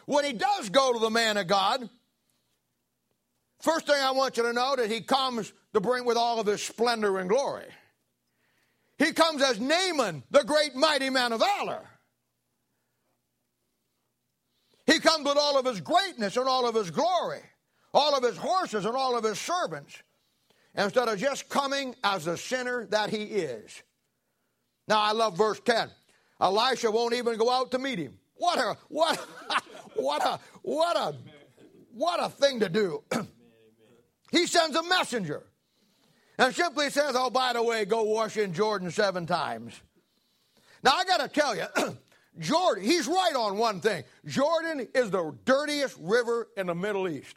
When 0.06 0.26
he 0.26 0.34
does 0.34 0.70
go 0.70 0.94
to 0.94 1.00
the 1.00 1.10
man 1.10 1.38
of 1.38 1.48
God, 1.48 1.88
first 3.62 3.86
thing 3.86 3.96
I 4.02 4.12
want 4.12 4.38
you 4.38 4.44
to 4.44 4.54
know 4.54 4.76
that 4.76 4.90
he 4.90 5.02
comes 5.02 5.54
to 5.74 5.80
bring 5.80 6.04
with 6.06 6.18
all 6.18 6.40
of 6.40 6.48
his 6.48 6.62
splendor 6.62 7.20
and 7.20 7.30
glory. 7.30 7.68
He 8.98 9.14
comes 9.14 9.42
as 9.42 9.60
Naaman, 9.60 10.24
the 10.32 10.44
great 10.44 10.76
mighty 10.76 11.10
man 11.10 11.32
of 11.32 11.40
valor. 11.40 11.88
He 14.86 15.00
comes 15.00 15.26
with 15.26 15.38
all 15.38 15.58
of 15.58 15.66
his 15.66 15.80
greatness 15.80 16.36
and 16.36 16.50
all 16.50 16.68
of 16.68 16.74
his 16.76 16.90
glory, 16.90 17.42
all 17.94 18.18
of 18.18 18.24
his 18.24 18.36
horses 18.36 18.86
and 18.86 18.96
all 18.96 19.16
of 19.16 19.24
his 19.24 19.40
servants, 19.40 19.96
instead 20.76 21.08
of 21.08 21.20
just 21.20 21.48
coming 21.48 21.96
as 22.04 22.26
the 22.26 22.36
sinner 22.36 22.88
that 22.88 23.12
he 23.12 23.24
is. 23.24 23.84
Now 24.88 25.00
I 25.00 25.12
love 25.12 25.38
verse 25.38 25.62
10. 25.64 25.92
Elisha 26.40 26.90
won't 26.92 27.14
even 27.14 27.38
go 27.38 27.50
out 27.50 27.72
to 27.72 27.80
meet 27.80 28.00
him. 28.00 28.18
What 28.36 28.60
a 28.60 28.78
what 28.88 29.18
what 29.96 30.26
a 30.26 30.40
what 30.62 30.98
a 30.98 31.16
what 31.94 32.24
a 32.24 32.30
thing 32.30 32.62
to 32.62 32.70
do. 32.70 33.04
he 34.32 34.48
sends 34.48 34.76
a 34.76 34.84
messenger 34.84 35.44
and 36.38 36.56
simply 36.56 36.90
says, 36.90 37.16
Oh, 37.16 37.30
by 37.30 37.54
the 37.54 37.62
way, 37.62 37.86
go 37.86 38.04
wash 38.04 38.38
in 38.38 38.54
Jordan 38.54 38.90
seven 38.90 39.26
times. 39.26 39.80
Now, 40.82 40.92
I 40.94 41.04
got 41.04 41.18
to 41.18 41.28
tell 41.28 41.56
you, 41.56 41.66
Jordan, 42.40 42.84
he's 42.84 43.08
right 43.08 43.36
on 43.36 43.58
one 43.58 43.82
thing. 43.82 44.06
Jordan 44.26 44.88
is 44.96 45.12
the 45.12 45.36
dirtiest 45.44 45.98
river 46.00 46.48
in 46.56 46.68
the 46.68 46.76
Middle 46.76 47.10
East. 47.10 47.36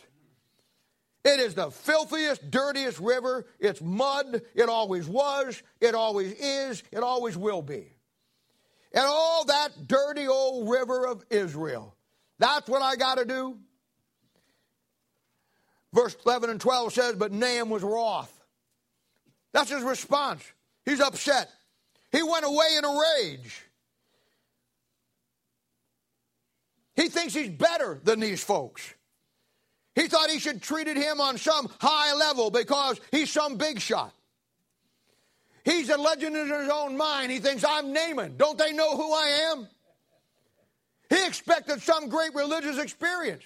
It 1.25 1.41
is 1.41 1.55
the 1.55 1.71
filthiest, 1.71 2.51
dirtiest 2.51 3.01
river. 3.01 3.47
It's 3.59 3.81
mud. 3.81 4.43
It 4.55 4.69
always 4.69 5.09
was. 5.09 5.63
It 5.81 5.95
always 5.95 6.33
is. 6.33 6.83
It 6.93 6.99
always 7.01 7.37
will 7.37 7.63
be. 7.63 7.93
And 8.95 9.05
all 9.07 9.45
that 9.47 9.87
dirty 9.87 10.29
old 10.29 10.69
river 10.69 11.07
of 11.07 11.25
Israel. 11.31 11.95
That's 12.39 12.69
what 12.69 12.83
I 12.83 12.97
got 12.97 13.19
to 13.19 13.25
do. 13.25 13.59
Verse 15.93 16.17
11 16.25 16.51
and 16.51 16.61
12 16.61 16.93
says, 16.93 17.15
But 17.17 17.33
Naaman 17.33 17.69
was 17.69 17.83
wroth 17.83 18.43
that's 19.53 19.71
his 19.71 19.83
response. 19.83 20.43
He's 20.85 21.01
upset. 21.01 21.51
He 22.11 22.23
went 22.23 22.45
away 22.45 22.67
in 22.79 22.85
a 22.85 23.01
rage. 23.21 23.63
He 26.95 27.09
thinks 27.09 27.35
he's 27.35 27.51
better 27.51 28.01
than 28.03 28.21
these 28.21 28.43
folks. 28.43 28.95
He 29.95 30.09
thought 30.09 30.31
he 30.31 30.39
should 30.39 30.63
treated 30.63 30.97
him 30.97 31.21
on 31.21 31.39
some 31.39 31.71
high 31.81 32.15
level 32.15 32.51
because 32.51 33.01
he's 33.11 33.31
some 33.31 33.57
big 33.57 33.81
shot. 33.81 34.13
He's 35.65 35.89
a 35.91 35.97
legend 35.97 36.37
in 36.37 36.49
his 36.49 36.69
own 36.69 36.97
mind. 36.97 37.31
He 37.31 37.39
thinks 37.39 37.65
I'm 37.67 37.93
Naaman. 37.93 38.37
Don't 38.37 38.59
they 38.59 38.73
know 38.73 38.97
who 38.97 39.13
I 39.13 39.53
am? 39.53 39.69
He 41.09 41.27
expected 41.27 41.83
some 41.83 42.09
great 42.09 42.35
religious 42.35 42.79
experience. 42.79 43.45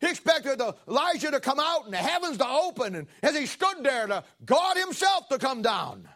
He 0.00 0.08
expected 0.08 0.60
Elijah 0.88 1.30
to 1.30 1.40
come 1.40 1.60
out 1.60 1.84
and 1.84 1.92
the 1.92 1.98
heavens 1.98 2.38
to 2.38 2.48
open, 2.48 2.94
and 2.94 3.06
as 3.22 3.36
he 3.36 3.46
stood 3.46 3.82
there, 3.82 4.22
God 4.44 4.76
Himself 4.76 5.28
to 5.28 5.38
come 5.38 5.62
down. 5.62 6.08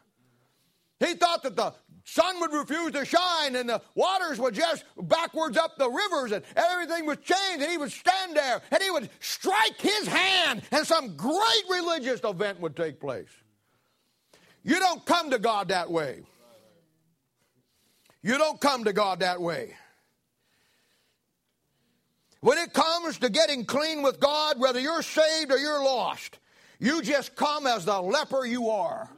He 1.01 1.15
thought 1.15 1.43
that 1.43 1.55
the 1.55 1.75
sun 2.05 2.41
would 2.41 2.53
refuse 2.53 2.93
to 2.93 3.05
shine 3.05 3.57
and 3.57 3.69
the 3.69 3.81
waters 3.95 4.39
would 4.39 4.55
just 4.55 4.85
backwards 5.03 5.57
up 5.57 5.77
the 5.77 5.89
rivers 5.89 6.33
and 6.33 6.45
everything 6.55 7.07
was 7.07 7.19
changed 7.19 7.63
and 7.63 7.71
he 7.71 7.79
would 7.79 7.91
stand 7.91 8.37
there 8.37 8.61
and 8.71 8.83
he 8.83 8.91
would 8.91 9.09
strike 9.21 9.81
his 9.81 10.07
hand 10.07 10.63
and 10.71 10.87
some 10.87 11.17
great 11.17 11.65
religious 11.71 12.21
event 12.23 12.61
would 12.61 12.77
take 12.77 13.01
place. 13.01 13.29
You 14.65 14.79
don't 14.79 15.05
come 15.05 15.31
to 15.31 15.39
God 15.39 15.69
that 15.69 15.91
way. 15.91 16.23
You 18.23 18.39
don't 18.39 18.59
come 18.59 18.85
to 18.85 18.95
God 18.95 19.21
that 19.21 19.41
way. 19.41 19.77
When 22.41 22.57
it 22.59 22.73
comes 22.73 23.19
to 23.19 23.29
getting 23.29 23.67
clean 23.67 24.03
with 24.03 24.19
God, 24.21 24.59
whether 24.59 24.81
you're 24.81 25.03
saved 25.03 25.53
or 25.53 25.59
you're 25.59 25.85
lost, 25.85 26.39
you 26.79 27.03
just 27.03 27.37
come 27.37 27.67
as 27.67 27.85
the 27.85 28.01
leper 28.01 28.47
you 28.47 28.71
are. 28.71 29.09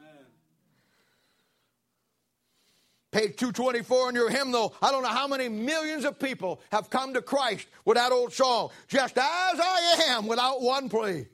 Page 3.11 3.37
224 3.37 4.09
in 4.09 4.15
your 4.15 4.29
hymnal, 4.29 4.75
I 4.81 4.91
don't 4.91 5.01
know 5.01 5.09
how 5.09 5.27
many 5.27 5.47
millions 5.47 6.03
of 6.03 6.19
people 6.19 6.61
have 6.71 6.89
come 6.89 7.13
to 7.13 7.21
Christ 7.21 7.67
with 7.85 7.95
that 7.95 8.11
old 8.11 8.33
song, 8.33 8.69
just 8.89 9.17
as 9.17 9.23
I 9.23 10.03
am, 10.09 10.27
without 10.27 10.61
one 10.61 10.89
plea. 10.89 11.27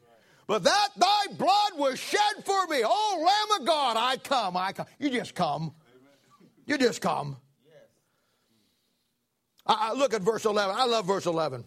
But 0.47 0.63
that 0.63 0.89
thy 0.97 1.33
blood 1.37 1.77
was 1.77 1.99
shed 1.99 2.45
for 2.45 2.67
me. 2.67 2.81
Oh, 2.83 3.17
Lamb 3.17 3.61
of 3.61 3.67
God, 3.67 3.97
I 3.97 4.17
come, 4.17 4.57
I 4.57 4.73
come. 4.73 4.85
You 4.99 5.09
just 5.09 5.35
come. 5.35 5.73
You 6.65 6.77
just 6.77 7.01
come. 7.01 7.37
I, 9.65 9.89
I 9.91 9.93
look 9.93 10.13
at 10.13 10.21
verse 10.21 10.45
11. 10.45 10.75
I 10.75 10.85
love 10.85 11.05
verse 11.05 11.25
11. 11.25 11.63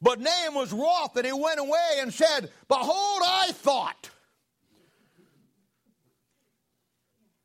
But 0.00 0.20
Naaman 0.20 0.54
was 0.54 0.72
wroth, 0.72 1.16
and 1.16 1.26
he 1.26 1.32
went 1.32 1.58
away 1.58 1.98
and 2.00 2.14
said, 2.14 2.50
Behold, 2.68 3.22
I 3.24 3.50
thought. 3.52 4.10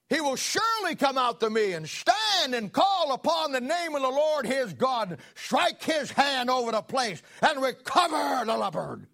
He 0.09 0.22
will 0.22 0.36
surely 0.36 0.93
come 0.95 1.18
out 1.18 1.39
to 1.39 1.49
me 1.49 1.74
and 1.74 1.89
stand 1.89 2.53
and 2.53 2.72
call 2.72 3.14
upon 3.14 3.51
the 3.51 3.61
name 3.61 3.95
of 3.95 4.03
the 4.03 4.09
Lord 4.09 4.45
his 4.45 4.74
God, 4.74 5.18
strike 5.34 5.82
his 5.82 6.11
hand 6.11 6.51
over 6.51 6.72
the 6.72 6.84
place, 6.84 7.24
and 7.41 7.59
recover 7.59 8.45
the 8.45 8.55
leopard. 8.55 9.07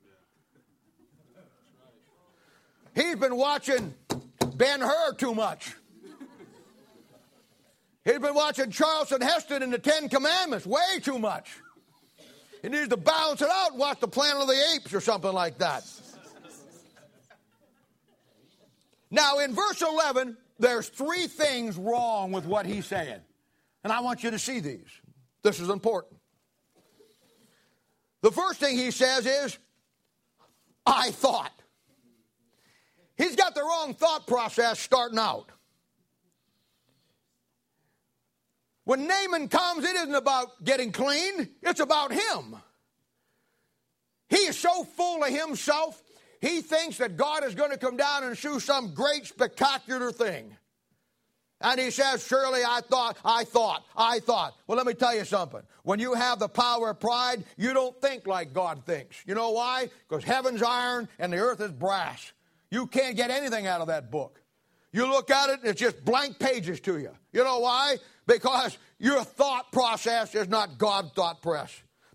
He's 3.00 3.16
been 3.16 3.38
watching 3.38 3.94
Ben 4.56 4.82
Hur 4.82 5.14
too 5.14 5.34
much. 5.34 5.74
He's 8.04 8.20
been 8.20 8.34
watching 8.34 8.72
Charlton 8.72 9.22
Heston 9.22 9.64
in 9.64 9.72
the 9.72 9.80
Ten 9.80 10.10
Commandments 10.10 10.66
way 10.66 11.00
too 11.02 11.18
much. 11.18 11.50
He 12.62 12.68
needs 12.68 12.90
to 12.90 12.98
balance 12.98 13.42
it 13.42 13.48
out 13.50 13.72
and 13.72 13.80
watch 13.80 14.02
the 14.02 14.08
Planet 14.10 14.42
of 14.42 14.48
the 14.50 14.62
Apes 14.76 14.94
or 14.94 15.00
something 15.00 15.32
like 15.32 15.60
that. 15.60 15.90
Now, 19.10 19.40
in 19.40 19.56
verse 19.56 19.82
11, 19.82 20.36
there's 20.60 20.90
three 20.90 21.28
things 21.28 21.78
wrong 21.78 22.34
with 22.34 22.46
what 22.46 22.66
he's 22.66 22.86
saying. 22.86 23.22
And 23.86 23.94
I 23.94 24.02
want 24.02 24.24
you 24.24 24.32
to 24.32 24.40
see 24.40 24.60
these. 24.60 24.90
This 25.42 25.62
is 25.62 25.70
important. 25.70 26.20
The 28.22 28.32
first 28.32 28.60
thing 28.60 28.76
he 28.76 28.92
says 28.92 29.26
is, 29.26 29.58
I 30.86 31.12
thought. 31.12 31.59
He's 33.20 33.36
got 33.36 33.54
the 33.54 33.62
wrong 33.62 33.94
thought 33.94 34.26
process 34.26 34.80
starting 34.80 35.20
out. 35.20 35.50
When 38.86 39.08
Naaman 39.08 39.50
comes, 39.50 39.84
it 39.84 39.96
isn't 39.96 40.16
about 40.16 40.64
getting 40.64 40.94
clean, 40.94 41.50
it's 41.62 41.82
about 41.82 42.14
him. 42.14 42.56
He 44.30 44.38
is 44.38 44.58
so 44.58 44.86
full 44.86 45.24
of 45.24 45.30
himself, 45.30 46.02
he 46.40 46.62
thinks 46.62 46.98
that 47.00 47.18
God 47.18 47.44
is 47.44 47.56
going 47.56 47.72
to 47.72 47.78
come 47.78 47.98
down 47.98 48.24
and 48.24 48.40
do 48.40 48.60
some 48.62 48.94
great, 48.94 49.26
spectacular 49.26 50.14
thing. 50.14 50.56
And 51.60 51.78
he 51.78 51.92
says, 51.92 52.26
Surely 52.26 52.62
I 52.66 52.80
thought, 52.82 53.18
I 53.26 53.44
thought, 53.44 53.84
I 53.98 54.20
thought. 54.20 54.56
Well, 54.66 54.78
let 54.78 54.88
me 54.88 54.94
tell 54.94 55.14
you 55.14 55.26
something. 55.26 55.62
When 55.84 56.00
you 56.00 56.14
have 56.14 56.40
the 56.40 56.48
power 56.48 56.92
of 56.92 57.02
pride, 57.02 57.44
you 57.58 57.74
don't 57.74 58.00
think 58.02 58.26
like 58.26 58.54
God 58.54 58.86
thinks. 58.86 59.22
You 59.28 59.36
know 59.36 59.52
why? 59.52 59.90
Because 60.08 60.24
heaven's 60.24 60.64
iron 60.64 61.10
and 61.20 61.34
the 61.34 61.38
earth 61.38 61.60
is 61.60 61.72
brass. 61.72 62.32
You 62.72 62.88
can't 62.88 63.16
get 63.16 63.32
anything 63.32 63.68
out 63.68 63.82
of 63.82 63.88
that 63.88 64.12
book. 64.12 64.42
You 64.92 65.08
look 65.08 65.30
at 65.30 65.50
it, 65.50 65.60
it's 65.64 65.80
just 65.80 66.04
blank 66.04 66.40
pages 66.40 66.80
to 66.82 66.98
you. 66.98 67.12
You 67.32 67.44
know 67.44 67.60
why? 67.60 67.98
Because 68.26 68.78
your 68.98 69.24
thought 69.24 69.72
process 69.72 70.34
is 70.34 70.48
not 70.48 70.78
God's 70.78 71.12
thought 71.12 71.42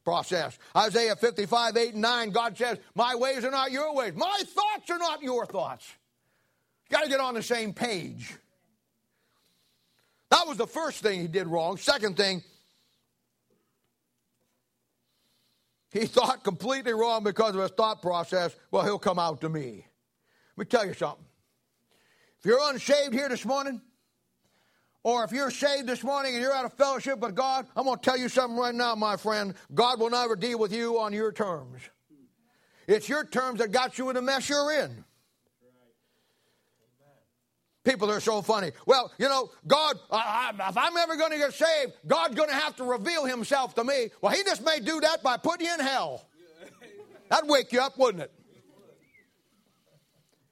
process. 0.04 0.58
Isaiah 0.76 1.16
55, 1.16 1.76
8 1.76 1.92
and 1.92 2.02
9, 2.02 2.30
God 2.30 2.58
says, 2.58 2.78
My 2.94 3.14
ways 3.14 3.44
are 3.44 3.50
not 3.50 3.70
your 3.70 3.94
ways. 3.94 4.14
My 4.16 4.42
thoughts 4.44 4.90
are 4.90 4.98
not 4.98 5.22
your 5.22 5.46
thoughts. 5.46 5.86
You 6.90 6.96
got 6.96 7.04
to 7.04 7.08
get 7.10 7.20
on 7.20 7.34
the 7.34 7.42
same 7.42 7.72
page. 7.72 8.34
That 10.30 10.46
was 10.48 10.56
the 10.56 10.66
first 10.66 11.00
thing 11.00 11.20
he 11.20 11.28
did 11.28 11.46
wrong. 11.46 11.76
Second 11.76 12.16
thing, 12.16 12.42
he 15.92 16.06
thought 16.06 16.42
completely 16.42 16.92
wrong 16.92 17.22
because 17.22 17.54
of 17.54 17.62
his 17.62 17.70
thought 17.70 18.02
process. 18.02 18.54
Well, 18.72 18.82
he'll 18.82 18.98
come 18.98 19.20
out 19.20 19.42
to 19.42 19.48
me. 19.48 19.86
Let 20.56 20.66
me 20.66 20.68
tell 20.68 20.86
you 20.86 20.94
something. 20.94 21.24
If 22.38 22.46
you're 22.46 22.70
unsaved 22.70 23.12
here 23.12 23.28
this 23.28 23.44
morning, 23.44 23.80
or 25.02 25.24
if 25.24 25.32
you're 25.32 25.50
saved 25.50 25.86
this 25.86 26.02
morning 26.04 26.34
and 26.34 26.42
you're 26.42 26.52
out 26.52 26.64
of 26.64 26.72
fellowship 26.74 27.18
with 27.18 27.34
God, 27.34 27.66
I'm 27.76 27.84
going 27.84 27.98
to 27.98 28.02
tell 28.02 28.16
you 28.16 28.28
something 28.28 28.58
right 28.58 28.74
now, 28.74 28.94
my 28.94 29.16
friend. 29.16 29.54
God 29.74 30.00
will 30.00 30.10
never 30.10 30.36
deal 30.36 30.58
with 30.58 30.72
you 30.72 30.98
on 31.00 31.12
your 31.12 31.32
terms. 31.32 31.82
It's 32.86 33.08
your 33.08 33.24
terms 33.24 33.58
that 33.60 33.72
got 33.72 33.98
you 33.98 34.08
in 34.10 34.14
the 34.14 34.22
mess 34.22 34.48
you're 34.48 34.72
in. 34.72 35.04
People 37.82 38.10
are 38.10 38.20
so 38.20 38.40
funny. 38.40 38.72
Well, 38.86 39.12
you 39.18 39.28
know, 39.28 39.50
God, 39.66 39.96
I, 40.10 40.52
I, 40.58 40.68
if 40.70 40.76
I'm 40.76 40.96
ever 40.96 41.16
going 41.16 41.32
to 41.32 41.38
get 41.38 41.52
saved, 41.52 41.92
God's 42.06 42.34
going 42.34 42.48
to 42.48 42.54
have 42.54 42.76
to 42.76 42.84
reveal 42.84 43.26
himself 43.26 43.74
to 43.74 43.84
me. 43.84 44.08
Well, 44.22 44.32
he 44.32 44.42
just 44.42 44.64
may 44.64 44.80
do 44.80 45.00
that 45.00 45.22
by 45.22 45.36
putting 45.36 45.66
you 45.66 45.74
in 45.74 45.80
hell. 45.80 46.26
That'd 47.28 47.48
wake 47.48 47.72
you 47.72 47.80
up, 47.80 47.98
wouldn't 47.98 48.22
it? 48.22 48.32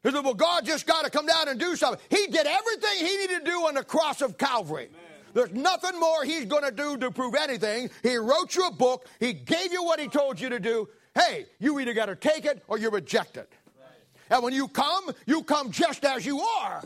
He 0.02 0.10
said, 0.10 0.24
well, 0.24 0.34
God 0.34 0.64
just 0.64 0.86
got 0.86 1.04
to 1.04 1.10
come 1.10 1.26
down 1.26 1.48
and 1.48 1.60
do 1.60 1.76
something. 1.76 2.00
He 2.10 2.26
did 2.26 2.46
everything 2.46 3.06
he 3.06 3.16
needed 3.18 3.44
to 3.44 3.50
do 3.50 3.66
on 3.66 3.74
the 3.74 3.84
cross 3.84 4.20
of 4.20 4.36
Calvary. 4.36 4.88
Amen. 4.90 5.00
There's 5.34 5.52
nothing 5.52 5.98
more 5.98 6.24
he's 6.24 6.44
going 6.46 6.64
to 6.64 6.72
do 6.72 6.96
to 6.98 7.10
prove 7.10 7.34
anything. 7.34 7.88
He 8.02 8.16
wrote 8.16 8.54
you 8.54 8.66
a 8.66 8.72
book. 8.72 9.06
He 9.20 9.32
gave 9.32 9.72
you 9.72 9.84
what 9.84 10.00
he 10.00 10.08
told 10.08 10.40
you 10.40 10.48
to 10.48 10.60
do. 10.60 10.88
Hey, 11.14 11.46
you 11.58 11.78
either 11.78 11.94
got 11.94 12.06
to 12.06 12.16
take 12.16 12.44
it 12.44 12.62
or 12.68 12.78
you 12.78 12.90
reject 12.90 13.36
it. 13.36 13.50
Right. 13.78 13.88
And 14.30 14.42
when 14.42 14.52
you 14.52 14.68
come, 14.68 15.10
you 15.26 15.42
come 15.42 15.70
just 15.70 16.04
as 16.04 16.26
you 16.26 16.40
are. 16.40 16.82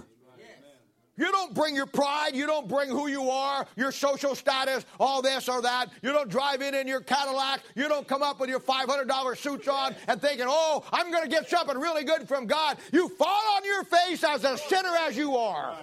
You 1.17 1.33
don't 1.33 1.55
bring 1.55 1.75
your 1.75 1.87
pride. 1.87 2.35
You 2.35 2.47
don't 2.47 2.69
bring 2.69 2.91
who 2.91 3.09
you 3.09 3.31
are, 3.31 3.67
your 3.77 3.91
social 3.91 4.35
status, 4.35 4.85
all 5.01 5.23
this 5.23 5.49
or 5.49 5.62
that. 5.62 5.91
You 6.03 6.12
don't 6.12 6.29
drive 6.29 6.61
in 6.61 6.75
in 6.75 6.87
your 6.87 7.01
Cadillac. 7.01 7.62
You 7.75 7.89
don't 7.89 8.07
come 8.07 8.23
up 8.23 8.39
with 8.39 8.51
your 8.51 8.61
$500 8.61 9.37
suits 9.39 9.67
on 9.69 9.95
and 10.09 10.21
thinking, 10.21 10.47
oh, 10.49 10.85
I'm 10.93 11.11
going 11.11 11.25
to 11.25 11.31
get 11.31 11.49
something 11.49 11.79
really 11.79 12.05
good 12.05 12.29
from 12.29 12.47
God. 12.47 12.79
You 12.93 13.09
fall 13.09 13.57
on 13.57 13.64
your 13.64 13.85
face 13.85 14.23
as 14.25 14.45
a 14.45 14.59
sinner 14.59 14.95
as 15.01 15.17
you 15.17 15.37
are. 15.37 15.77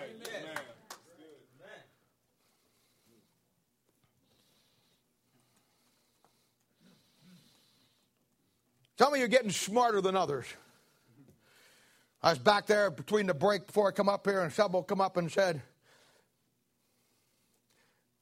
Some 9.00 9.14
of 9.14 9.20
you 9.20 9.26
are 9.26 9.28
getting 9.28 9.50
smarter 9.50 10.02
than 10.02 10.16
others. 10.16 10.46
I 12.24 12.30
was 12.30 12.40
back 12.40 12.66
there 12.68 12.90
between 12.90 13.28
the 13.28 13.34
break 13.34 13.68
before 13.68 13.90
I 13.90 13.92
come 13.92 14.08
up 14.08 14.26
here, 14.26 14.44
and 14.44 14.54
someone 14.54 14.84
come 14.84 15.02
up 15.02 15.18
and 15.18 15.30
said, 15.30 15.62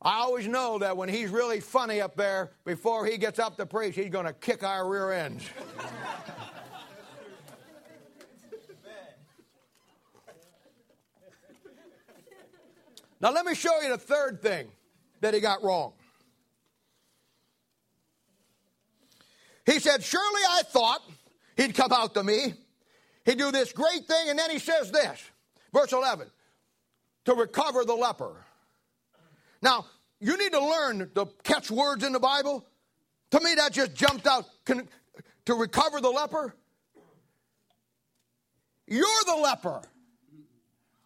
I 0.01 0.21
always 0.21 0.47
know 0.47 0.79
that 0.79 0.97
when 0.97 1.07
he's 1.07 1.29
really 1.29 1.59
funny 1.59 2.01
up 2.01 2.15
there, 2.15 2.49
before 2.65 3.05
he 3.05 3.19
gets 3.19 3.37
up 3.37 3.57
to 3.57 3.67
preach, 3.67 3.93
he's 3.93 4.09
going 4.09 4.25
to 4.25 4.33
kick 4.33 4.63
our 4.63 4.89
rear 4.89 5.11
ends. 5.11 5.47
now, 13.21 13.31
let 13.31 13.45
me 13.45 13.53
show 13.53 13.79
you 13.81 13.89
the 13.89 13.99
third 13.99 14.41
thing 14.41 14.67
that 15.19 15.35
he 15.35 15.39
got 15.39 15.63
wrong. 15.63 15.93
He 19.67 19.77
said, 19.77 20.01
Surely 20.01 20.41
I 20.49 20.63
thought 20.63 21.03
he'd 21.55 21.75
come 21.75 21.93
out 21.93 22.15
to 22.15 22.23
me 22.23 22.55
he 23.25 23.35
do 23.35 23.51
this 23.51 23.71
great 23.73 24.05
thing, 24.05 24.29
and 24.29 24.37
then 24.37 24.49
he 24.49 24.59
says 24.59 24.91
this, 24.91 25.21
verse 25.73 25.91
11, 25.91 26.27
to 27.25 27.33
recover 27.33 27.85
the 27.85 27.93
leper. 27.93 28.33
Now, 29.61 29.85
you 30.19 30.37
need 30.37 30.51
to 30.53 30.59
learn 30.59 31.09
to 31.15 31.27
catch 31.43 31.69
words 31.69 32.03
in 32.03 32.13
the 32.13 32.19
Bible. 32.19 32.65
To 33.31 33.39
me, 33.39 33.55
that 33.55 33.73
just 33.73 33.93
jumped 33.93 34.27
out. 34.27 34.45
Can, 34.65 34.87
to 35.45 35.55
recover 35.55 36.01
the 36.01 36.09
leper? 36.09 36.55
You're 38.87 39.23
the 39.25 39.35
leper. 39.35 39.81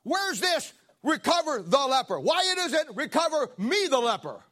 Where's 0.04 0.40
this 0.40 0.74
recover 1.04 1.62
the 1.66 1.78
leper? 1.78 2.20
Why 2.20 2.44
it 2.52 2.58
isn't 2.66 2.96
recover 2.96 3.50
me 3.58 3.88
the 3.88 4.00
leper? 4.00 4.44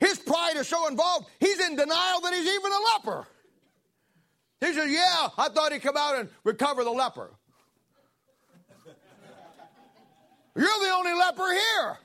His 0.00 0.18
pride 0.18 0.56
is 0.56 0.68
so 0.68 0.86
involved, 0.88 1.28
he's 1.40 1.58
in 1.58 1.76
denial 1.76 2.20
that 2.20 2.32
he's 2.32 2.46
even 2.46 2.72
a 2.72 2.80
leper. 2.94 3.26
He 4.60 4.72
said, 4.72 4.90
Yeah, 4.90 5.28
I 5.36 5.48
thought 5.48 5.72
he'd 5.72 5.82
come 5.82 5.96
out 5.96 6.16
and 6.18 6.28
recover 6.44 6.84
the 6.84 6.90
leper. 6.90 7.30
You're 10.56 10.66
the 10.66 10.90
only 10.94 11.14
leper 11.14 11.52
here. 11.52 11.98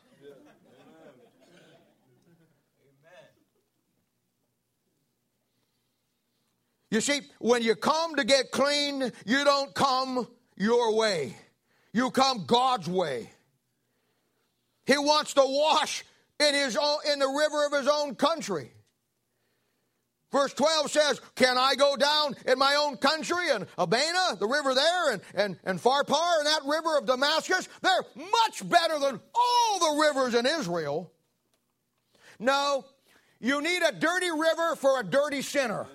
You 6.93 7.01
see, 7.01 7.21
when 7.39 7.63
you 7.63 7.73
come 7.73 8.17
to 8.17 8.23
get 8.23 8.51
clean, 8.51 9.11
you 9.25 9.43
don't 9.43 9.73
come 9.73 10.27
your 10.55 10.95
way. 10.95 11.35
You 11.91 12.11
come 12.11 12.45
God's 12.45 12.87
way. 12.87 13.31
He 14.85 14.95
wants 14.99 15.33
to 15.33 15.41
wash 15.43 16.05
in 16.39 16.53
his 16.53 16.77
own, 16.77 16.99
in 17.11 17.17
the 17.17 17.27
river 17.27 17.65
of 17.65 17.71
his 17.73 17.87
own 17.87 18.13
country. 18.13 18.71
Verse 20.33 20.51
12 20.53 20.89
says, 20.89 21.21
Can 21.35 21.59
I 21.59 21.75
go 21.75 21.95
down 21.95 22.35
in 22.47 22.57
my 22.57 22.73
own 22.73 22.97
country 22.97 23.51
and 23.51 23.67
Abana, 23.77 24.35
the 24.39 24.47
river 24.47 24.73
there, 24.73 25.11
and, 25.13 25.21
and, 25.35 25.57
and 25.63 25.79
Pharpar, 25.79 26.39
and 26.39 26.47
that 26.47 26.61
river 26.65 26.97
of 26.97 27.05
Damascus? 27.05 27.69
They're 27.83 28.03
much 28.15 28.67
better 28.67 28.97
than 28.97 29.21
all 29.35 29.79
the 29.79 30.01
rivers 30.01 30.33
in 30.33 30.47
Israel. 30.47 31.11
No, 32.39 32.83
you 33.39 33.61
need 33.61 33.83
a 33.83 33.91
dirty 33.91 34.31
river 34.31 34.75
for 34.75 34.99
a 34.99 35.03
dirty 35.03 35.43
sinner. 35.43 35.85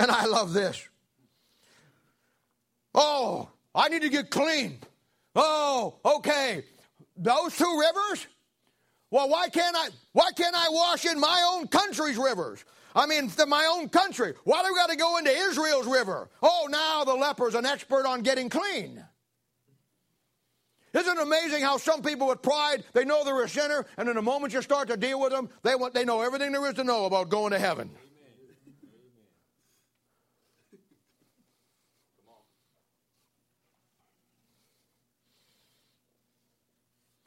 And 0.00 0.10
I 0.10 0.24
love 0.24 0.52
this. 0.52 0.88
Oh, 2.96 3.48
I 3.76 3.88
need 3.88 4.02
to 4.02 4.08
get 4.08 4.30
clean. 4.30 4.78
Oh, 5.36 5.94
okay 6.04 6.64
those 7.16 7.56
two 7.56 7.78
rivers? 7.78 8.26
Well, 9.10 9.28
why 9.28 9.48
can't 9.48 9.76
I 9.76 9.88
why 10.12 10.32
can't 10.32 10.54
I 10.54 10.68
wash 10.70 11.04
in 11.04 11.20
my 11.20 11.52
own 11.52 11.68
country's 11.68 12.16
rivers? 12.16 12.64
I 12.96 13.06
mean, 13.06 13.30
my 13.48 13.68
own 13.72 13.88
country. 13.88 14.34
Why 14.44 14.62
do 14.62 14.72
we 14.72 14.78
got 14.78 14.90
to 14.90 14.96
go 14.96 15.18
into 15.18 15.30
Israel's 15.30 15.86
river? 15.86 16.30
Oh, 16.42 16.68
now 16.70 17.04
the 17.04 17.14
leper's 17.14 17.54
an 17.54 17.66
expert 17.66 18.06
on 18.06 18.22
getting 18.22 18.48
clean. 18.48 19.04
Isn't 20.94 21.18
it 21.18 21.22
amazing 21.22 21.62
how 21.62 21.76
some 21.76 22.02
people 22.02 22.28
with 22.28 22.40
pride, 22.40 22.84
they 22.92 23.04
know 23.04 23.24
they're 23.24 23.42
a 23.42 23.48
sinner, 23.48 23.84
and 23.96 24.08
in 24.08 24.14
the 24.14 24.22
moment 24.22 24.52
you 24.52 24.62
start 24.62 24.86
to 24.88 24.96
deal 24.96 25.20
with 25.20 25.32
them, 25.32 25.50
they, 25.64 25.74
want, 25.74 25.92
they 25.92 26.04
know 26.04 26.20
everything 26.20 26.52
there 26.52 26.64
is 26.68 26.74
to 26.74 26.84
know 26.84 27.06
about 27.06 27.30
going 27.30 27.50
to 27.50 27.58
heaven. 27.58 27.90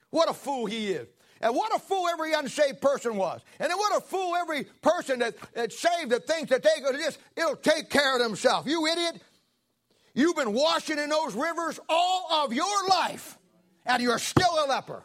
What 0.10 0.30
a 0.30 0.34
fool 0.34 0.66
he 0.66 0.90
is. 0.90 1.08
And 1.40 1.56
what 1.56 1.76
a 1.76 1.80
fool 1.80 2.08
every 2.08 2.34
unsaved 2.34 2.82
person 2.82 3.16
was. 3.16 3.42
And 3.60 3.70
then 3.70 3.78
what 3.78 3.96
a 3.96 4.02
fool 4.02 4.36
every 4.36 4.64
person 4.82 5.20
that, 5.20 5.36
that's 5.54 5.78
saved 5.78 6.10
that 6.12 6.26
thinks 6.26 6.50
that 6.50 6.64
they 6.64 6.82
could 6.84 6.96
just, 6.96 7.20
it'll 7.36 7.56
take 7.56 7.90
care 7.90 8.16
of 8.16 8.22
themselves. 8.22 8.68
You 8.68 8.88
idiot. 8.88 9.22
You've 10.16 10.36
been 10.36 10.54
washing 10.54 10.98
in 10.98 11.10
those 11.10 11.36
rivers 11.36 11.80
all 11.88 12.44
of 12.44 12.52
your 12.52 12.88
life, 12.90 13.38
and 13.86 14.02
you're 14.02 14.18
still 14.18 14.50
a 14.50 14.68
leper. 14.68 15.04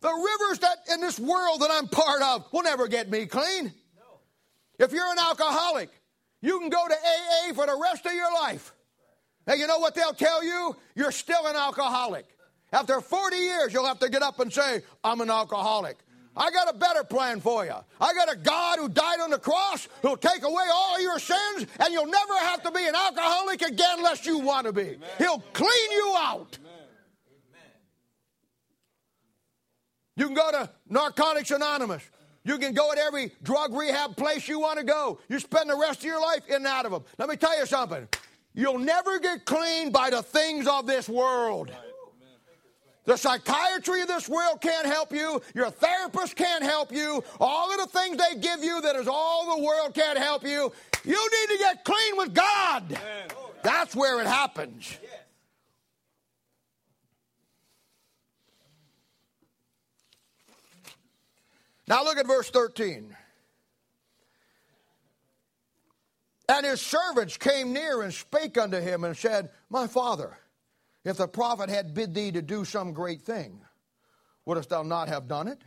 The 0.00 0.08
rivers 0.08 0.60
that 0.60 0.78
in 0.94 1.02
this 1.02 1.20
world 1.20 1.60
that 1.60 1.70
I'm 1.70 1.88
part 1.88 2.22
of 2.22 2.50
will 2.52 2.62
never 2.62 2.88
get 2.88 3.10
me 3.10 3.26
clean. 3.26 3.74
If 4.78 4.92
you're 4.92 5.12
an 5.12 5.18
alcoholic, 5.18 5.90
you 6.40 6.58
can 6.58 6.70
go 6.70 6.88
to 6.88 6.94
AA 6.94 7.52
for 7.52 7.66
the 7.66 7.78
rest 7.82 8.06
of 8.06 8.14
your 8.14 8.32
life. 8.32 8.72
And 9.46 9.60
you 9.60 9.66
know 9.66 9.78
what 9.78 9.94
they'll 9.94 10.14
tell 10.14 10.42
you? 10.42 10.74
You're 10.94 11.12
still 11.12 11.46
an 11.46 11.56
alcoholic. 11.56 12.24
After 12.72 13.00
40 13.00 13.36
years, 13.36 13.72
you'll 13.72 13.86
have 13.86 13.98
to 14.00 14.08
get 14.08 14.22
up 14.22 14.38
and 14.40 14.52
say, 14.52 14.82
I'm 15.02 15.20
an 15.20 15.30
alcoholic. 15.30 15.98
I 16.36 16.50
got 16.52 16.72
a 16.72 16.78
better 16.78 17.02
plan 17.02 17.40
for 17.40 17.64
you. 17.64 17.74
I 18.00 18.14
got 18.14 18.32
a 18.32 18.36
God 18.36 18.78
who 18.78 18.88
died 18.88 19.20
on 19.20 19.30
the 19.30 19.38
cross 19.38 19.88
who'll 20.00 20.16
take 20.16 20.44
away 20.44 20.64
all 20.72 21.00
your 21.00 21.18
sins, 21.18 21.66
and 21.80 21.92
you'll 21.92 22.06
never 22.06 22.34
have 22.38 22.62
to 22.62 22.70
be 22.70 22.86
an 22.86 22.94
alcoholic 22.94 23.62
again 23.62 23.98
unless 23.98 24.24
you 24.24 24.38
want 24.38 24.66
to 24.66 24.72
be. 24.72 24.82
Amen. 24.82 25.08
He'll 25.18 25.42
clean 25.52 25.90
you 25.90 26.14
out. 26.16 26.56
Amen. 26.62 27.68
You 30.16 30.26
can 30.26 30.34
go 30.34 30.50
to 30.52 30.70
Narcotics 30.88 31.50
Anonymous. 31.50 32.08
You 32.44 32.58
can 32.58 32.72
go 32.72 32.92
at 32.92 32.98
every 32.98 33.32
drug 33.42 33.74
rehab 33.74 34.16
place 34.16 34.48
you 34.48 34.60
want 34.60 34.78
to 34.78 34.84
go. 34.84 35.18
You 35.28 35.40
spend 35.40 35.68
the 35.68 35.76
rest 35.76 35.98
of 35.98 36.04
your 36.04 36.20
life 36.20 36.46
in 36.48 36.56
and 36.56 36.66
out 36.66 36.86
of 36.86 36.92
them. 36.92 37.04
Let 37.18 37.28
me 37.28 37.36
tell 37.36 37.58
you 37.58 37.66
something. 37.66 38.08
You'll 38.54 38.78
never 38.78 39.18
get 39.18 39.44
clean 39.44 39.90
by 39.90 40.10
the 40.10 40.22
things 40.22 40.66
of 40.66 40.86
this 40.86 41.08
world. 41.08 41.70
Right. 41.70 41.89
The 43.10 43.16
psychiatry 43.16 44.02
of 44.02 44.06
this 44.06 44.28
world 44.28 44.60
can't 44.60 44.86
help 44.86 45.12
you. 45.12 45.42
Your 45.52 45.68
therapist 45.68 46.36
can't 46.36 46.62
help 46.62 46.92
you. 46.92 47.24
All 47.40 47.72
of 47.72 47.80
the 47.80 47.98
things 47.98 48.16
they 48.16 48.38
give 48.38 48.62
you 48.62 48.80
that 48.82 48.94
is 48.94 49.08
all 49.08 49.56
the 49.56 49.64
world 49.64 49.94
can't 49.94 50.16
help 50.16 50.44
you. 50.44 50.72
You 51.04 51.30
need 51.30 51.52
to 51.52 51.58
get 51.58 51.84
clean 51.84 52.16
with 52.18 52.32
God. 52.34 52.96
That's 53.64 53.96
where 53.96 54.20
it 54.20 54.28
happens. 54.28 54.96
Now 61.88 62.04
look 62.04 62.16
at 62.16 62.28
verse 62.28 62.48
13. 62.50 63.16
And 66.48 66.64
his 66.64 66.80
servants 66.80 67.36
came 67.36 67.72
near 67.72 68.02
and 68.02 68.14
spake 68.14 68.56
unto 68.56 68.78
him 68.78 69.02
and 69.02 69.16
said, 69.16 69.50
My 69.68 69.88
father, 69.88 70.38
if 71.04 71.16
the 71.16 71.28
prophet 71.28 71.70
had 71.70 71.94
bid 71.94 72.14
thee 72.14 72.30
to 72.32 72.42
do 72.42 72.64
some 72.64 72.92
great 72.92 73.22
thing, 73.22 73.60
wouldst 74.44 74.70
thou 74.70 74.82
not 74.82 75.08
have 75.08 75.28
done 75.28 75.48
it? 75.48 75.62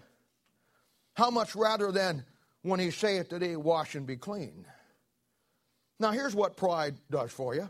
How 1.15 1.29
much 1.29 1.55
rather 1.55 1.91
than 1.91 2.23
when 2.61 2.79
he 2.79 2.91
saith 2.91 3.29
to 3.29 3.39
thee, 3.39 3.55
Wash 3.55 3.95
and 3.95 4.05
be 4.05 4.17
clean? 4.17 4.65
Now, 5.99 6.11
here's 6.11 6.35
what 6.35 6.57
pride 6.57 6.95
does 7.09 7.31
for 7.31 7.55
you. 7.55 7.69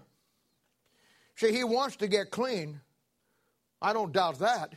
See, 1.36 1.52
he 1.52 1.64
wants 1.64 1.98
to 1.98 2.08
get 2.08 2.32
clean. 2.32 2.80
I 3.82 3.94
don't 3.94 4.12
doubt 4.12 4.40
that. 4.40 4.74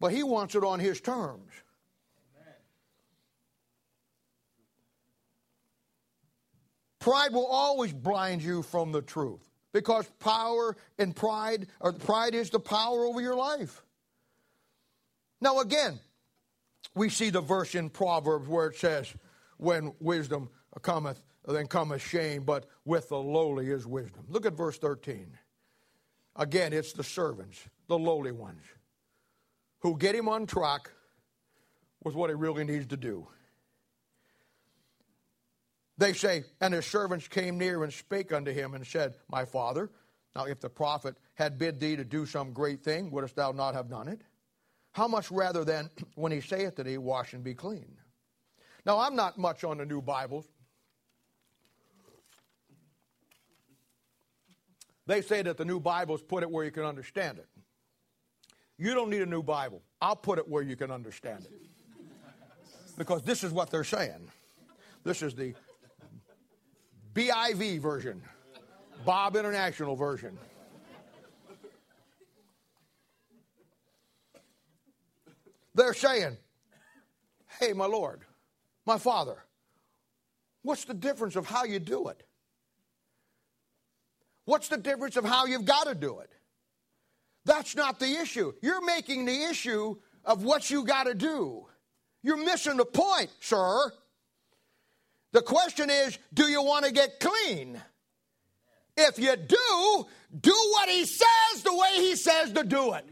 But 0.00 0.12
he 0.12 0.22
wants 0.22 0.54
it 0.54 0.64
on 0.64 0.80
his 0.80 1.00
terms. 1.00 1.52
Pride 6.98 7.32
will 7.32 7.46
always 7.46 7.92
blind 7.92 8.42
you 8.42 8.62
from 8.62 8.92
the 8.92 9.02
truth 9.02 9.51
because 9.72 10.06
power 10.20 10.76
and 10.98 11.14
pride, 11.14 11.66
or 11.80 11.92
pride 11.92 12.34
is 12.34 12.50
the 12.50 12.60
power 12.60 13.04
over 13.04 13.20
your 13.20 13.34
life. 13.34 13.82
Now, 15.40 15.60
again, 15.60 15.98
we 16.94 17.08
see 17.08 17.30
the 17.30 17.40
verse 17.40 17.74
in 17.74 17.90
Proverbs 17.90 18.46
where 18.48 18.66
it 18.66 18.76
says, 18.76 19.12
When 19.56 19.92
wisdom 19.98 20.50
cometh, 20.82 21.22
then 21.46 21.66
cometh 21.66 22.02
shame, 22.02 22.44
but 22.44 22.66
with 22.84 23.08
the 23.08 23.18
lowly 23.18 23.70
is 23.70 23.86
wisdom. 23.86 24.24
Look 24.28 24.46
at 24.46 24.52
verse 24.52 24.78
13. 24.78 25.26
Again, 26.36 26.72
it's 26.72 26.92
the 26.92 27.04
servants, 27.04 27.60
the 27.88 27.98
lowly 27.98 28.32
ones, 28.32 28.62
who 29.80 29.98
get 29.98 30.14
him 30.14 30.28
on 30.28 30.46
track 30.46 30.90
with 32.04 32.14
what 32.14 32.30
he 32.30 32.34
really 32.34 32.64
needs 32.64 32.86
to 32.86 32.96
do. 32.96 33.26
They 35.98 36.12
say, 36.12 36.44
And 36.60 36.74
his 36.74 36.86
servants 36.86 37.28
came 37.28 37.58
near 37.58 37.84
and 37.84 37.92
spake 37.92 38.32
unto 38.32 38.52
him 38.52 38.74
and 38.74 38.86
said, 38.86 39.14
My 39.28 39.44
father, 39.44 39.90
now 40.34 40.44
if 40.44 40.60
the 40.60 40.70
prophet 40.70 41.16
had 41.34 41.58
bid 41.58 41.80
thee 41.80 41.96
to 41.96 42.04
do 42.04 42.26
some 42.26 42.52
great 42.52 42.82
thing, 42.82 43.10
wouldst 43.10 43.36
thou 43.36 43.52
not 43.52 43.74
have 43.74 43.88
done 43.88 44.08
it? 44.08 44.22
How 44.92 45.08
much 45.08 45.30
rather 45.30 45.64
then, 45.64 45.90
when 46.14 46.32
he 46.32 46.40
saith 46.40 46.76
to 46.76 46.84
thee, 46.84 46.98
Wash 46.98 47.32
and 47.34 47.44
be 47.44 47.54
clean? 47.54 47.96
Now, 48.84 48.98
I'm 48.98 49.14
not 49.14 49.38
much 49.38 49.64
on 49.64 49.78
the 49.78 49.86
new 49.86 50.02
Bibles. 50.02 50.46
They 55.06 55.20
say 55.20 55.42
that 55.42 55.56
the 55.56 55.64
new 55.64 55.80
Bibles 55.80 56.22
put 56.22 56.42
it 56.42 56.50
where 56.50 56.64
you 56.64 56.70
can 56.70 56.84
understand 56.84 57.38
it. 57.38 57.48
You 58.78 58.94
don't 58.94 59.10
need 59.10 59.22
a 59.22 59.26
new 59.26 59.42
Bible. 59.42 59.82
I'll 60.00 60.16
put 60.16 60.38
it 60.38 60.48
where 60.48 60.62
you 60.62 60.74
can 60.74 60.90
understand 60.90 61.44
it. 61.44 61.52
Because 62.96 63.22
this 63.22 63.44
is 63.44 63.52
what 63.52 63.70
they're 63.70 63.84
saying. 63.84 64.28
This 65.04 65.22
is 65.22 65.34
the 65.34 65.54
BIV 67.14 67.80
version, 67.80 68.22
Bob 69.04 69.36
International 69.36 69.96
version. 69.96 70.38
They're 75.74 75.94
saying, 75.94 76.36
Hey, 77.60 77.72
my 77.72 77.86
Lord, 77.86 78.22
my 78.86 78.98
Father, 78.98 79.36
what's 80.62 80.84
the 80.84 80.94
difference 80.94 81.36
of 81.36 81.46
how 81.46 81.64
you 81.64 81.78
do 81.78 82.08
it? 82.08 82.22
What's 84.44 84.68
the 84.68 84.76
difference 84.76 85.16
of 85.16 85.24
how 85.24 85.46
you've 85.46 85.64
got 85.64 85.86
to 85.86 85.94
do 85.94 86.18
it? 86.20 86.30
That's 87.44 87.76
not 87.76 87.98
the 87.98 88.20
issue. 88.20 88.52
You're 88.60 88.84
making 88.84 89.24
the 89.24 89.44
issue 89.44 89.96
of 90.24 90.44
what 90.44 90.70
you 90.70 90.84
got 90.84 91.04
to 91.04 91.14
do. 91.14 91.66
You're 92.22 92.42
missing 92.42 92.76
the 92.76 92.84
point, 92.84 93.30
sir. 93.40 93.92
The 95.32 95.42
question 95.42 95.90
is 95.90 96.18
do 96.32 96.44
you 96.44 96.62
want 96.62 96.84
to 96.84 96.92
get 96.92 97.20
clean? 97.20 97.80
If 98.96 99.18
you 99.18 99.34
do, 99.36 100.06
do 100.38 100.54
what 100.72 100.88
he 100.88 101.04
says 101.04 101.62
the 101.64 101.74
way 101.74 101.88
he 101.96 102.14
says 102.14 102.52
to 102.52 102.64
do 102.64 102.92
it. 102.92 103.06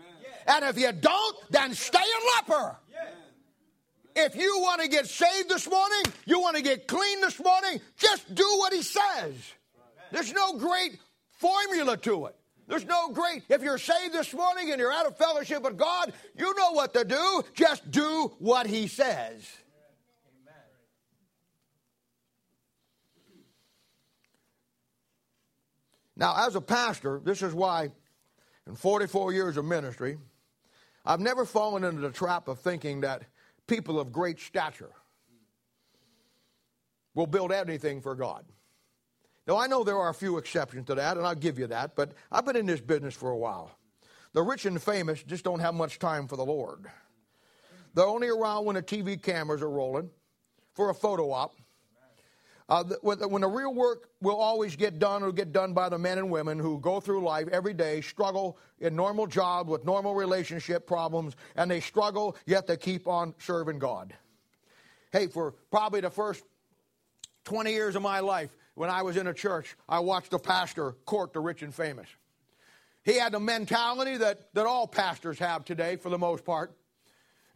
And 0.47 0.65
if 0.65 0.79
you 0.79 0.93
don't, 0.93 1.37
then 1.51 1.75
stay 1.75 1.99
a 1.99 2.53
leper. 2.53 2.77
If 4.15 4.37
you 4.37 4.59
want 4.61 4.83
to 4.83 4.89
get 4.89 5.07
saved 5.07 5.49
this 5.49 5.71
morning, 5.71 6.03
you 6.27 6.41
want 6.41 6.57
to 6.57 6.63
get 6.63 6.87
clean 6.87 7.21
this 7.21 7.41
morning, 7.41 7.81
just 7.97 8.35
do 8.35 8.45
what 8.59 8.73
he 8.73 8.83
says. 8.83 9.35
There's 10.13 10.33
no 10.33 10.59
great 10.59 10.99
formula 11.31 11.97
to 11.99 12.27
it. 12.27 12.37
There's 12.71 12.85
no 12.85 13.09
great, 13.09 13.43
if 13.49 13.63
you're 13.63 13.79
saved 13.79 14.15
this 14.15 14.33
morning 14.33 14.71
and 14.71 14.79
you're 14.79 14.93
out 14.93 15.07
of 15.07 15.17
fellowship 15.17 15.63
with 15.63 15.77
God, 15.77 16.13
you 16.37 16.55
know 16.57 16.71
what 16.71 16.95
to 16.95 17.05
do. 17.05 17.43
Just 17.53 17.91
do 17.91 18.33
what 18.39 18.67
He 18.69 18.87
says. 18.87 19.43
Now, 26.21 26.47
as 26.47 26.55
a 26.55 26.61
pastor, 26.61 27.19
this 27.25 27.41
is 27.41 27.55
why 27.55 27.89
in 28.67 28.75
44 28.75 29.33
years 29.33 29.57
of 29.57 29.65
ministry, 29.65 30.19
I've 31.05 31.19
never 31.19 31.47
fallen 31.47 31.83
into 31.83 32.03
the 32.03 32.11
trap 32.11 32.47
of 32.47 32.61
thinking 32.61 33.01
that 33.01 33.23
people 33.67 33.99
of 33.99 34.13
great 34.13 34.39
stature 34.39 34.91
will 37.15 37.27
build 37.27 37.53
anything 37.53 38.03
for 38.03 38.15
God. 38.15 38.45
Now, 39.49 39.57
I 39.57 39.67
know 39.67 39.83
there 39.83 39.97
are 39.97 40.11
a 40.11 40.15
few 40.15 40.37
exceptions 40.37 40.87
to 40.89 40.95
that, 40.95 41.17
and 41.17 41.27
I'll 41.27 41.35
give 41.35 41.59
you 41.59 41.67
that, 41.69 41.97
but 41.97 42.13
I've 42.31 42.45
been 42.45 42.55
in 42.55 42.67
this 42.67 42.83
business 42.83 43.15
for 43.15 43.31
a 43.31 43.37
while. 43.37 43.71
The 44.35 44.43
rich 44.43 44.67
and 44.67 44.81
famous 44.81 45.23
just 45.23 45.43
don't 45.43 45.61
have 45.61 45.75
much 45.75 45.99
time 45.99 46.29
for 46.29 46.37
the 46.37 46.45
Lord. 46.45 46.85
They're 47.95 48.05
only 48.05 48.29
around 48.29 48.67
when 48.67 48.77
the 48.77 48.83
TV 48.83 49.21
cameras 49.21 49.63
are 49.63 49.71
rolling 49.71 50.11
for 50.75 50.91
a 50.91 50.95
photo 50.95 51.33
op. 51.33 51.60
Uh, 52.71 52.85
when 53.03 53.41
the 53.41 53.49
real 53.49 53.75
work 53.75 54.11
will 54.23 54.37
always 54.37 54.77
get 54.77 55.01
done, 55.01 55.23
it'll 55.23 55.33
get 55.33 55.51
done 55.51 55.73
by 55.75 55.89
the 55.89 55.99
men 55.99 56.19
and 56.19 56.31
women 56.31 56.57
who 56.57 56.79
go 56.79 57.01
through 57.01 57.25
life 57.25 57.49
every 57.49 57.75
day, 57.75 58.01
struggle 58.01 58.57
in 58.79 58.95
normal 58.95 59.27
job 59.27 59.69
with 59.69 59.85
normal 59.85 60.15
relationship 60.15 60.87
problems, 60.87 61.35
and 61.57 61.69
they 61.69 61.81
struggle, 61.81 62.37
yet 62.47 62.69
they 62.69 62.77
keep 62.77 63.09
on 63.09 63.35
serving 63.39 63.81
God. 63.81 64.15
Hey, 65.11 65.27
for 65.27 65.55
probably 65.73 66.01
the 66.01 66.11
first 66.11 66.45
20 67.45 67.73
years 67.73 67.97
of 67.97 68.03
my 68.03 68.21
life, 68.21 68.57
when 68.77 68.89
I 68.89 69.03
was 69.03 69.17
in 69.17 69.27
a 69.27 69.35
church, 69.35 69.77
I 69.89 69.99
watched 69.99 70.33
a 70.33 70.39
pastor 70.39 70.93
court 71.07 71.33
the 71.33 71.41
rich 71.41 71.63
and 71.63 71.75
famous. 71.75 72.07
He 73.03 73.19
had 73.19 73.33
the 73.33 73.41
mentality 73.41 74.17
that, 74.19 74.55
that 74.55 74.67
all 74.67 74.87
pastors 74.87 75.41
have 75.41 75.65
today, 75.65 75.97
for 75.97 76.09
the 76.09 76.19
most 76.19 76.45
part. 76.45 76.73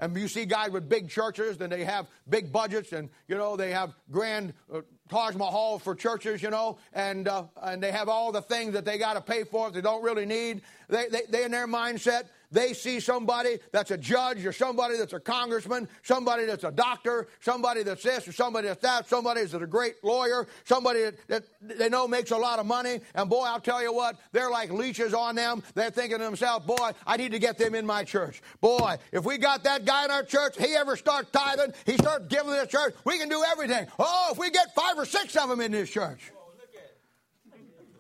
And 0.05 0.15
you 0.19 0.29
see 0.29 0.45
guys 0.45 0.71
with 0.71 0.87
big 0.87 1.09
churches, 1.09 1.59
and 1.63 1.73
they 1.73 1.83
have 1.83 2.09
big 2.29 2.53
budgets, 2.53 2.93
and 2.93 3.09
you 3.27 3.39
know 3.39 3.57
they 3.57 3.71
have 3.71 3.95
grand 4.11 4.53
uh, 4.71 4.83
Taj 5.09 5.35
Mahal 5.35 5.79
for 5.79 5.95
churches, 5.95 6.43
you 6.43 6.51
know, 6.51 6.77
and 6.93 7.27
uh, 7.27 7.45
and 7.63 7.83
they 7.83 7.91
have 7.91 8.11
all 8.11 8.31
the 8.31 8.43
things 8.43 8.75
that 8.75 8.85
they 8.85 8.99
got 8.99 9.15
to 9.15 9.23
pay 9.23 9.45
for 9.45 9.71
that 9.71 9.75
they 9.75 9.81
don't 9.81 10.03
really 10.03 10.27
need. 10.27 10.61
They, 10.91 11.09
they 11.09 11.23
they 11.31 11.45
in 11.45 11.53
their 11.53 11.67
mindset 11.67 12.25
they 12.55 12.73
see 12.73 13.01
somebody 13.01 13.59
that's 13.73 13.91
a 13.91 13.99
judge 13.99 14.47
or 14.47 14.53
somebody 14.53 14.97
that's 14.97 15.13
a 15.13 15.21
congressman, 15.21 15.89
somebody 16.03 16.47
that's 16.47 16.65
a 16.65 16.71
doctor, 16.71 17.27
somebody 17.41 17.83
that's 17.83 18.03
this 18.03 18.27
or 18.29 18.33
somebody 18.33 18.69
that's 18.69 18.81
that, 18.83 19.09
somebody 19.09 19.41
that's 19.41 19.53
a 19.53 19.67
great 19.67 20.03
lawyer, 20.03 20.47
somebody 20.65 21.11
that, 21.27 21.45
they 21.61 21.89
know 21.89 22.07
makes 22.07 22.31
a 22.31 22.37
lot 22.37 22.59
of 22.59 22.67
money. 22.67 23.01
And 23.15 23.29
boy, 23.29 23.45
I'll 23.45 23.61
tell 23.61 23.83
you 23.83 23.93
what, 23.93 24.19
they're 24.33 24.51
like 24.51 24.71
leeches 24.71 25.13
on 25.13 25.35
them. 25.35 25.63
They're 25.75 25.91
thinking 25.91 26.19
to 26.19 26.25
themselves, 26.25 26.65
boy, 26.65 26.93
I 27.07 27.17
need 27.17 27.33
to 27.33 27.39
get 27.39 27.59
them 27.59 27.75
in 27.75 27.85
my 27.85 28.05
church. 28.05 28.41
Boy, 28.61 28.97
if 29.13 29.25
we 29.25 29.37
got 29.37 29.65
that 29.65 29.85
guy 29.85 30.05
in 30.05 30.11
our 30.11 30.23
church, 30.23 30.57
he 30.57 30.75
ever 30.77 30.97
starts 30.97 31.31
tithing, 31.33 31.75
he 31.85 31.95
starts 31.95 32.27
giving 32.29 32.53
to 32.53 32.61
the 32.61 32.67
church, 32.67 32.95
we 33.05 33.19
can 33.19 33.29
do 33.29 33.43
everything. 33.51 33.87
Oh, 33.99 34.29
if 34.31 34.39
we 34.39 34.51
get 34.51 34.75
five 34.75 34.97
or 34.97 35.05
six 35.05 35.37
of 35.37 35.49
them 35.49 35.61
in 35.61 35.73
this 35.73 35.91
church. 35.91 36.31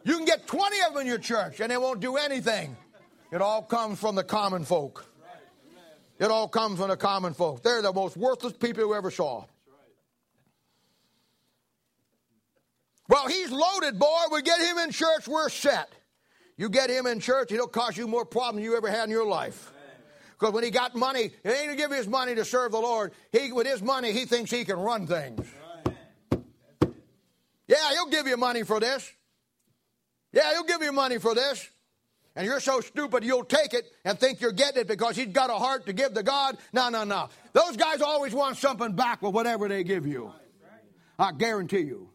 You 0.04 0.16
can 0.16 0.26
get 0.26 0.46
20 0.46 0.76
of 0.86 0.92
them 0.92 1.00
in 1.00 1.06
your 1.06 1.18
church 1.18 1.60
and 1.60 1.70
they 1.70 1.78
won't 1.78 2.00
do 2.00 2.16
anything. 2.16 2.76
It 3.34 3.42
all 3.42 3.62
comes 3.62 3.98
from 3.98 4.14
the 4.14 4.22
common 4.22 4.64
folk. 4.64 5.04
It 6.20 6.30
all 6.30 6.46
comes 6.46 6.78
from 6.78 6.88
the 6.88 6.96
common 6.96 7.34
folk. 7.34 7.64
They're 7.64 7.82
the 7.82 7.92
most 7.92 8.16
worthless 8.16 8.52
people 8.52 8.84
you 8.84 8.94
ever 8.94 9.10
saw. 9.10 9.46
Well, 13.08 13.26
he's 13.26 13.50
loaded, 13.50 13.98
boy. 13.98 14.20
We 14.30 14.40
get 14.42 14.60
him 14.60 14.78
in 14.78 14.92
church, 14.92 15.26
we're 15.26 15.48
set. 15.48 15.90
You 16.56 16.68
get 16.68 16.90
him 16.90 17.06
in 17.06 17.18
church, 17.18 17.50
it'll 17.50 17.66
cause 17.66 17.96
you 17.96 18.06
more 18.06 18.24
problems 18.24 18.58
than 18.58 18.70
you 18.70 18.76
ever 18.76 18.88
had 18.88 19.06
in 19.06 19.10
your 19.10 19.26
life. 19.26 19.72
Because 20.38 20.54
when 20.54 20.62
he 20.62 20.70
got 20.70 20.94
money, 20.94 21.32
he 21.42 21.48
ain't 21.48 21.66
gonna 21.66 21.76
give 21.76 21.90
his 21.90 22.06
money 22.06 22.36
to 22.36 22.44
serve 22.44 22.70
the 22.70 22.78
Lord. 22.78 23.10
He, 23.32 23.50
with 23.50 23.66
his 23.66 23.82
money, 23.82 24.12
he 24.12 24.26
thinks 24.26 24.52
he 24.52 24.64
can 24.64 24.78
run 24.78 25.08
things. 25.08 25.44
Yeah, 27.66 27.90
he'll 27.94 28.10
give 28.10 28.28
you 28.28 28.36
money 28.36 28.62
for 28.62 28.78
this. 28.78 29.12
Yeah, 30.32 30.52
he'll 30.52 30.62
give 30.62 30.82
you 30.82 30.92
money 30.92 31.18
for 31.18 31.34
this 31.34 31.68
and 32.36 32.46
you're 32.46 32.60
so 32.60 32.80
stupid 32.80 33.24
you'll 33.24 33.44
take 33.44 33.74
it 33.74 33.90
and 34.04 34.18
think 34.18 34.40
you're 34.40 34.52
getting 34.52 34.82
it 34.82 34.88
because 34.88 35.16
he's 35.16 35.28
got 35.28 35.50
a 35.50 35.54
heart 35.54 35.86
to 35.86 35.92
give 35.92 36.14
to 36.14 36.22
God. 36.22 36.56
No, 36.72 36.88
no, 36.88 37.04
no. 37.04 37.28
Those 37.52 37.76
guys 37.76 38.00
always 38.00 38.34
want 38.34 38.56
something 38.56 38.92
back 38.92 39.22
with 39.22 39.34
whatever 39.34 39.68
they 39.68 39.84
give 39.84 40.06
you. 40.06 40.32
I 41.18 41.32
guarantee 41.32 41.80
you. 41.80 42.10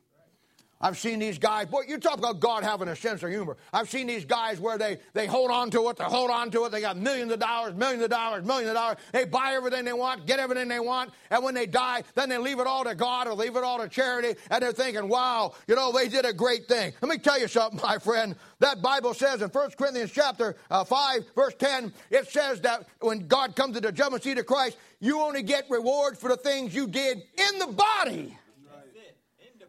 I've 0.82 0.98
seen 0.98 1.20
these 1.20 1.38
guys, 1.38 1.68
boy, 1.68 1.82
you 1.90 1.98
talk 1.98 2.18
about 2.18 2.40
God 2.40 2.64
having 2.64 2.88
a 2.88 2.96
sense 2.96 3.22
of 3.22 3.30
humor. 3.30 3.58
I've 3.74 3.90
seen 3.90 4.08
these 4.08 4.24
guys 4.24 4.62
where 4.62 4.78
they, 4.78 5.00
they 5.14 5.28
hold 5.28 5.52
on 5.52 5.70
to 5.72 5.90
it, 5.90 5.98
they 5.98 6.06
hold 6.06 6.32
on 6.32 6.52
to 6.52 6.64
it, 6.66 6.72
they 6.72 6.80
got 6.80 6.96
millions 6.96 7.34
of 7.34 7.40
dollars, 7.40 7.76
millions 7.76 8.02
of 8.02 8.10
dollars, 8.10 8.46
millions 8.46 8.70
of 8.70 8.76
dollars. 8.76 8.98
They 9.12 9.26
buy 9.26 9.56
everything 9.56 9.84
they 9.84 9.92
want, 9.92 10.26
get 10.26 10.40
everything 10.40 10.70
they 10.70 10.80
want, 10.80 11.12
and 11.32 11.44
when 11.44 11.54
they 11.54 11.66
die, 11.66 12.04
then 12.16 12.30
they 12.30 12.38
leave 12.38 12.62
it 12.62 12.68
all 12.68 12.86
to 12.86 12.96
God 12.96 13.28
or 13.28 13.34
leave 13.34 13.58
it 13.58 13.64
all 13.64 13.80
to 13.80 13.90
charity, 13.90 14.40
and 14.50 14.64
they're 14.64 14.72
thinking, 14.72 15.10
wow, 15.10 15.54
you 15.68 15.76
know, 15.76 15.92
they 15.92 16.08
did 16.08 16.24
a 16.24 16.32
great 16.32 16.68
thing. 16.70 16.94
Let 17.02 17.10
me 17.10 17.18
tell 17.18 17.38
you 17.38 17.50
something, 17.50 17.82
my 17.84 17.98
friend. 17.98 18.38
That 18.60 18.82
Bible 18.82 19.14
says 19.14 19.42
in 19.42 19.50
1 19.50 19.72
Corinthians 19.72 20.12
chapter 20.12 20.56
uh, 20.72 20.86
5, 20.86 21.26
verse 21.36 21.56
10, 21.60 21.92
it 22.10 22.30
says 22.30 22.62
that 22.62 22.86
when 23.02 23.28
God 23.28 23.54
comes 23.54 23.76
to 23.76 23.82
the 23.82 23.92
judgment 23.92 24.24
seat 24.24 24.38
of 24.38 24.46
Christ, 24.46 24.78
you 25.02 25.20
only 25.20 25.44
get 25.44 25.70
reward 25.70 26.18
for 26.18 26.30
the 26.30 26.38
things 26.38 26.74
you 26.74 26.88
did 26.88 27.18
in 27.18 27.60
the 27.60 27.68
body. 27.68 28.38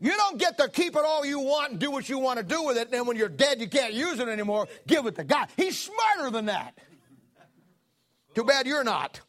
You 0.01 0.17
don't 0.17 0.39
get 0.39 0.57
to 0.59 0.69
keep 0.69 0.97
it 0.97 1.05
all 1.05 1.25
you 1.27 1.41
want 1.41 1.73
and 1.73 1.81
do 1.81 1.91
what 1.91 2.09
you 2.09 2.19
want 2.19 2.39
to 2.39 2.45
do 2.45 2.63
with 2.63 2.79
it, 2.79 2.85
and 2.85 2.93
then 2.93 3.07
when 3.07 3.17
you're 3.17 3.29
dead, 3.29 3.61
you 3.61 3.69
can't 3.69 3.93
use 3.93 4.19
it 4.19 4.29
anymore. 4.29 4.67
Give 4.87 5.05
it 5.07 5.17
to 5.17 5.25
God. 5.25 5.49
He's 5.57 5.79
smarter 5.79 6.31
than 6.31 6.47
that. 6.47 6.79
Too 8.35 8.45
bad 8.45 8.67
you're 8.67 8.85
not. 8.85 9.21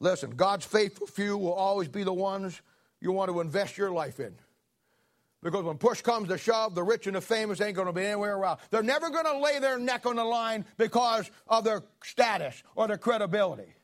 Listen, 0.00 0.30
God's 0.30 0.64
faithful 0.64 1.06
few 1.06 1.36
will 1.36 1.52
always 1.52 1.88
be 1.88 2.02
the 2.02 2.12
ones 2.12 2.60
you 3.00 3.12
want 3.12 3.30
to 3.30 3.40
invest 3.40 3.76
your 3.76 3.90
life 3.90 4.18
in. 4.18 4.34
Because 5.42 5.64
when 5.64 5.76
push 5.76 6.02
comes 6.02 6.28
to 6.28 6.38
shove, 6.38 6.74
the 6.74 6.82
rich 6.82 7.06
and 7.06 7.16
the 7.16 7.20
famous 7.20 7.60
ain't 7.60 7.74
going 7.74 7.86
to 7.86 7.92
be 7.92 8.04
anywhere 8.04 8.36
around. 8.36 8.60
They're 8.70 8.82
never 8.82 9.10
going 9.10 9.26
to 9.26 9.38
lay 9.38 9.58
their 9.58 9.78
neck 9.78 10.06
on 10.06 10.16
the 10.16 10.24
line 10.24 10.64
because 10.76 11.30
of 11.46 11.64
their 11.64 11.82
status 12.02 12.62
or 12.74 12.88
their 12.88 12.98
credibility. 12.98 13.74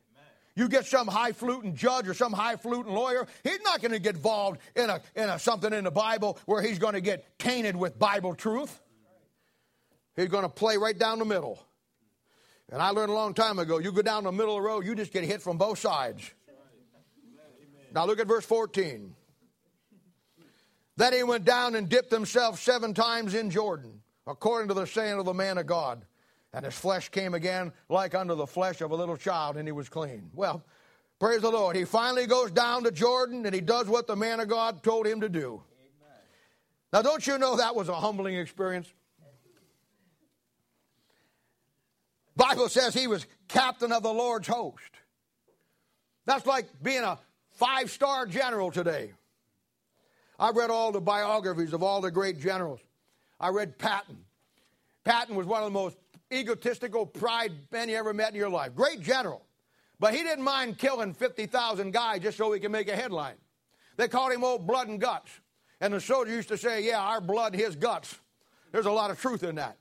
You 0.58 0.68
get 0.68 0.86
some 0.86 1.06
high-fluting 1.06 1.76
judge 1.76 2.08
or 2.08 2.14
some 2.14 2.32
high-fluting 2.32 2.92
lawyer, 2.92 3.28
he's 3.44 3.60
not 3.62 3.80
going 3.80 3.92
to 3.92 4.00
get 4.00 4.16
involved 4.16 4.60
in, 4.74 4.90
a, 4.90 5.00
in 5.14 5.28
a, 5.28 5.38
something 5.38 5.72
in 5.72 5.84
the 5.84 5.92
Bible 5.92 6.36
where 6.46 6.60
he's 6.60 6.80
going 6.80 6.94
to 6.94 7.00
get 7.00 7.38
tainted 7.38 7.76
with 7.76 7.96
Bible 7.96 8.34
truth. 8.34 8.80
He's 10.16 10.26
going 10.26 10.42
to 10.42 10.48
play 10.48 10.76
right 10.76 10.98
down 10.98 11.20
the 11.20 11.24
middle. 11.24 11.64
And 12.72 12.82
I 12.82 12.90
learned 12.90 13.10
a 13.10 13.14
long 13.14 13.34
time 13.34 13.60
ago 13.60 13.78
you 13.78 13.92
go 13.92 14.02
down 14.02 14.24
the 14.24 14.32
middle 14.32 14.56
of 14.56 14.62
the 14.64 14.68
road, 14.68 14.84
you 14.84 14.96
just 14.96 15.12
get 15.12 15.22
hit 15.22 15.42
from 15.42 15.58
both 15.58 15.78
sides. 15.78 16.28
Now 17.94 18.06
look 18.06 18.18
at 18.18 18.26
verse 18.26 18.44
14. 18.44 19.14
Then 20.96 21.12
he 21.12 21.22
went 21.22 21.44
down 21.44 21.76
and 21.76 21.88
dipped 21.88 22.10
himself 22.10 22.58
seven 22.58 22.94
times 22.94 23.32
in 23.36 23.50
Jordan, 23.50 24.02
according 24.26 24.66
to 24.68 24.74
the 24.74 24.86
saying 24.86 25.20
of 25.20 25.24
the 25.24 25.34
man 25.34 25.56
of 25.56 25.66
God. 25.66 26.04
And 26.52 26.64
his 26.64 26.74
flesh 26.74 27.08
came 27.10 27.34
again 27.34 27.72
like 27.88 28.14
unto 28.14 28.34
the 28.34 28.46
flesh 28.46 28.80
of 28.80 28.90
a 28.90 28.94
little 28.94 29.16
child, 29.16 29.56
and 29.56 29.68
he 29.68 29.72
was 29.72 29.88
clean. 29.88 30.30
Well, 30.34 30.64
praise 31.18 31.42
the 31.42 31.50
Lord. 31.50 31.76
He 31.76 31.84
finally 31.84 32.26
goes 32.26 32.50
down 32.50 32.84
to 32.84 32.90
Jordan 32.90 33.44
and 33.44 33.54
he 33.54 33.60
does 33.60 33.86
what 33.86 34.06
the 34.06 34.16
man 34.16 34.40
of 34.40 34.48
God 34.48 34.82
told 34.82 35.06
him 35.06 35.20
to 35.20 35.28
do. 35.28 35.62
Amen. 36.00 36.18
Now, 36.92 37.02
don't 37.02 37.26
you 37.26 37.38
know 37.38 37.56
that 37.56 37.74
was 37.74 37.88
a 37.88 37.94
humbling 37.94 38.36
experience? 38.36 38.92
Bible 42.38 42.68
says 42.68 42.94
he 42.94 43.08
was 43.08 43.26
captain 43.48 43.90
of 43.90 44.04
the 44.04 44.12
Lord's 44.12 44.46
host. 44.46 44.78
That's 46.24 46.46
like 46.46 46.66
being 46.82 47.02
a 47.02 47.18
five 47.50 47.90
star 47.90 48.26
general 48.26 48.70
today. 48.70 49.12
I 50.38 50.50
read 50.50 50.70
all 50.70 50.92
the 50.92 51.00
biographies 51.00 51.72
of 51.72 51.82
all 51.82 52.00
the 52.00 52.12
great 52.12 52.38
generals. 52.38 52.78
I 53.40 53.48
read 53.48 53.76
Patton. 53.76 54.18
Patton 55.04 55.34
was 55.34 55.46
one 55.46 55.62
of 55.62 55.66
the 55.66 55.78
most 55.78 55.96
egotistical 56.32 57.06
pride 57.06 57.52
man 57.70 57.88
you 57.88 57.96
ever 57.96 58.12
met 58.12 58.30
in 58.30 58.36
your 58.36 58.48
life. 58.48 58.74
Great 58.74 59.00
general. 59.00 59.42
But 60.00 60.14
he 60.14 60.22
didn't 60.22 60.44
mind 60.44 60.78
killing 60.78 61.12
50,000 61.12 61.92
guys 61.92 62.22
just 62.22 62.38
so 62.38 62.52
he 62.52 62.60
could 62.60 62.70
make 62.70 62.88
a 62.88 62.96
headline. 62.96 63.36
They 63.96 64.08
called 64.08 64.32
him 64.32 64.44
old 64.44 64.66
blood 64.66 64.88
and 64.88 65.00
guts. 65.00 65.30
And 65.80 65.92
the 65.92 66.00
soldier 66.00 66.32
used 66.32 66.48
to 66.48 66.56
say, 66.56 66.84
Yeah, 66.84 67.00
our 67.00 67.20
blood, 67.20 67.54
his 67.54 67.76
guts. 67.76 68.16
There's 68.72 68.86
a 68.86 68.92
lot 68.92 69.10
of 69.10 69.20
truth 69.20 69.42
in 69.42 69.56
that. 69.56 69.76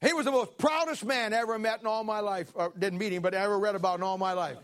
He 0.00 0.12
was 0.12 0.24
the 0.24 0.30
most 0.30 0.56
proudest 0.58 1.04
man 1.04 1.32
I 1.32 1.38
ever 1.38 1.58
met 1.58 1.80
in 1.80 1.86
all 1.86 2.04
my 2.04 2.20
life. 2.20 2.50
Or 2.54 2.72
didn't 2.78 2.98
meet 2.98 3.12
him, 3.12 3.22
but 3.22 3.34
I 3.34 3.38
ever 3.38 3.58
read 3.58 3.74
about 3.74 3.98
in 3.98 4.02
all 4.02 4.18
my 4.18 4.32
life. 4.32 4.58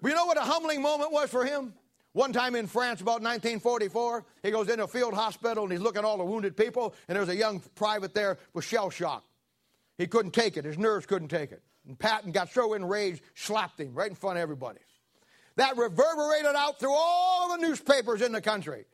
But 0.00 0.08
you 0.08 0.14
know 0.14 0.26
what 0.26 0.36
a 0.36 0.42
humbling 0.42 0.82
moment 0.82 1.12
was 1.12 1.30
for 1.30 1.44
him? 1.44 1.72
One 2.12 2.32
time 2.32 2.54
in 2.56 2.66
France, 2.66 3.00
about 3.00 3.22
1944, 3.22 4.24
he 4.42 4.50
goes 4.50 4.68
into 4.68 4.84
a 4.84 4.88
field 4.88 5.14
hospital 5.14 5.64
and 5.64 5.72
he's 5.72 5.80
looking 5.80 6.00
at 6.00 6.04
all 6.04 6.18
the 6.18 6.24
wounded 6.24 6.56
people, 6.56 6.94
and 7.08 7.16
there's 7.16 7.30
a 7.30 7.36
young 7.36 7.60
private 7.74 8.12
there 8.12 8.36
with 8.52 8.64
shell 8.64 8.90
shock. 8.90 9.24
He 9.98 10.06
couldn't 10.06 10.32
take 10.32 10.56
it, 10.56 10.64
his 10.64 10.78
nerves 10.78 11.06
couldn't 11.06 11.28
take 11.28 11.52
it. 11.52 11.62
And 11.86 11.98
Patton 11.98 12.32
got 12.32 12.50
so 12.50 12.74
enraged, 12.74 13.22
slapped 13.34 13.80
him 13.80 13.94
right 13.94 14.08
in 14.08 14.14
front 14.14 14.38
of 14.38 14.42
everybody. 14.42 14.80
That 15.56 15.76
reverberated 15.76 16.54
out 16.54 16.78
through 16.78 16.94
all 16.94 17.56
the 17.56 17.66
newspapers 17.66 18.22
in 18.22 18.32
the 18.32 18.40
country. 18.40 18.86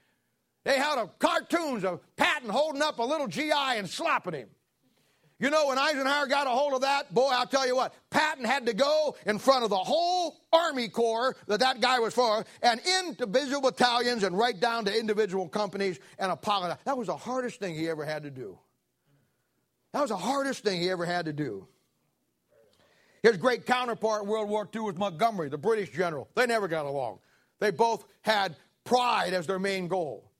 They 0.64 0.76
had 0.76 0.99
a 0.99 1.09
cartoons 1.18 1.84
of 1.84 2.01
Patton 2.16 2.51
holding 2.51 2.82
up 2.82 2.99
a 2.99 3.03
little 3.03 3.28
GI 3.28 3.53
and 3.53 3.88
slapping 3.88 4.34
him. 4.34 4.49
You 5.40 5.51
know, 5.51 5.68
when 5.68 5.78
Eisenhower 5.78 6.26
got 6.26 6.49
a 6.49 6.51
hold 6.51 6.74
of 6.74 6.80
that, 6.80 7.14
boy, 7.14 7.30
I'll 7.30 7.46
tell 7.46 7.64
you 7.64 7.76
what, 7.76 7.94
Patton 8.11 8.44
had 8.44 8.66
to 8.66 8.74
go 8.74 9.14
in 9.24 9.38
front 9.38 9.62
of 9.62 9.70
the 9.70 9.76
whole 9.76 10.36
Army 10.53 10.88
Corps 10.88 11.36
that 11.46 11.61
that 11.61 11.80
guy 11.80 12.01
was 12.01 12.12
for, 12.12 12.44
and 12.61 12.80
individual 13.01 13.61
battalions 13.61 14.24
and 14.24 14.36
right 14.36 14.59
down 14.59 14.84
to 14.86 14.99
individual 14.99 15.49
companies 15.49 16.01
and 16.18 16.32
apologize. 16.32 16.78
That 16.84 16.99
was 16.99 17.07
the 17.07 17.16
hardest 17.16 17.61
thing 17.61 17.76
he 17.76 17.88
ever 17.88 18.05
had 18.05 18.24
to 18.24 18.30
do. 18.30 18.59
That 19.93 20.01
was 20.01 20.11
the 20.11 20.16
hardest 20.16 20.64
thing 20.64 20.80
he 20.80 20.91
ever 20.91 21.07
had 21.07 21.26
to 21.26 21.32
do. 21.32 21.66
His 23.22 23.36
great 23.36 23.66
counterpart 23.66 24.22
in 24.22 24.28
World 24.28 24.49
War 24.49 24.68
II 24.72 24.82
was 24.82 24.97
Montgomery, 24.97 25.49
the 25.49 25.59
British 25.59 25.91
general. 25.91 26.28
They 26.34 26.47
never 26.47 26.68
got 26.68 26.86
along. 26.86 27.18
They 27.59 27.70
both 27.70 28.05
had 28.22 28.55
pride 28.84 29.34
as 29.34 29.47
their 29.47 29.59
main 29.59 29.89
goal. 29.89 30.30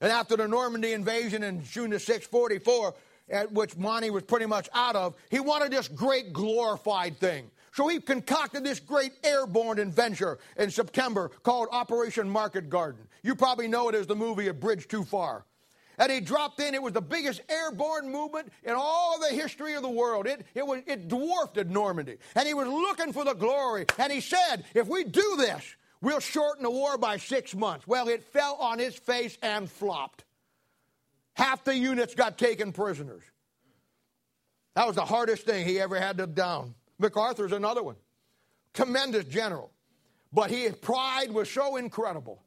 And 0.00 0.12
after 0.12 0.36
the 0.36 0.46
Normandy 0.46 0.92
invasion 0.92 1.42
in 1.42 1.64
June 1.64 1.92
of 1.92 2.02
644, 2.02 2.94
at 3.30 3.52
which 3.52 3.76
Monty 3.76 4.10
was 4.10 4.22
pretty 4.22 4.46
much 4.46 4.68
out 4.72 4.96
of, 4.96 5.14
he 5.30 5.40
wanted 5.40 5.72
this 5.72 5.88
great 5.88 6.32
glorified 6.32 7.18
thing. 7.18 7.50
So 7.72 7.88
he 7.88 8.00
concocted 8.00 8.64
this 8.64 8.80
great 8.80 9.12
airborne 9.22 9.78
adventure 9.78 10.38
in 10.56 10.70
September 10.70 11.28
called 11.42 11.68
Operation 11.70 12.28
Market 12.28 12.70
Garden. 12.70 13.06
You 13.22 13.34
probably 13.34 13.68
know 13.68 13.88
it 13.88 13.94
as 13.94 14.06
the 14.06 14.16
movie 14.16 14.48
A 14.48 14.54
Bridge 14.54 14.88
Too 14.88 15.04
Far. 15.04 15.44
And 15.98 16.12
he 16.12 16.20
dropped 16.20 16.60
in, 16.60 16.74
it 16.74 16.82
was 16.82 16.92
the 16.92 17.02
biggest 17.02 17.40
airborne 17.48 18.10
movement 18.10 18.52
in 18.62 18.74
all 18.74 19.18
the 19.18 19.34
history 19.34 19.74
of 19.74 19.82
the 19.82 19.88
world. 19.88 20.26
It, 20.26 20.46
it, 20.54 20.64
was, 20.64 20.82
it 20.86 21.08
dwarfed 21.08 21.56
Normandy. 21.66 22.18
And 22.36 22.46
he 22.46 22.54
was 22.54 22.68
looking 22.68 23.12
for 23.12 23.24
the 23.24 23.34
glory. 23.34 23.84
And 23.98 24.12
he 24.12 24.20
said, 24.20 24.64
if 24.74 24.86
we 24.86 25.02
do 25.02 25.36
this, 25.36 25.76
we'll 26.00 26.20
shorten 26.20 26.62
the 26.62 26.70
war 26.70 26.96
by 26.98 27.16
six 27.16 27.54
months. 27.54 27.86
Well, 27.86 28.08
it 28.08 28.22
fell 28.22 28.54
on 28.60 28.78
his 28.78 28.94
face 28.94 29.36
and 29.42 29.68
flopped. 29.68 30.24
Half 31.34 31.64
the 31.64 31.76
units 31.76 32.14
got 32.14 32.38
taken 32.38 32.72
prisoners. 32.72 33.24
That 34.76 34.86
was 34.86 34.94
the 34.94 35.04
hardest 35.04 35.44
thing 35.44 35.66
he 35.66 35.80
ever 35.80 35.98
had 35.98 36.18
to 36.18 36.28
down. 36.28 36.74
MacArthur's 37.00 37.52
another 37.52 37.82
one. 37.82 37.96
Tremendous 38.72 39.24
general. 39.24 39.72
But 40.32 40.50
his 40.50 40.76
pride 40.76 41.32
was 41.32 41.50
so 41.50 41.76
incredible 41.76 42.42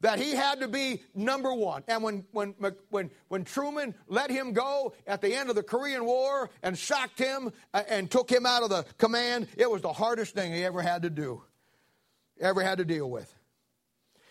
that 0.00 0.18
he 0.18 0.32
had 0.32 0.60
to 0.60 0.68
be 0.68 1.02
number 1.14 1.52
one. 1.52 1.82
And 1.88 2.02
when, 2.02 2.24
when, 2.32 2.54
when, 2.90 3.10
when 3.28 3.44
Truman 3.44 3.94
let 4.08 4.30
him 4.30 4.52
go 4.52 4.94
at 5.06 5.20
the 5.20 5.34
end 5.34 5.48
of 5.48 5.56
the 5.56 5.62
Korean 5.62 6.04
War 6.04 6.50
and 6.62 6.78
sacked 6.78 7.18
him 7.18 7.50
uh, 7.72 7.82
and 7.88 8.10
took 8.10 8.30
him 8.30 8.44
out 8.44 8.62
of 8.62 8.70
the 8.70 8.84
command, 8.98 9.48
it 9.56 9.70
was 9.70 9.82
the 9.82 9.92
hardest 9.92 10.34
thing 10.34 10.52
he 10.52 10.64
ever 10.64 10.82
had 10.82 11.02
to 11.02 11.10
do, 11.10 11.42
ever 12.40 12.62
had 12.62 12.78
to 12.78 12.84
deal 12.84 13.08
with. 13.08 13.32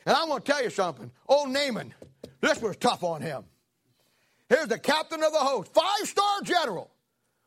And 0.06 0.16
I'm 0.16 0.28
going 0.28 0.42
to 0.42 0.52
tell 0.52 0.64
you 0.64 0.70
something. 0.70 1.12
Old 1.28 1.50
Naaman, 1.50 1.94
this 2.42 2.62
was 2.62 2.78
tough 2.78 3.04
on 3.04 3.22
him. 3.22 3.44
Here's 4.50 4.68
the 4.68 4.78
captain 4.78 5.24
of 5.24 5.32
the 5.32 5.40
host, 5.40 5.74
five 5.74 6.08
star 6.08 6.42
general. 6.44 6.92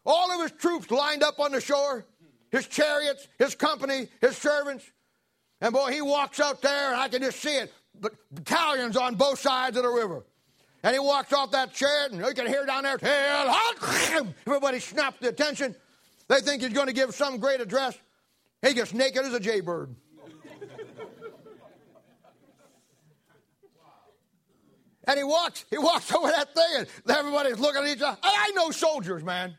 All 0.05 0.33
of 0.33 0.41
his 0.41 0.59
troops 0.59 0.91
lined 0.91 1.23
up 1.23 1.39
on 1.39 1.53
the 1.53 1.61
shore, 1.61 2.05
his 2.51 2.67
chariots, 2.67 3.29
his 3.39 3.55
company, 3.55 4.09
his 4.21 4.37
servants. 4.37 4.85
And 5.61 5.73
boy, 5.73 5.93
he 5.93 6.01
walks 6.01 6.41
out 6.41 6.63
there, 6.63 6.93
and 6.93 6.97
I 7.01 7.09
can 7.09 7.23
just 7.23 7.41
see 7.41 7.57
it 7.57 7.73
battalions 8.33 8.97
on 8.97 9.15
both 9.15 9.41
sides 9.41 9.77
of 9.77 9.83
the 9.83 9.89
river. 9.89 10.25
And 10.83 10.93
he 10.93 11.01
walks 11.01 11.33
off 11.33 11.51
that 11.53 11.73
chariot, 11.75 12.13
and 12.13 12.25
you 12.25 12.33
can 12.35 12.47
hear 12.47 12.65
down 12.65 12.85
there, 12.85 12.99
Hell, 12.99 13.57
everybody 14.47 14.79
snaps 14.79 15.19
the 15.21 15.29
attention. 15.29 15.75
They 16.29 16.41
think 16.41 16.63
he's 16.63 16.73
going 16.73 16.87
to 16.87 16.93
give 16.93 17.15
some 17.15 17.39
great 17.39 17.61
address. 17.61 17.97
He 18.63 18.75
gets 18.75 18.93
naked 18.95 19.25
as 19.25 19.35
a 19.35 19.41
jaybird. 19.41 19.95
And 25.09 25.17
he 25.17 25.25
walks, 25.25 25.65
he 25.71 25.79
walks 25.79 26.13
over 26.15 26.29
that 26.29 26.55
thing, 26.55 26.77
and 26.77 26.87
everybody's 27.09 27.59
looking 27.59 27.83
at 27.83 27.89
each 27.89 28.03
other. 28.03 28.19
I 28.23 28.53
know 28.55 28.71
soldiers, 28.71 29.25
man. 29.25 29.57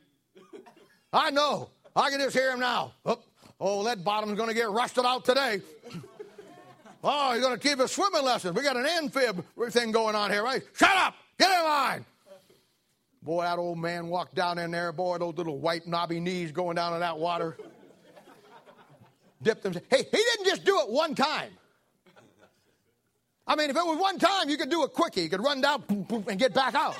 I 1.11 1.31
know. 1.31 1.71
I 1.95 2.11
can 2.11 2.19
just 2.19 2.35
hear 2.35 2.51
him 2.51 2.59
now. 2.59 2.93
Oh, 3.03 3.19
oh 3.59 3.83
that 3.85 4.03
bottom's 4.03 4.37
going 4.37 4.49
to 4.49 4.55
get 4.55 4.69
rusted 4.69 5.05
out 5.05 5.25
today. 5.25 5.61
Oh, 7.03 7.33
he's 7.33 7.41
going 7.41 7.57
to 7.57 7.67
keep 7.67 7.79
us 7.79 7.91
swimming 7.91 8.23
lessons. 8.23 8.55
We 8.55 8.63
got 8.63 8.77
an 8.77 8.85
amphib 8.85 9.43
thing 9.69 9.91
going 9.91 10.15
on 10.15 10.31
here, 10.31 10.43
right? 10.43 10.61
Shut 10.73 10.95
up! 10.95 11.15
Get 11.37 11.49
in 11.51 11.63
line! 11.63 12.05
Boy, 13.21 13.43
that 13.43 13.59
old 13.59 13.77
man 13.77 14.07
walked 14.07 14.35
down 14.35 14.57
in 14.57 14.71
there. 14.71 14.91
Boy, 14.91 15.17
those 15.17 15.35
little 15.35 15.59
white 15.59 15.85
knobby 15.87 16.19
knees 16.19 16.51
going 16.51 16.75
down 16.75 16.93
in 16.93 17.01
that 17.01 17.17
water. 17.17 17.57
Dipped 19.41 19.63
them. 19.63 19.73
Hey, 19.89 20.03
he 20.11 20.17
didn't 20.17 20.45
just 20.45 20.63
do 20.63 20.79
it 20.79 20.89
one 20.89 21.15
time. 21.15 21.51
I 23.47 23.55
mean, 23.55 23.69
if 23.69 23.75
it 23.75 23.85
was 23.85 23.97
one 23.97 24.19
time, 24.19 24.49
you 24.49 24.57
could 24.57 24.69
do 24.69 24.83
it 24.83 24.93
quickie. 24.93 25.21
You 25.21 25.29
could 25.29 25.43
run 25.43 25.59
down 25.59 25.83
boom, 25.87 26.03
boom, 26.03 26.23
and 26.27 26.39
get 26.39 26.53
back 26.53 26.75
out. 26.75 26.97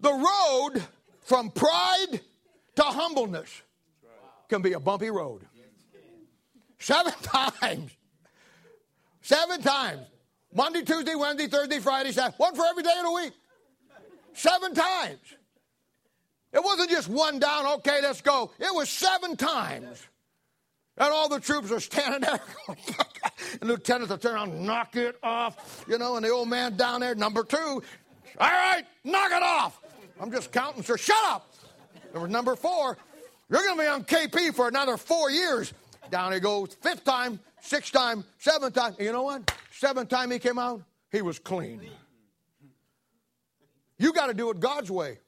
The 0.00 0.12
road 0.12 0.82
from 1.22 1.50
pride 1.50 2.20
to 2.76 2.82
humbleness 2.82 3.62
can 4.48 4.62
be 4.62 4.74
a 4.74 4.80
bumpy 4.80 5.10
road. 5.10 5.47
Seven 6.78 7.12
times. 7.22 7.90
Seven 9.22 9.62
times. 9.62 10.06
Monday, 10.54 10.82
Tuesday, 10.82 11.14
Wednesday, 11.14 11.46
Thursday, 11.46 11.78
Friday, 11.78 12.12
Saturday. 12.12 12.36
One 12.38 12.54
for 12.54 12.64
every 12.66 12.82
day 12.82 12.94
of 12.98 13.04
the 13.04 13.12
week. 13.12 13.32
Seven 14.32 14.74
times. 14.74 15.18
It 16.52 16.64
wasn't 16.64 16.90
just 16.90 17.08
one 17.08 17.38
down, 17.38 17.66
okay, 17.78 18.00
let's 18.02 18.22
go. 18.22 18.50
It 18.58 18.74
was 18.74 18.88
seven 18.88 19.36
times. 19.36 20.02
And 20.96 21.12
all 21.12 21.28
the 21.28 21.40
troops 21.40 21.70
are 21.70 21.80
standing 21.80 22.22
there. 22.22 22.40
and 23.60 23.68
lieutenants 23.68 24.12
are 24.12 24.18
turning 24.18 24.36
around, 24.36 24.66
knock 24.66 24.96
it 24.96 25.18
off. 25.22 25.84
You 25.86 25.98
know, 25.98 26.16
and 26.16 26.24
the 26.24 26.30
old 26.30 26.48
man 26.48 26.76
down 26.76 27.00
there, 27.00 27.14
number 27.14 27.44
two, 27.44 27.82
all 28.38 28.48
right, 28.48 28.82
knock 29.04 29.30
it 29.30 29.42
off. 29.42 29.80
I'm 30.20 30.30
just 30.30 30.50
counting, 30.50 30.82
sir. 30.82 30.96
Shut 30.96 31.16
up. 31.26 31.54
Number 32.28 32.56
four. 32.56 32.96
You're 33.50 33.62
going 33.62 33.76
to 33.76 33.82
be 33.82 33.88
on 33.88 34.04
KP 34.04 34.54
for 34.54 34.68
another 34.68 34.96
four 34.96 35.30
years. 35.30 35.72
Down 36.10 36.32
he 36.32 36.40
goes. 36.40 36.74
Fifth 36.80 37.04
time, 37.04 37.40
sixth 37.60 37.92
time, 37.92 38.24
seventh 38.38 38.74
time. 38.74 38.94
You 38.98 39.12
know 39.12 39.22
what? 39.22 39.52
Seventh 39.72 40.08
time 40.08 40.30
he 40.30 40.38
came 40.38 40.58
out, 40.58 40.82
he 41.10 41.22
was 41.22 41.38
clean. 41.38 41.80
You 43.98 44.12
got 44.12 44.28
to 44.28 44.34
do 44.34 44.50
it 44.50 44.60
God's 44.60 44.90
way. 44.90 45.18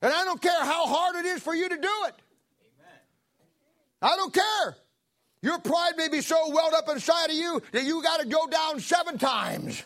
And 0.00 0.12
I 0.12 0.24
don't 0.24 0.40
care 0.40 0.64
how 0.64 0.86
hard 0.86 1.16
it 1.16 1.26
is 1.26 1.42
for 1.42 1.54
you 1.54 1.68
to 1.68 1.76
do 1.76 1.92
it. 2.08 2.14
I 4.02 4.16
don't 4.16 4.34
care. 4.34 4.76
Your 5.40 5.58
pride 5.58 5.92
may 5.96 6.08
be 6.08 6.20
so 6.20 6.50
welled 6.50 6.74
up 6.74 6.88
inside 6.88 7.26
of 7.26 7.36
you 7.36 7.62
that 7.72 7.84
you 7.84 8.02
got 8.02 8.20
to 8.20 8.26
go 8.26 8.46
down 8.46 8.80
seven 8.80 9.18
times. 9.18 9.82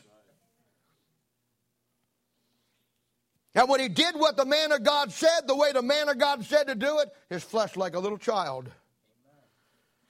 And 3.55 3.69
when 3.69 3.81
he 3.81 3.89
did 3.89 4.15
what 4.15 4.37
the 4.37 4.45
man 4.45 4.71
of 4.71 4.85
God 4.85 5.11
said, 5.13 5.49
the 5.49 5.57
way 5.57 5.73
the 5.73 5.83
man 5.83 6.09
of 6.09 6.19
God 6.19 6.45
said 6.45 6.69
to 6.69 6.77
do 6.77 7.01
it, 7.01 7.09
his 7.29 7.43
flesh 7.43 7.77
like 7.77 7.95
a 7.95 7.99
little 7.99 8.19
child. 8.19 8.71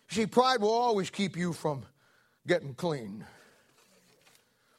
See, 0.08 0.26
pride 0.26 0.60
will 0.60 0.70
always 0.70 1.10
keep 1.10 1.36
you 1.36 1.52
from 1.52 1.84
getting 2.46 2.74
clean. 2.74 3.24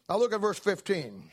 Now 0.09 0.17
look 0.17 0.33
at 0.33 0.41
verse 0.41 0.57
15. 0.57 1.29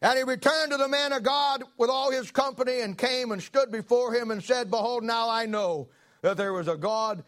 And 0.00 0.16
he 0.16 0.22
returned 0.24 0.70
to 0.72 0.76
the 0.76 0.88
man 0.88 1.12
of 1.12 1.22
God 1.22 1.64
with 1.76 1.90
all 1.90 2.10
his 2.10 2.30
company 2.30 2.80
and 2.80 2.96
came 2.96 3.32
and 3.32 3.42
stood 3.42 3.72
before 3.72 4.12
him 4.12 4.30
and 4.30 4.42
said, 4.42 4.70
Behold, 4.70 5.02
now 5.02 5.28
I 5.28 5.46
know 5.46 5.88
that 6.22 6.36
there 6.36 6.52
was 6.52 6.68
a 6.68 6.76
God 6.76 7.24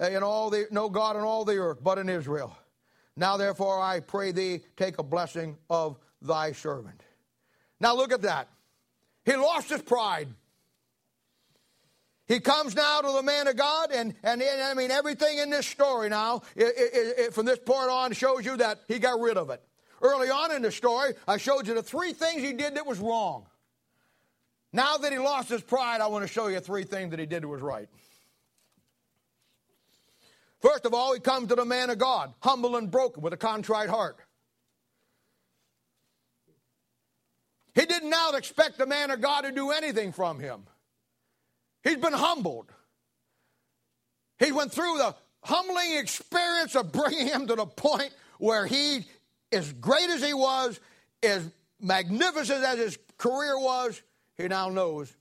uh, 0.00 0.06
in 0.06 0.22
all 0.22 0.50
the 0.50 0.66
no 0.70 0.88
God 0.88 1.16
in 1.16 1.22
all 1.22 1.44
the 1.44 1.56
earth 1.56 1.78
but 1.82 1.98
in 1.98 2.08
Israel. 2.08 2.56
Now 3.16 3.36
therefore 3.36 3.80
I 3.80 4.00
pray 4.00 4.32
thee, 4.32 4.60
take 4.76 4.98
a 4.98 5.02
blessing 5.02 5.56
of 5.68 5.98
thy 6.20 6.52
servant. 6.52 7.02
Now 7.78 7.94
look 7.94 8.12
at 8.12 8.22
that. 8.22 8.48
He 9.24 9.36
lost 9.36 9.70
his 9.70 9.82
pride. 9.82 10.28
He 12.26 12.40
comes 12.40 12.74
now 12.74 13.02
to 13.02 13.12
the 13.12 13.22
man 13.22 13.48
of 13.48 13.56
God, 13.56 13.90
and, 13.92 14.14
and, 14.22 14.42
I 14.42 14.72
mean, 14.74 14.90
everything 14.90 15.38
in 15.38 15.50
this 15.50 15.66
story 15.66 16.08
now, 16.08 16.40
it, 16.56 16.64
it, 16.64 17.18
it, 17.18 17.34
from 17.34 17.44
this 17.44 17.58
point 17.58 17.90
on, 17.90 18.12
shows 18.12 18.46
you 18.46 18.56
that 18.56 18.80
he 18.88 18.98
got 18.98 19.20
rid 19.20 19.36
of 19.36 19.50
it. 19.50 19.62
Early 20.00 20.30
on 20.30 20.50
in 20.52 20.62
the 20.62 20.72
story, 20.72 21.12
I 21.28 21.36
showed 21.36 21.66
you 21.66 21.74
the 21.74 21.82
three 21.82 22.12
things 22.12 22.42
he 22.42 22.54
did 22.54 22.76
that 22.76 22.86
was 22.86 22.98
wrong. 22.98 23.46
Now 24.72 24.96
that 24.96 25.12
he 25.12 25.18
lost 25.18 25.50
his 25.50 25.62
pride, 25.62 26.00
I 26.00 26.06
want 26.06 26.26
to 26.26 26.32
show 26.32 26.48
you 26.48 26.60
three 26.60 26.84
things 26.84 27.10
that 27.10 27.20
he 27.20 27.26
did 27.26 27.42
that 27.42 27.48
was 27.48 27.60
right. 27.60 27.88
First 30.60 30.86
of 30.86 30.94
all, 30.94 31.12
he 31.12 31.20
comes 31.20 31.48
to 31.48 31.54
the 31.54 31.64
man 31.66 31.90
of 31.90 31.98
God, 31.98 32.32
humble 32.40 32.76
and 32.76 32.90
broken, 32.90 33.22
with 33.22 33.34
a 33.34 33.36
contrite 33.36 33.90
heart. 33.90 34.16
He 37.74 37.84
did 37.84 38.02
not 38.02 38.32
now 38.32 38.38
expect 38.38 38.78
the 38.78 38.86
man 38.86 39.10
of 39.10 39.20
God 39.20 39.42
to 39.42 39.52
do 39.52 39.72
anything 39.72 40.12
from 40.12 40.38
him. 40.38 40.64
He's 41.84 41.98
been 41.98 42.14
humbled. 42.14 42.72
He 44.38 44.50
went 44.50 44.72
through 44.72 44.98
the 44.98 45.14
humbling 45.42 45.96
experience 45.96 46.74
of 46.74 46.90
bringing 46.90 47.26
him 47.26 47.46
to 47.46 47.54
the 47.54 47.66
point 47.66 48.12
where 48.38 48.66
he, 48.66 49.04
as 49.52 49.70
great 49.74 50.08
as 50.08 50.24
he 50.24 50.32
was, 50.32 50.80
as 51.22 51.48
magnificent 51.80 52.64
as 52.64 52.78
his 52.78 52.98
career 53.18 53.58
was, 53.58 54.02
he 54.36 54.48
now 54.48 54.70
knows 54.70 55.14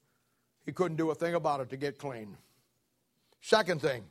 he 0.65 0.71
couldn't 0.71 0.97
do 0.97 1.11
a 1.11 1.15
thing 1.15 1.35
about 1.35 1.59
it 1.59 1.69
to 1.69 1.77
get 1.77 1.99
clean. 1.99 2.37
Second 3.41 3.81
thing, 3.81 4.03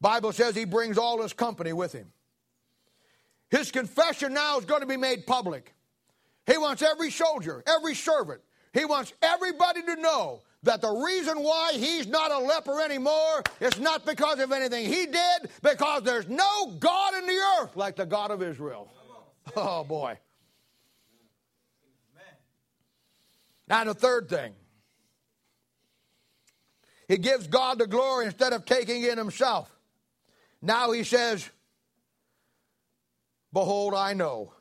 Bible 0.00 0.32
says 0.32 0.54
he 0.54 0.66
brings 0.66 0.98
all 0.98 1.22
his 1.22 1.32
company 1.32 1.72
with 1.72 1.92
him. 1.92 2.12
His 3.50 3.70
confession 3.70 4.34
now 4.34 4.58
is 4.58 4.66
going 4.66 4.82
to 4.82 4.86
be 4.86 4.98
made 4.98 5.26
public. 5.26 5.74
He 6.46 6.56
wants 6.58 6.82
every 6.82 7.10
soldier, 7.10 7.64
every 7.66 7.94
servant, 7.94 8.42
he 8.72 8.84
wants 8.84 9.12
everybody 9.22 9.82
to 9.82 9.96
know 9.96 10.42
that 10.62 10.80
the 10.82 10.90
reason 10.90 11.42
why 11.42 11.72
he's 11.74 12.06
not 12.06 12.30
a 12.30 12.38
leper 12.38 12.80
anymore 12.80 13.42
is 13.60 13.78
not 13.78 14.04
because 14.04 14.38
of 14.40 14.52
anything 14.52 14.86
he 14.86 15.06
did, 15.06 15.50
because 15.62 16.02
there's 16.02 16.28
no 16.28 16.66
God 16.78 17.14
in 17.14 17.26
the 17.26 17.40
earth 17.60 17.76
like 17.76 17.96
the 17.96 18.06
God 18.06 18.30
of 18.30 18.42
Israel. 18.42 18.88
Oh, 19.56 19.84
boy. 19.84 20.18
Now, 23.66 23.84
the 23.84 23.94
third 23.94 24.28
thing, 24.28 24.52
he 27.08 27.16
gives 27.18 27.46
God 27.46 27.78
the 27.78 27.86
glory 27.86 28.26
instead 28.26 28.52
of 28.52 28.64
taking 28.64 29.02
it 29.02 29.16
himself. 29.16 29.70
Now 30.62 30.92
he 30.92 31.04
says, 31.04 31.48
Behold, 33.52 33.94
I 33.94 34.12
know. 34.12 34.52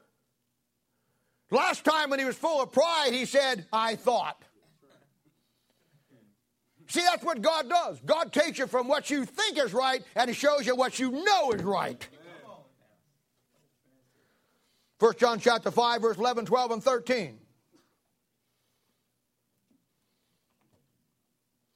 Last 1.51 1.83
time 1.83 2.09
when 2.09 2.19
he 2.19 2.25
was 2.25 2.35
full 2.35 2.61
of 2.61 2.71
pride, 2.71 3.09
he 3.11 3.25
said, 3.25 3.65
I 3.73 3.95
thought. 3.95 4.41
See, 6.89 7.01
that's 7.01 7.23
what 7.23 7.41
God 7.41 7.69
does. 7.69 8.01
God 8.03 8.33
takes 8.33 8.57
you 8.57 8.65
from 8.65 8.87
what 8.87 9.11
you 9.11 9.23
think 9.23 9.59
is 9.59 9.73
right 9.73 10.03
and 10.15 10.27
He 10.27 10.33
shows 10.33 10.65
you 10.65 10.75
what 10.75 10.99
you 10.99 11.11
know 11.11 11.51
is 11.51 11.61
right. 11.61 12.07
1 14.97 15.13
John 15.17 15.39
chapter 15.39 15.71
5, 15.71 16.01
verse 16.01 16.17
11, 16.17 16.45
12, 16.45 16.71
and 16.71 16.83
13. 16.83 17.39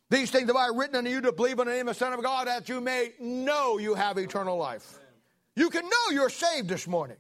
These 0.10 0.30
things 0.30 0.48
have 0.48 0.56
I 0.56 0.68
written 0.68 0.96
unto 0.98 1.10
you 1.10 1.22
to 1.22 1.32
believe 1.32 1.58
in 1.60 1.68
the 1.68 1.74
name 1.74 1.88
of 1.88 1.96
the 1.96 2.00
Son 2.00 2.12
of 2.12 2.22
God 2.22 2.48
that 2.48 2.68
you 2.68 2.82
may 2.82 3.14
know 3.20 3.78
you 3.78 3.94
have 3.94 4.18
eternal 4.18 4.58
life. 4.58 5.00
You 5.56 5.70
can 5.70 5.86
know 5.86 6.12
you're 6.12 6.30
saved 6.30 6.68
this 6.68 6.88
morning. 6.88 7.18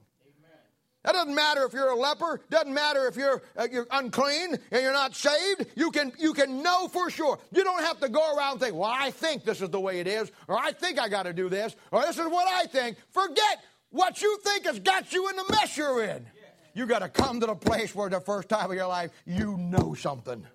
That 1.03 1.13
doesn't 1.13 1.35
matter 1.35 1.65
if 1.65 1.73
you're 1.73 1.89
a 1.89 1.95
leper. 1.95 2.39
Doesn't 2.49 2.73
matter 2.73 3.07
if 3.07 3.17
you're 3.17 3.41
uh, 3.57 3.67
you're 3.69 3.87
unclean 3.91 4.57
and 4.71 4.81
you're 4.81 4.93
not 4.93 5.15
saved. 5.15 5.65
You 5.75 5.91
can 5.91 6.13
you 6.17 6.33
can 6.33 6.63
know 6.63 6.87
for 6.87 7.09
sure. 7.09 7.39
You 7.51 7.63
don't 7.63 7.83
have 7.83 7.99
to 7.99 8.09
go 8.09 8.35
around 8.35 8.59
think. 8.59 8.73
"Well, 8.73 8.91
I 8.93 9.11
think 9.11 9.43
this 9.43 9.61
is 9.61 9.69
the 9.69 9.79
way 9.79 9.99
it 9.99 10.07
is," 10.07 10.31
or 10.47 10.57
"I 10.57 10.71
think 10.71 10.99
I 10.99 11.09
got 11.09 11.23
to 11.23 11.33
do 11.33 11.49
this," 11.49 11.75
or 11.91 12.01
"This 12.03 12.17
is 12.17 12.27
what 12.27 12.47
I 12.47 12.67
think." 12.67 12.97
Forget 13.11 13.63
what 13.89 14.21
you 14.21 14.39
think 14.43 14.65
has 14.65 14.79
got 14.79 15.11
you 15.11 15.29
in 15.29 15.35
the 15.35 15.45
mess 15.49 15.75
you're 15.75 16.03
in. 16.03 16.25
You 16.73 16.87
got 16.87 16.99
to 16.99 17.09
come 17.09 17.39
to 17.41 17.47
the 17.47 17.55
place 17.55 17.93
where 17.93 18.09
the 18.09 18.21
first 18.21 18.49
time 18.49 18.71
of 18.71 18.75
your 18.75 18.87
life 18.87 19.11
you 19.25 19.57
know 19.57 19.93
something. 19.93 20.45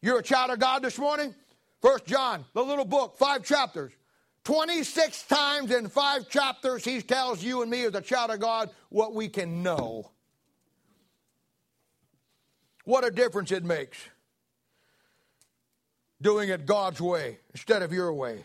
You're 0.00 0.20
a 0.20 0.22
child 0.22 0.50
of 0.50 0.58
God 0.58 0.82
this 0.82 0.98
morning. 0.98 1.34
First 1.80 2.06
John, 2.06 2.44
the 2.54 2.62
little 2.62 2.84
book, 2.84 3.16
five 3.18 3.44
chapters. 3.44 3.92
26 4.44 5.22
times 5.24 5.70
in 5.70 5.88
five 5.88 6.28
chapters, 6.28 6.84
he 6.84 7.00
tells 7.00 7.42
you 7.42 7.62
and 7.62 7.70
me 7.70 7.84
as 7.84 7.94
a 7.94 8.00
child 8.00 8.30
of 8.30 8.40
God 8.40 8.70
what 8.88 9.14
we 9.14 9.28
can 9.28 9.62
know. 9.62 10.10
What 12.84 13.04
a 13.04 13.10
difference 13.10 13.52
it 13.52 13.64
makes 13.64 13.98
doing 16.22 16.48
it 16.48 16.64
God's 16.64 17.00
way 17.00 17.38
instead 17.52 17.82
of 17.82 17.92
your 17.92 18.12
way. 18.12 18.44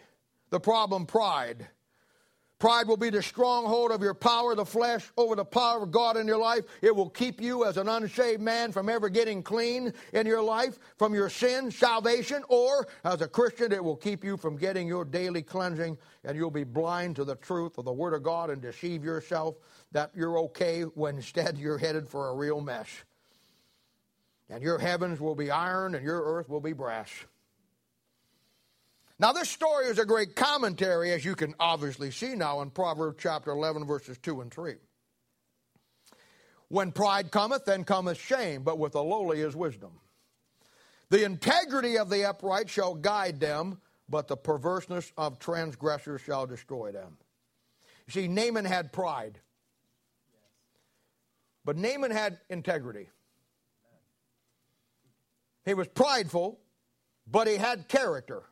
The 0.50 0.60
problem 0.60 1.06
pride. 1.06 1.68
Pride 2.60 2.88
will 2.88 2.98
be 2.98 3.12
the 3.12 3.22
stronghold 3.22 3.92
of 3.92 4.02
your 4.02 4.16
power, 4.16 4.56
the 4.56 4.66
flesh, 4.66 5.12
over 5.16 5.36
the 5.36 5.46
power 5.46 5.84
of 5.84 5.92
God 5.92 6.18
in 6.18 6.26
your 6.26 6.40
life. 6.40 6.66
It 6.82 6.96
will 6.96 7.10
keep 7.10 7.40
you 7.40 7.66
as 7.66 7.78
an 7.78 7.88
unshaved 7.88 8.42
man 8.42 8.72
from 8.72 8.90
ever 8.90 9.10
getting 9.10 9.44
clean 9.44 9.94
in 10.12 10.26
your 10.26 10.42
life 10.42 10.80
from 10.98 11.14
your 11.14 11.30
sin, 11.30 11.70
salvation, 11.70 12.44
or 12.50 12.88
as 13.04 13.22
a 13.22 13.28
Christian, 13.28 13.72
it 13.72 13.84
will 13.84 13.96
keep 13.96 14.24
you 14.24 14.38
from 14.38 14.58
getting 14.58 14.88
your 14.88 15.06
daily 15.06 15.44
cleansing 15.44 16.00
and 16.24 16.36
you'll 16.36 16.50
be 16.50 16.64
blind 16.64 17.16
to 17.18 17.24
the 17.24 17.36
truth 17.36 17.78
of 17.78 17.86
the 17.86 17.94
Word 17.94 18.16
of 18.16 18.24
God 18.24 18.50
and 18.50 18.60
deceive 18.60 19.04
yourself 19.04 19.56
that 19.92 20.10
you're 20.16 20.40
okay 20.40 20.82
when 20.82 21.18
instead 21.18 21.58
you're 21.60 21.78
headed 21.78 22.10
for 22.10 22.30
a 22.30 22.36
real 22.36 22.60
mess. 22.60 22.90
And 24.50 24.64
your 24.64 24.80
heavens 24.80 25.20
will 25.20 25.36
be 25.36 25.52
iron 25.52 25.94
and 25.94 26.04
your 26.04 26.24
earth 26.24 26.50
will 26.50 26.62
be 26.62 26.74
brass. 26.74 27.12
Now, 29.20 29.32
this 29.32 29.50
story 29.50 29.88
is 29.88 29.98
a 29.98 30.06
great 30.06 30.36
commentary, 30.36 31.12
as 31.12 31.26
you 31.26 31.36
can 31.36 31.56
obviously 31.60 32.12
see 32.12 32.36
now 32.36 32.62
in 32.62 32.70
Proverbs 32.70 33.18
chapter 33.20 33.50
11, 33.50 33.86
verses 33.86 34.18
2 34.20 34.42
and 34.42 34.52
3. 34.52 34.76
When 36.68 36.92
pride 36.92 37.32
cometh, 37.32 37.66
then 37.66 37.84
cometh 37.84 38.20
shame, 38.20 38.62
but 38.62 38.78
with 38.78 38.92
the 38.92 39.02
lowly 39.02 39.42
is 39.42 39.56
wisdom. 39.56 39.94
The 41.10 41.24
integrity 41.24 41.98
of 41.98 42.10
the 42.10 42.26
upright 42.26 42.70
shall 42.70 42.94
guide 42.94 43.40
them, 43.40 43.80
but 44.08 44.28
the 44.28 44.38
perverseness 44.38 45.12
of 45.18 45.40
transgressors 45.40 46.22
shall 46.22 46.46
destroy 46.46 46.92
them. 46.92 47.18
You 48.06 48.12
see, 48.12 48.28
Naaman 48.28 48.66
had 48.66 48.94
pride, 48.94 49.40
but 51.66 51.76
Naaman 51.76 52.12
had 52.12 52.40
integrity. 52.50 53.10
He 55.66 55.74
was 55.74 55.88
prideful, 55.88 56.60
but 57.26 57.48
he 57.48 57.56
had 57.56 57.88
character. 57.88 58.44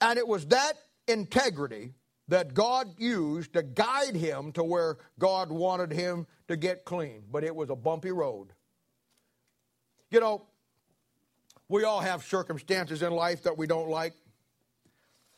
And 0.00 0.18
it 0.18 0.26
was 0.26 0.46
that 0.46 0.74
integrity 1.08 1.94
that 2.28 2.54
God 2.54 2.88
used 2.98 3.52
to 3.52 3.62
guide 3.62 4.14
him 4.16 4.52
to 4.52 4.64
where 4.64 4.96
God 5.18 5.50
wanted 5.52 5.92
him 5.92 6.26
to 6.48 6.56
get 6.56 6.84
clean. 6.84 7.24
But 7.30 7.44
it 7.44 7.54
was 7.54 7.70
a 7.70 7.76
bumpy 7.76 8.10
road. 8.12 8.48
You 10.10 10.20
know, 10.20 10.46
We 11.68 11.84
all 11.84 12.00
have 12.00 12.22
circumstances 12.24 13.02
in 13.02 13.12
life 13.12 13.42
that 13.44 13.56
we 13.56 13.66
don't 13.66 13.88
like. 13.88 14.12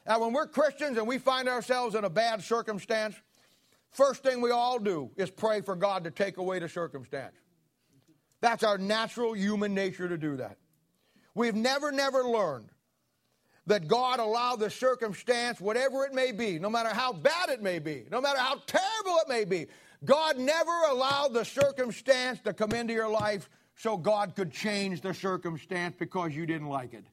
And 0.07 0.21
when 0.21 0.33
we're 0.33 0.47
Christians 0.47 0.99
and 0.99 1.07
we 1.07 1.19
find 1.19 1.49
ourselves 1.49 1.95
in 1.95 2.05
a 2.05 2.11
bad 2.11 2.43
circumstance, 2.43 3.17
first 3.91 4.23
thing 4.23 4.41
we 4.41 4.51
all 4.51 4.79
do 4.79 5.11
is 5.17 5.31
pray 5.31 5.61
for 5.61 5.77
God 5.77 6.05
to 6.05 6.11
take 6.11 6.37
away 6.37 6.59
the 6.59 6.69
circumstance. 6.69 7.35
That's 8.41 8.63
our 8.63 8.79
natural 8.79 9.35
human 9.35 9.75
nature 9.75 10.09
to 10.09 10.19
do 10.19 10.37
that. 10.37 10.59
We've 11.35 11.55
never, 11.55 11.91
never 11.93 12.25
learned 12.25 12.71
that 13.67 13.89
God 13.89 14.21
allowed 14.21 14.61
the 14.61 14.71
circumstance, 14.71 15.61
whatever 15.61 16.05
it 16.05 16.15
may 16.15 16.33
be, 16.33 16.59
no 16.59 16.71
matter 16.71 16.91
how 16.91 17.13
bad 17.13 17.49
it 17.49 17.63
may 17.63 17.79
be, 17.79 18.05
no 18.11 18.21
matter 18.21 18.39
how 18.39 18.61
terrible 18.67 19.19
it 19.21 19.29
may 19.29 19.45
be, 19.45 19.67
God 20.05 20.39
never 20.39 20.73
allowed 20.91 21.33
the 21.35 21.45
circumstance 21.45 22.41
to 22.41 22.53
come 22.53 22.73
into 22.73 22.93
your 22.93 23.09
life 23.09 23.49
so 23.75 23.97
God 23.97 24.35
could 24.37 24.53
change 24.53 25.01
the 25.01 25.13
circumstance 25.13 25.97
because 25.99 26.35
you 26.35 26.47
didn't 26.47 26.69
like 26.69 26.95
it. 26.95 27.05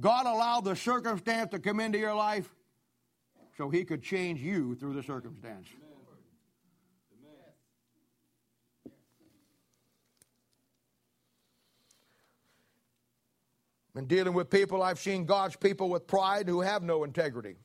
God 0.00 0.26
allowed 0.26 0.64
the 0.64 0.76
circumstance 0.76 1.50
to 1.50 1.58
come 1.58 1.80
into 1.80 1.98
your 1.98 2.14
life 2.14 2.54
so 3.56 3.68
He 3.68 3.84
could 3.84 4.02
change 4.02 4.40
you 4.40 4.76
through 4.76 4.94
the 4.94 5.02
circumstance. 5.02 5.66
In 13.98 14.06
dealing 14.06 14.32
with 14.32 14.48
people, 14.48 14.80
I've 14.80 15.00
seen 15.00 15.24
God's 15.24 15.56
people 15.56 15.88
with 15.88 16.06
pride 16.06 16.46
who 16.46 16.60
have 16.60 16.84
no 16.84 17.02
integrity. 17.02 17.56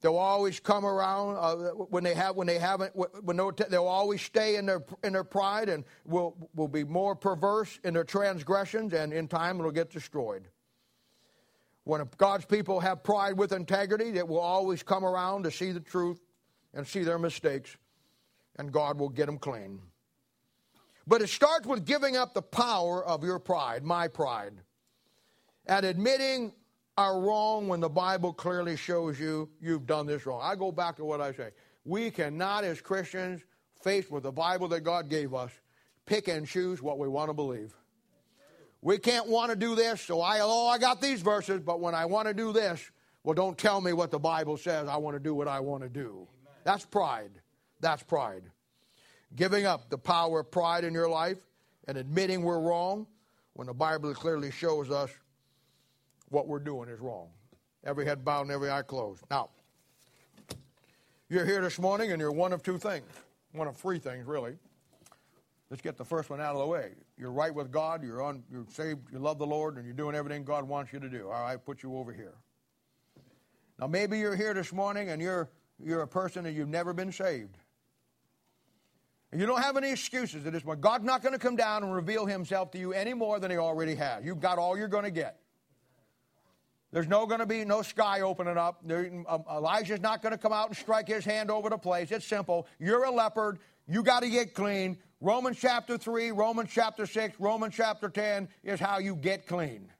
They'll 0.00 0.16
always 0.16 0.58
come 0.58 0.86
around 0.86 1.36
uh, 1.36 1.70
when 1.72 2.02
they 2.02 2.14
have 2.14 2.34
when 2.34 2.46
they 2.46 2.58
haven't 2.58 2.96
when 2.96 3.36
they'll 3.36 3.84
always 3.84 4.22
stay 4.22 4.56
in 4.56 4.64
their 4.64 4.82
in 5.04 5.12
their 5.12 5.24
pride 5.24 5.68
and 5.68 5.84
will 6.06 6.48
will 6.54 6.68
be 6.68 6.82
more 6.82 7.14
perverse 7.14 7.78
in 7.84 7.92
their 7.92 8.04
transgressions 8.04 8.94
and 8.94 9.12
in 9.12 9.28
time 9.28 9.58
it'll 9.58 9.70
get 9.70 9.90
destroyed. 9.90 10.48
When 11.84 12.02
God's 12.16 12.46
people 12.46 12.80
have 12.80 13.02
pride 13.02 13.36
with 13.36 13.52
integrity, 13.52 14.16
it 14.16 14.26
will 14.26 14.40
always 14.40 14.82
come 14.82 15.04
around 15.04 15.42
to 15.42 15.50
see 15.50 15.72
the 15.72 15.80
truth 15.80 16.20
and 16.72 16.86
see 16.86 17.02
their 17.02 17.18
mistakes, 17.18 17.76
and 18.58 18.72
God 18.72 18.98
will 18.98 19.10
get 19.10 19.26
them 19.26 19.38
clean. 19.38 19.78
But 21.06 21.20
it 21.20 21.28
starts 21.28 21.66
with 21.66 21.84
giving 21.84 22.16
up 22.16 22.32
the 22.32 22.42
power 22.42 23.04
of 23.04 23.24
your 23.24 23.38
pride, 23.38 23.84
my 23.84 24.08
pride 24.08 24.54
at 25.66 25.84
admitting 25.84 26.52
our 26.96 27.20
wrong 27.20 27.68
when 27.68 27.80
the 27.80 27.88
Bible 27.88 28.32
clearly 28.32 28.76
shows 28.76 29.20
you 29.20 29.48
you've 29.60 29.86
done 29.86 30.06
this 30.06 30.24
wrong. 30.24 30.40
I 30.42 30.54
go 30.54 30.72
back 30.72 30.96
to 30.96 31.04
what 31.04 31.20
I 31.20 31.32
say. 31.32 31.50
We 31.84 32.10
cannot, 32.10 32.64
as 32.64 32.80
Christians, 32.80 33.42
faced 33.82 34.10
with 34.10 34.22
the 34.22 34.32
Bible 34.32 34.68
that 34.68 34.80
God 34.80 35.08
gave 35.08 35.34
us, 35.34 35.52
pick 36.06 36.28
and 36.28 36.46
choose 36.46 36.82
what 36.82 36.98
we 36.98 37.08
want 37.08 37.28
to 37.28 37.34
believe. 37.34 37.74
We 38.82 38.98
can't 38.98 39.28
want 39.28 39.50
to 39.50 39.56
do 39.56 39.74
this, 39.74 40.00
so 40.00 40.20
I, 40.20 40.40
oh, 40.40 40.68
I 40.68 40.78
got 40.78 41.00
these 41.00 41.20
verses, 41.20 41.60
but 41.60 41.80
when 41.80 41.94
I 41.94 42.04
want 42.04 42.28
to 42.28 42.34
do 42.34 42.52
this, 42.52 42.90
well, 43.24 43.34
don't 43.34 43.58
tell 43.58 43.80
me 43.80 43.92
what 43.92 44.10
the 44.10 44.18
Bible 44.18 44.56
says. 44.56 44.88
I 44.88 44.96
want 44.96 45.16
to 45.16 45.20
do 45.20 45.34
what 45.34 45.48
I 45.48 45.58
want 45.60 45.82
to 45.82 45.88
do. 45.88 46.28
That's 46.64 46.84
pride. 46.84 47.32
That's 47.80 48.02
pride. 48.02 48.44
Giving 49.34 49.66
up 49.66 49.90
the 49.90 49.98
power 49.98 50.40
of 50.40 50.50
pride 50.50 50.84
in 50.84 50.94
your 50.94 51.08
life 51.08 51.38
and 51.88 51.98
admitting 51.98 52.42
we're 52.42 52.60
wrong 52.60 53.06
when 53.54 53.66
the 53.66 53.74
Bible 53.74 54.14
clearly 54.14 54.50
shows 54.50 54.90
us 54.90 55.10
what 56.28 56.46
we're 56.46 56.58
doing 56.58 56.88
is 56.88 57.00
wrong. 57.00 57.28
Every 57.84 58.04
head 58.04 58.24
bowed 58.24 58.42
and 58.42 58.50
every 58.50 58.70
eye 58.70 58.82
closed. 58.82 59.22
Now, 59.30 59.50
you're 61.28 61.46
here 61.46 61.60
this 61.60 61.78
morning 61.78 62.12
and 62.12 62.20
you're 62.20 62.32
one 62.32 62.52
of 62.52 62.62
two 62.62 62.78
things. 62.78 63.06
One 63.52 63.68
of 63.68 63.76
three 63.76 63.98
things, 63.98 64.26
really. 64.26 64.56
Let's 65.70 65.82
get 65.82 65.96
the 65.96 66.04
first 66.04 66.30
one 66.30 66.40
out 66.40 66.54
of 66.54 66.60
the 66.60 66.66
way. 66.66 66.92
You're 67.18 67.32
right 67.32 67.52
with 67.52 67.72
God, 67.72 68.04
you're, 68.04 68.22
on, 68.22 68.44
you're 68.50 68.66
saved, 68.70 69.12
you 69.12 69.18
love 69.18 69.38
the 69.38 69.46
Lord, 69.46 69.76
and 69.76 69.84
you're 69.84 69.94
doing 69.94 70.14
everything 70.14 70.44
God 70.44 70.64
wants 70.68 70.92
you 70.92 71.00
to 71.00 71.08
do. 71.08 71.28
All 71.28 71.42
right, 71.42 71.64
put 71.64 71.82
you 71.82 71.96
over 71.96 72.12
here. 72.12 72.34
Now, 73.80 73.86
maybe 73.86 74.18
you're 74.18 74.36
here 74.36 74.54
this 74.54 74.72
morning 74.72 75.10
and 75.10 75.20
you're, 75.20 75.50
you're 75.82 76.02
a 76.02 76.08
person 76.08 76.46
and 76.46 76.56
you've 76.56 76.68
never 76.68 76.92
been 76.92 77.10
saved. 77.10 77.56
And 79.32 79.40
you 79.40 79.46
don't 79.46 79.60
have 79.60 79.76
any 79.76 79.90
excuses 79.90 80.46
at 80.46 80.52
this 80.52 80.62
point. 80.62 80.80
God's 80.80 81.04
not 81.04 81.22
going 81.22 81.32
to 81.32 81.38
come 81.38 81.56
down 81.56 81.82
and 81.82 81.92
reveal 81.92 82.26
himself 82.26 82.70
to 82.70 82.78
you 82.78 82.92
any 82.92 83.12
more 83.12 83.40
than 83.40 83.50
he 83.50 83.56
already 83.56 83.94
has. 83.96 84.24
You've 84.24 84.40
got 84.40 84.58
all 84.58 84.78
you're 84.78 84.88
going 84.88 85.04
to 85.04 85.10
get. 85.10 85.40
There's 86.92 87.08
no 87.08 87.26
going 87.26 87.40
to 87.40 87.46
be 87.46 87.64
no 87.64 87.82
sky 87.82 88.20
opening 88.20 88.56
up. 88.56 88.80
There, 88.84 89.10
um, 89.28 89.44
Elijah's 89.50 90.00
not 90.00 90.22
going 90.22 90.32
to 90.32 90.38
come 90.38 90.52
out 90.52 90.68
and 90.68 90.76
strike 90.76 91.08
his 91.08 91.24
hand 91.24 91.50
over 91.50 91.68
the 91.68 91.78
place. 91.78 92.10
It's 92.10 92.26
simple. 92.26 92.66
You're 92.78 93.04
a 93.04 93.10
leopard. 93.10 93.58
You 93.88 94.02
got 94.02 94.22
to 94.22 94.30
get 94.30 94.54
clean. 94.54 94.96
Romans 95.20 95.58
chapter 95.60 95.96
3, 95.96 96.32
Romans 96.32 96.70
chapter 96.72 97.06
6, 97.06 97.40
Romans 97.40 97.74
chapter 97.74 98.08
10 98.08 98.48
is 98.62 98.78
how 98.78 98.98
you 98.98 99.16
get 99.16 99.46
clean. 99.46 99.90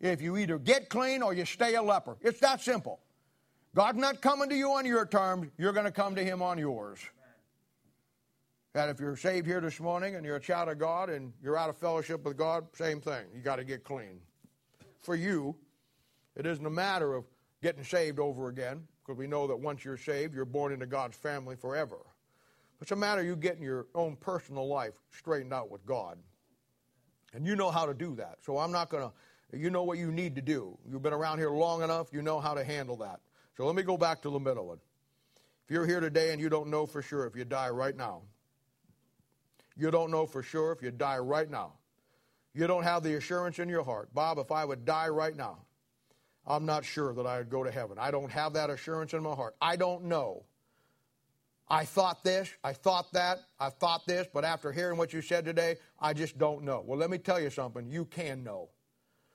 If 0.00 0.20
you 0.20 0.36
either 0.36 0.58
get 0.58 0.88
clean 0.88 1.22
or 1.22 1.34
you 1.34 1.44
stay 1.44 1.74
a 1.74 1.82
leper. 1.82 2.16
It's 2.20 2.40
that 2.40 2.60
simple. 2.60 3.00
God's 3.74 3.98
not 3.98 4.20
coming 4.20 4.48
to 4.48 4.54
you 4.54 4.72
on 4.72 4.84
your 4.86 5.06
terms, 5.06 5.48
you're 5.58 5.72
going 5.72 5.86
to 5.86 5.92
come 5.92 6.14
to 6.14 6.24
Him 6.24 6.42
on 6.42 6.58
yours. 6.58 7.00
And 8.74 8.90
if 8.90 9.00
you're 9.00 9.16
saved 9.16 9.46
here 9.46 9.60
this 9.60 9.80
morning 9.80 10.14
and 10.14 10.24
you're 10.24 10.36
a 10.36 10.40
child 10.40 10.68
of 10.68 10.78
God 10.78 11.10
and 11.10 11.32
you're 11.42 11.56
out 11.56 11.70
of 11.70 11.76
fellowship 11.76 12.24
with 12.24 12.36
God, 12.36 12.66
same 12.74 13.00
thing. 13.00 13.24
You 13.34 13.40
got 13.40 13.56
to 13.56 13.64
get 13.64 13.82
clean. 13.82 14.20
For 15.00 15.16
you, 15.16 15.56
it 16.38 16.46
isn't 16.46 16.64
a 16.64 16.70
matter 16.70 17.14
of 17.14 17.24
getting 17.62 17.84
saved 17.84 18.18
over 18.18 18.48
again, 18.48 18.86
because 19.02 19.18
we 19.18 19.26
know 19.26 19.46
that 19.48 19.56
once 19.56 19.84
you're 19.84 19.96
saved, 19.96 20.34
you're 20.34 20.44
born 20.44 20.72
into 20.72 20.86
God's 20.86 21.16
family 21.16 21.56
forever. 21.56 21.98
It's 22.80 22.92
a 22.92 22.96
matter 22.96 23.20
of 23.20 23.26
you 23.26 23.34
getting 23.34 23.62
your 23.62 23.86
own 23.94 24.16
personal 24.16 24.68
life 24.68 24.94
straightened 25.10 25.52
out 25.52 25.70
with 25.70 25.84
God. 25.84 26.16
And 27.34 27.44
you 27.44 27.56
know 27.56 27.70
how 27.70 27.84
to 27.84 27.92
do 27.92 28.14
that. 28.14 28.38
So 28.42 28.56
I'm 28.56 28.70
not 28.70 28.88
going 28.88 29.02
to, 29.02 29.58
you 29.58 29.70
know 29.70 29.82
what 29.82 29.98
you 29.98 30.12
need 30.12 30.36
to 30.36 30.42
do. 30.42 30.78
You've 30.88 31.02
been 31.02 31.12
around 31.12 31.38
here 31.38 31.50
long 31.50 31.82
enough, 31.82 32.08
you 32.12 32.22
know 32.22 32.38
how 32.38 32.54
to 32.54 32.62
handle 32.62 32.96
that. 32.98 33.20
So 33.56 33.66
let 33.66 33.74
me 33.74 33.82
go 33.82 33.96
back 33.96 34.22
to 34.22 34.30
the 34.30 34.38
middle 34.38 34.68
one. 34.68 34.78
If 35.64 35.72
you're 35.72 35.86
here 35.86 36.00
today 36.00 36.32
and 36.32 36.40
you 36.40 36.48
don't 36.48 36.70
know 36.70 36.86
for 36.86 37.02
sure 37.02 37.26
if 37.26 37.34
you 37.34 37.44
die 37.44 37.68
right 37.68 37.96
now, 37.96 38.22
you 39.76 39.90
don't 39.90 40.10
know 40.10 40.26
for 40.26 40.42
sure 40.42 40.72
if 40.72 40.82
you 40.82 40.90
die 40.90 41.18
right 41.18 41.50
now. 41.50 41.72
You 42.54 42.66
don't 42.66 42.84
have 42.84 43.02
the 43.02 43.16
assurance 43.16 43.58
in 43.58 43.68
your 43.68 43.84
heart. 43.84 44.14
Bob, 44.14 44.38
if 44.38 44.50
I 44.50 44.64
would 44.64 44.84
die 44.84 45.08
right 45.08 45.36
now, 45.36 45.58
I'm 46.48 46.64
not 46.64 46.84
sure 46.84 47.12
that 47.12 47.26
I 47.26 47.38
would 47.38 47.50
go 47.50 47.62
to 47.62 47.70
heaven. 47.70 47.98
I 48.00 48.10
don't 48.10 48.32
have 48.32 48.54
that 48.54 48.70
assurance 48.70 49.12
in 49.12 49.22
my 49.22 49.34
heart. 49.34 49.54
I 49.60 49.76
don't 49.76 50.04
know. 50.04 50.44
I 51.68 51.84
thought 51.84 52.24
this, 52.24 52.48
I 52.64 52.72
thought 52.72 53.12
that, 53.12 53.40
I 53.60 53.68
thought 53.68 54.06
this, 54.06 54.26
but 54.32 54.42
after 54.42 54.72
hearing 54.72 54.96
what 54.96 55.12
you 55.12 55.20
said 55.20 55.44
today, 55.44 55.76
I 56.00 56.14
just 56.14 56.38
don't 56.38 56.62
know. 56.62 56.82
Well, 56.86 56.98
let 56.98 57.10
me 57.10 57.18
tell 57.18 57.38
you 57.38 57.50
something. 57.50 57.86
You 57.90 58.06
can 58.06 58.42
know. 58.42 58.70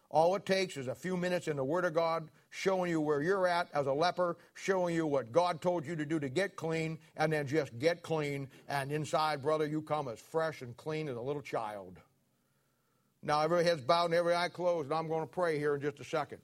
All 0.09 0.35
it 0.35 0.43
takes 0.43 0.75
is 0.75 0.87
a 0.87 0.95
few 0.95 1.15
minutes 1.15 1.47
in 1.47 1.55
the 1.55 1.63
Word 1.63 1.85
of 1.85 1.93
God 1.93 2.29
showing 2.49 2.89
you 2.89 2.99
where 2.99 3.21
you're 3.21 3.47
at 3.47 3.69
as 3.75 3.85
a 3.85 3.93
leper, 3.93 4.37
showing 4.55 4.95
you 4.95 5.05
what 5.05 5.31
God 5.31 5.61
told 5.61 5.85
you 5.85 5.95
to 5.95 6.05
do 6.05 6.19
to 6.19 6.29
get 6.29 6.55
clean, 6.55 6.97
and 7.17 7.31
then 7.31 7.45
just 7.45 7.77
get 7.77 8.01
clean. 8.01 8.47
And 8.67 8.91
inside, 8.91 9.43
brother, 9.43 9.67
you 9.67 9.83
come 9.83 10.07
as 10.07 10.19
fresh 10.19 10.63
and 10.63 10.75
clean 10.77 11.09
as 11.09 11.15
a 11.15 11.21
little 11.21 11.41
child. 11.41 11.99
Now, 13.21 13.41
every 13.41 13.63
head's 13.63 13.83
bowed 13.83 14.05
and 14.05 14.13
every 14.15 14.35
eye 14.35 14.49
closed, 14.49 14.89
and 14.89 14.97
I'm 14.97 15.07
going 15.07 15.21
to 15.21 15.27
pray 15.27 15.59
here 15.59 15.75
in 15.75 15.81
just 15.81 15.99
a 15.99 16.03
second 16.03 16.39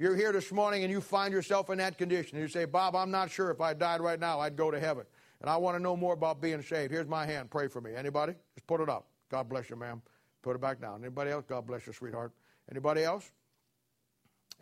you're 0.00 0.16
here 0.16 0.32
this 0.32 0.50
morning 0.50 0.82
and 0.82 0.90
you 0.90 1.02
find 1.02 1.30
yourself 1.30 1.68
in 1.68 1.76
that 1.76 1.98
condition, 1.98 2.38
and 2.38 2.42
you 2.42 2.48
say, 2.48 2.64
Bob, 2.64 2.96
I'm 2.96 3.10
not 3.10 3.30
sure 3.30 3.50
if 3.50 3.60
I 3.60 3.74
died 3.74 4.00
right 4.00 4.18
now, 4.18 4.40
I'd 4.40 4.56
go 4.56 4.70
to 4.70 4.80
heaven. 4.80 5.04
And 5.42 5.50
I 5.50 5.58
want 5.58 5.76
to 5.76 5.82
know 5.82 5.94
more 5.94 6.14
about 6.14 6.40
being 6.40 6.62
saved. 6.62 6.90
Here's 6.90 7.06
my 7.06 7.26
hand. 7.26 7.50
Pray 7.50 7.68
for 7.68 7.82
me. 7.82 7.94
Anybody? 7.94 8.32
Just 8.54 8.66
put 8.66 8.80
it 8.80 8.88
up. 8.88 9.08
God 9.30 9.50
bless 9.50 9.68
you, 9.68 9.76
ma'am. 9.76 10.00
Put 10.42 10.56
it 10.56 10.60
back 10.62 10.80
down. 10.80 11.00
Anybody 11.02 11.30
else? 11.30 11.44
God 11.46 11.66
bless 11.66 11.86
you, 11.86 11.92
sweetheart. 11.92 12.32
Anybody 12.70 13.04
else? 13.04 13.30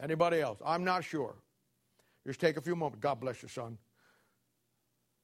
Anybody 0.03 0.41
else? 0.41 0.59
I'm 0.67 0.83
not 0.83 1.05
sure. 1.05 1.37
Just 2.27 2.41
take 2.41 2.57
a 2.57 2.61
few 2.61 2.75
moments. 2.75 3.01
God 3.01 3.21
bless 3.21 3.41
you, 3.41 3.49
son. 3.49 3.79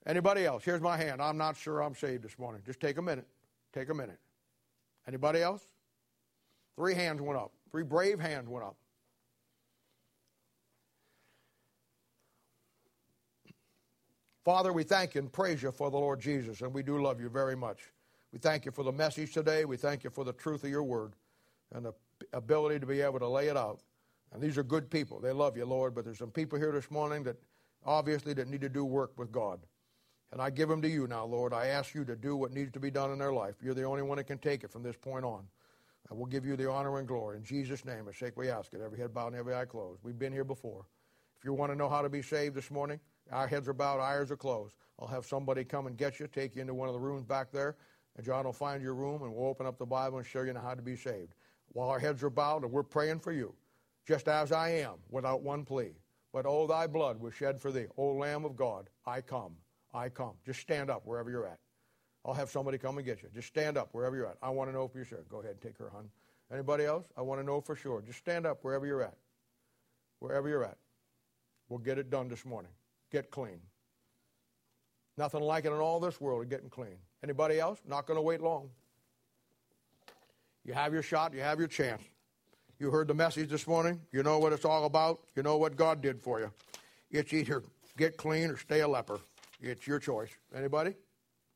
Anybody 0.07 0.45
else? 0.45 0.63
Here's 0.63 0.81
my 0.81 0.97
hand. 0.97 1.21
I'm 1.21 1.37
not 1.37 1.57
sure 1.57 1.83
I'm 1.83 1.95
saved 1.95 2.23
this 2.23 2.39
morning. 2.39 2.63
Just 2.65 2.79
take 2.79 2.99
a 2.99 3.03
minute. 3.03 3.27
Take 3.73 3.89
a 3.89 3.95
minute. 3.95 4.19
Anybody 5.09 5.43
else? 5.43 5.63
Three 6.77 6.95
hands 6.95 7.21
went 7.21 7.39
up. 7.39 7.53
Three 7.73 7.83
brave 7.83 8.21
hands 8.21 8.49
went 8.49 8.65
up. 8.65 8.77
Father, 14.45 14.75
we 14.75 14.83
thank 14.83 15.15
you 15.15 15.23
and 15.23 15.33
praise 15.33 15.63
you 15.63 15.73
for 15.73 15.91
the 15.91 15.97
Lord 15.97 16.21
Jesus, 16.21 16.61
and 16.61 16.75
we 16.75 16.83
do 16.83 17.01
love 17.01 17.19
you 17.19 17.31
very 17.31 17.57
much. 17.57 17.93
We 18.31 18.39
thank 18.39 18.67
you 18.67 18.73
for 18.73 18.85
the 18.85 18.93
message 18.93 19.33
today. 19.33 19.65
We 19.65 19.79
thank 19.79 20.05
you 20.05 20.11
for 20.11 20.23
the 20.23 20.35
truth 20.35 20.65
of 20.65 20.71
your 20.71 20.83
word 20.83 21.15
and 21.73 21.87
the 21.87 21.95
ability 22.35 22.79
to 22.81 22.87
be 22.87 23.01
able 23.01 23.21
to 23.21 23.29
lay 23.29 23.49
it 23.49 23.57
out. 23.57 23.81
And 24.33 24.43
these 24.43 24.59
are 24.59 24.63
good 24.63 24.91
people. 24.91 25.19
They 25.19 25.33
love 25.33 25.57
you, 25.57 25.65
Lord, 25.65 25.95
but 25.95 26.05
there's 26.05 26.19
some 26.19 26.31
people 26.31 26.59
here 26.59 26.73
this 26.73 26.91
morning 26.91 27.23
that 27.23 27.37
obviously 27.87 28.35
that 28.35 28.49
need 28.49 28.61
to 28.61 28.69
do 28.69 28.85
work 28.85 29.13
with 29.19 29.33
God. 29.33 29.61
And 30.31 30.43
I 30.43 30.51
give 30.51 30.69
them 30.69 30.83
to 30.83 30.89
you 30.89 31.07
now, 31.07 31.25
Lord. 31.25 31.55
I 31.55 31.69
ask 31.69 31.95
you 31.95 32.05
to 32.05 32.17
do 32.17 32.37
what 32.37 32.53
needs 32.53 32.73
to 32.73 32.81
be 32.81 32.91
done 32.91 33.13
in 33.13 33.19
their 33.19 33.33
life. 33.33 33.55
You're 33.63 33.73
the 33.73 33.85
only 33.85 34.03
one 34.03 34.19
that 34.19 34.25
can 34.25 34.39
take 34.39 34.63
it 34.63 34.71
from 34.71 34.83
this 34.83 34.97
point 34.97 35.25
on. 35.25 35.47
I 36.11 36.15
will 36.15 36.27
give 36.27 36.45
you 36.45 36.57
the 36.57 36.71
honor 36.71 36.99
and 36.99 37.09
glory. 37.09 37.39
In 37.39 37.45
Jesus' 37.45 37.85
name, 37.85 38.07
I 38.09 38.13
sake 38.13 38.37
we 38.37 38.51
ask 38.51 38.75
it. 38.75 38.83
Every 38.85 38.99
head 38.99 39.15
bowed 39.15 39.29
and 39.29 39.37
every 39.37 39.55
eye 39.55 39.65
closed. 39.65 40.01
We've 40.03 40.19
been 40.19 40.33
here 40.33 40.45
before. 40.45 40.85
If 41.39 41.45
you 41.45 41.55
want 41.55 41.73
to 41.73 41.77
know 41.77 41.89
how 41.89 42.03
to 42.03 42.11
be 42.11 42.21
saved 42.21 42.57
this 42.57 42.71
morning, 42.71 43.01
our 43.31 43.49
heads 43.49 43.69
are 43.69 43.73
bowed, 43.73 44.01
our 44.01 44.21
eyes 44.21 44.31
are 44.31 44.37
closed. 44.37 44.75
I'll 44.99 45.09
have 45.09 45.27
somebody 45.27 45.65
come 45.65 45.87
and 45.87 45.97
get 45.97 46.21
you, 46.21 46.27
take 46.29 46.55
you 46.55 46.61
into 46.61 46.75
one 46.75 46.89
of 46.89 46.95
the 46.95 47.01
rooms 47.01 47.25
back 47.25 47.51
there, 47.51 47.77
and 48.17 48.25
John 48.25 48.45
will 48.45 48.53
find 48.53 48.83
your 48.83 48.95
room, 48.95 49.23
and 49.23 49.35
we'll 49.35 49.49
open 49.49 49.67
up 49.67 49.79
the 49.79 49.87
Bible 49.87 50.19
and 50.19 50.27
show 50.27 50.43
you 50.43 50.55
how 50.55 50.75
to 50.75 50.83
be 50.83 50.97
saved. 50.97 51.35
while 51.75 51.91
our 51.91 51.99
heads 51.99 52.23
are 52.23 52.31
bowed 52.31 52.63
and 52.63 52.73
we're 52.73 52.83
praying 52.83 53.21
for 53.21 53.33
you, 53.33 53.55
just 54.07 54.29
as 54.29 54.53
I 54.53 54.71
am, 54.71 54.95
without 55.11 55.43
one 55.43 55.65
plea. 55.65 55.93
But 56.33 56.47
oh, 56.47 56.67
thy 56.67 56.87
blood 56.87 57.21
was 57.21 57.35
shed 57.35 57.61
for 57.61 57.71
thee. 57.71 57.87
O 57.97 58.13
Lamb 58.13 58.45
of 58.45 58.57
God, 58.57 58.89
I 59.07 59.21
come. 59.21 59.55
I 59.93 60.09
come. 60.09 60.33
Just 60.45 60.61
stand 60.61 60.91
up 60.91 61.03
wherever 61.05 61.31
you're 61.31 61.47
at. 61.47 61.59
I'll 62.25 62.35
have 62.35 62.51
somebody 62.51 62.79
come 62.79 62.97
and 62.97 63.07
get 63.07 63.23
you. 63.23 63.29
Just 63.35 63.49
stand 63.49 63.77
up 63.77 63.91
wherever 63.93 64.17
you're 64.17 64.27
at. 64.27 64.39
I 64.43 64.51
want 64.51 64.69
to 64.71 64.75
know 64.75 64.89
for 64.89 65.05
sure. 65.05 65.25
Go 65.29 65.41
ahead 65.41 65.53
and 65.53 65.61
take 65.61 65.79
her, 65.79 65.91
hon. 65.91 66.09
Anybody 66.53 66.85
else? 66.85 67.07
I 67.17 67.23
want 67.23 67.41
to 67.41 67.47
know 67.47 67.61
for 67.61 67.77
sure. 67.77 68.03
Just 68.03 68.19
stand 68.19 68.47
up 68.47 68.59
wherever 68.63 68.87
you're 68.87 69.03
at. 69.03 69.17
Wherever 70.21 70.49
you're 70.49 70.65
at. 70.65 70.79
We'll 71.69 71.79
get 71.79 71.99
it 71.99 72.11
done 72.11 72.29
this 72.29 72.45
morning. 72.45 72.71
Get 73.15 73.31
clean. 73.31 73.61
Nothing 75.17 75.43
like 75.43 75.67
it 75.67 75.69
in 75.69 75.79
all 75.79 76.01
this 76.01 76.21
world 76.21 76.43
of 76.43 76.51
getting 76.51 76.69
clean. 76.69 76.97
Anybody 77.23 77.61
else? 77.61 77.79
Not 77.87 78.09
going 78.09 78.17
to 78.17 78.23
wait 78.23 78.41
long. 78.41 78.71
You 80.65 80.73
have 80.73 80.93
your 80.93 81.05
shot, 81.05 81.33
you 81.33 81.39
have 81.39 81.61
your 81.61 81.69
chance. 81.69 82.03
You 82.81 82.91
heard 82.91 83.07
the 83.07 83.15
message 83.15 83.51
this 83.51 83.69
morning. 83.69 84.01
You 84.11 84.25
know 84.25 84.41
what 84.41 84.53
it's 84.53 84.65
all 84.65 84.85
about. 84.85 85.21
You 85.37 85.45
know 85.45 85.57
what 85.59 85.77
God 85.77 86.03
did 86.03 86.21
for 86.21 86.41
you. 86.41 86.51
It's 87.13 87.33
either 87.33 87.63
get 87.97 88.17
clean 88.17 88.51
or 88.51 88.57
stay 88.57 88.81
a 88.81 88.89
leper. 88.89 89.21
It's 89.61 89.87
your 89.87 90.01
choice. 90.01 90.31
Anybody? 90.53 90.97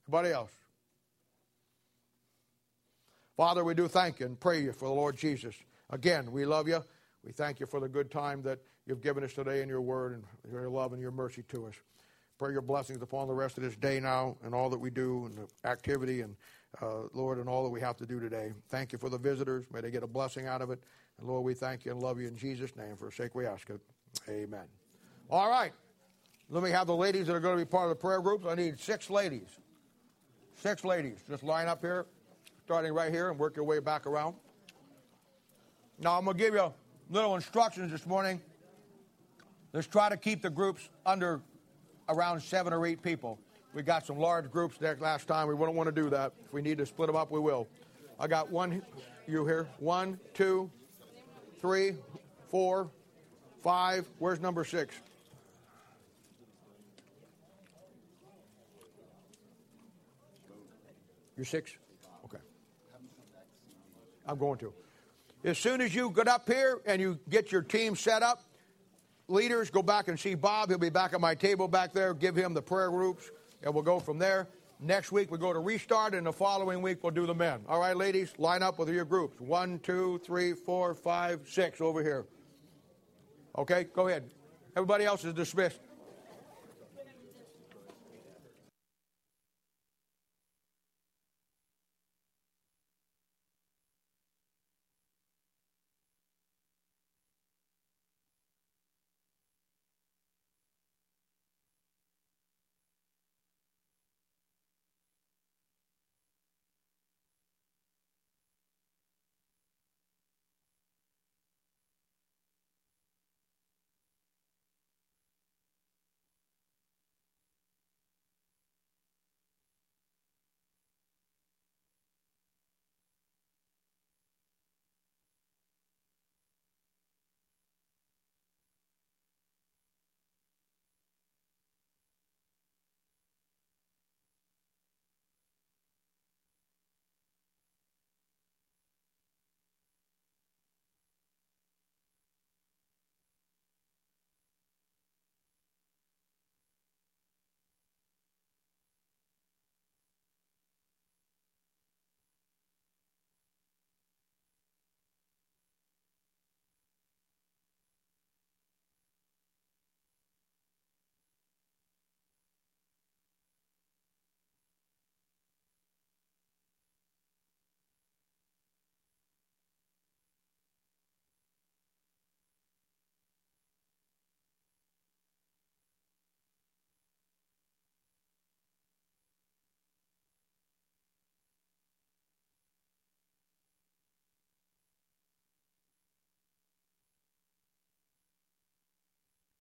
Anybody 0.07 0.33
else? 0.33 0.53
Father, 3.37 3.65
we 3.65 3.75
do 3.75 3.89
thank 3.89 4.21
you 4.21 4.27
and 4.27 4.39
pray 4.39 4.63
you 4.63 4.73
for 4.73 4.85
the 4.85 4.95
Lord 4.95 5.17
Jesus. 5.17 5.57
Again, 5.91 6.31
we 6.31 6.45
love 6.45 6.69
you. 6.69 6.85
We 7.25 7.33
thank 7.33 7.59
you 7.59 7.67
for 7.67 7.81
the 7.81 7.89
good 7.89 8.13
time 8.13 8.43
that 8.43 8.61
you've 8.89 9.03
given 9.03 9.23
us 9.23 9.35
today 9.35 9.61
in 9.63 9.69
your 9.69 9.83
word 9.83 10.15
and 10.15 10.53
your 10.53 10.69
love 10.69 10.93
and 10.93 11.01
your 11.01 11.11
mercy 11.11 11.43
to 11.51 11.67
us. 11.67 11.75
Pray 12.39 12.53
your 12.53 12.63
blessings 12.63 13.03
upon 13.03 13.29
the 13.29 13.35
rest 13.35 13.59
of 13.59 13.65
this 13.65 13.77
day 13.77 14.01
now 14.01 14.37
and 14.45 14.55
all 14.55 14.71
that 14.71 14.79
we 14.79 14.91
do 14.91 15.27
and 15.27 15.37
the 15.37 15.69
activity 15.69 16.23
and, 16.23 16.35
uh, 16.81 17.03
Lord, 17.13 17.39
and 17.39 17.49
all 17.49 17.63
that 17.65 17.69
we 17.69 17.81
have 17.81 17.97
to 17.99 18.07
do 18.07 18.19
today. 18.19 18.53
Thank 18.71 18.93
you 18.93 18.99
for 18.99 19.11
the 19.11 19.19
visitors. 19.19 19.67
May 19.73 19.81
they 19.81 19.91
get 19.91 20.03
a 20.03 20.07
blessing 20.07 20.47
out 20.47 20.63
of 20.63 20.71
it. 20.71 20.83
And 21.19 21.29
Lord, 21.29 21.45
we 21.45 21.53
thank 21.53 21.85
you 21.85 21.93
and 21.93 22.01
love 22.01 22.19
you 22.19 22.29
in 22.29 22.37
Jesus' 22.37 22.75
name. 22.77 22.97
For 22.97 23.11
sake 23.11 23.35
we 23.35 23.45
ask 23.45 23.69
it. 23.71 23.81
Amen. 24.29 24.65
All 25.31 25.51
right. 25.51 25.73
Let 26.49 26.63
me 26.63 26.71
have 26.71 26.87
the 26.87 26.97
ladies 26.97 27.27
that 27.27 27.35
are 27.35 27.41
going 27.41 27.59
to 27.59 27.65
be 27.65 27.69
part 27.69 27.91
of 27.91 27.91
the 27.91 28.01
prayer 28.01 28.23
groups. 28.23 28.47
I 28.47 28.55
need 28.55 28.81
six 28.81 29.11
ladies. 29.11 29.59
Six 30.55 30.85
ladies. 30.85 31.19
Just 31.29 31.43
line 31.43 31.69
up 31.69 31.83
here, 31.83 32.07
starting 32.65 32.93
right 32.93 33.13
here, 33.13 33.31
and 33.31 33.39
work 33.39 33.55
your 33.57 33.67
way 33.67 33.81
back 33.81 34.07
around. 34.07 34.35
Now, 35.99 36.17
I'm 36.17 36.25
going 36.25 36.37
to 36.37 36.43
give 36.43 36.55
you 36.55 36.73
little 37.11 37.35
instructions 37.35 37.91
this 37.91 38.07
morning. 38.07 38.41
Let's 39.73 39.87
try 39.87 40.09
to 40.09 40.17
keep 40.17 40.43
the 40.43 40.51
groups 40.51 40.89
under 41.05 41.41
around 42.09 42.41
seven 42.41 42.73
or 42.73 42.87
eight 42.87 43.03
people. 43.03 43.39
We 43.75 43.83
got 43.83 44.07
some 44.07 44.19
large 44.19 44.51
groups 44.51 44.79
there 44.79 44.97
last 44.99 45.29
time. 45.29 45.47
We 45.47 45.55
wouldn't 45.55 45.77
want 45.77 45.95
to 45.95 46.03
do 46.03 46.09
that. 46.11 46.33
If 46.47 46.53
we 46.53 46.63
need 46.63 46.79
to 46.79 46.87
split 46.87 47.07
them 47.07 47.17
up, 47.17 47.31
we 47.31 47.39
will. 47.39 47.69
I 48.19 48.27
got 48.27 48.51
one, 48.51 48.83
you 49.27 49.47
here. 49.47 49.69
One, 49.79 50.19
two, 50.33 50.71
three, 51.61 51.95
four, 52.51 52.91
five. 53.63 54.09
Where's 54.19 54.41
number 54.41 54.65
six? 54.65 54.95
You're 61.37 61.45
six? 61.45 61.71
Okay. 62.25 62.39
I'm 64.27 64.39
going 64.39 64.59
to. 64.59 64.73
As 65.45 65.57
soon 65.57 65.81
as 65.81 65.95
you 65.95 66.11
get 66.11 66.27
up 66.27 66.49
here 66.49 66.81
and 66.85 67.01
you 67.01 67.19
get 67.29 67.53
your 67.53 67.63
team 67.63 67.95
set 67.95 68.25
up, 68.25 68.43
leaders, 69.29 69.71
go 69.71 69.83
back 69.83 70.09
and 70.09 70.19
see 70.19 70.35
Bob. 70.35 70.71
He'll 70.71 70.79
be 70.79 70.91
back 70.91 71.13
at 71.13 71.21
my 71.21 71.35
table 71.35 71.69
back 71.69 71.93
there. 71.93 72.15
Give 72.15 72.35
him 72.35 72.55
the 72.55 72.63
prayer 72.63 72.91
groups, 72.91 73.31
and 73.63 73.73
we'll 73.73 73.85
go 73.85 74.01
from 74.01 74.19
there. 74.19 74.49
Next 74.81 75.11
week, 75.11 75.31
we 75.31 75.39
go 75.39 75.53
to 75.53 75.59
restart, 75.59 76.15
and 76.15 76.27
the 76.27 76.33
following 76.33 76.83
week, 76.83 77.03
we'll 77.03 77.13
do 77.13 77.27
the 77.27 77.35
men. 77.35 77.61
All 77.69 77.81
right, 77.81 77.97
ladies, 77.97 78.33
line 78.39 78.63
up 78.63 78.79
with 78.79 78.89
your 78.89 79.05
groups. 79.05 79.41
One, 79.41 79.81
two, 79.81 80.21
three, 80.25 80.53
four, 80.53 80.95
five, 80.95 81.41
six 81.49 81.81
over 81.81 82.03
here. 82.03 82.27
Okay, 83.57 83.87
go 83.93 84.07
ahead. 84.07 84.31
Everybody 84.77 85.05
else 85.05 85.25
is 85.25 85.35
dismissed. 85.35 85.81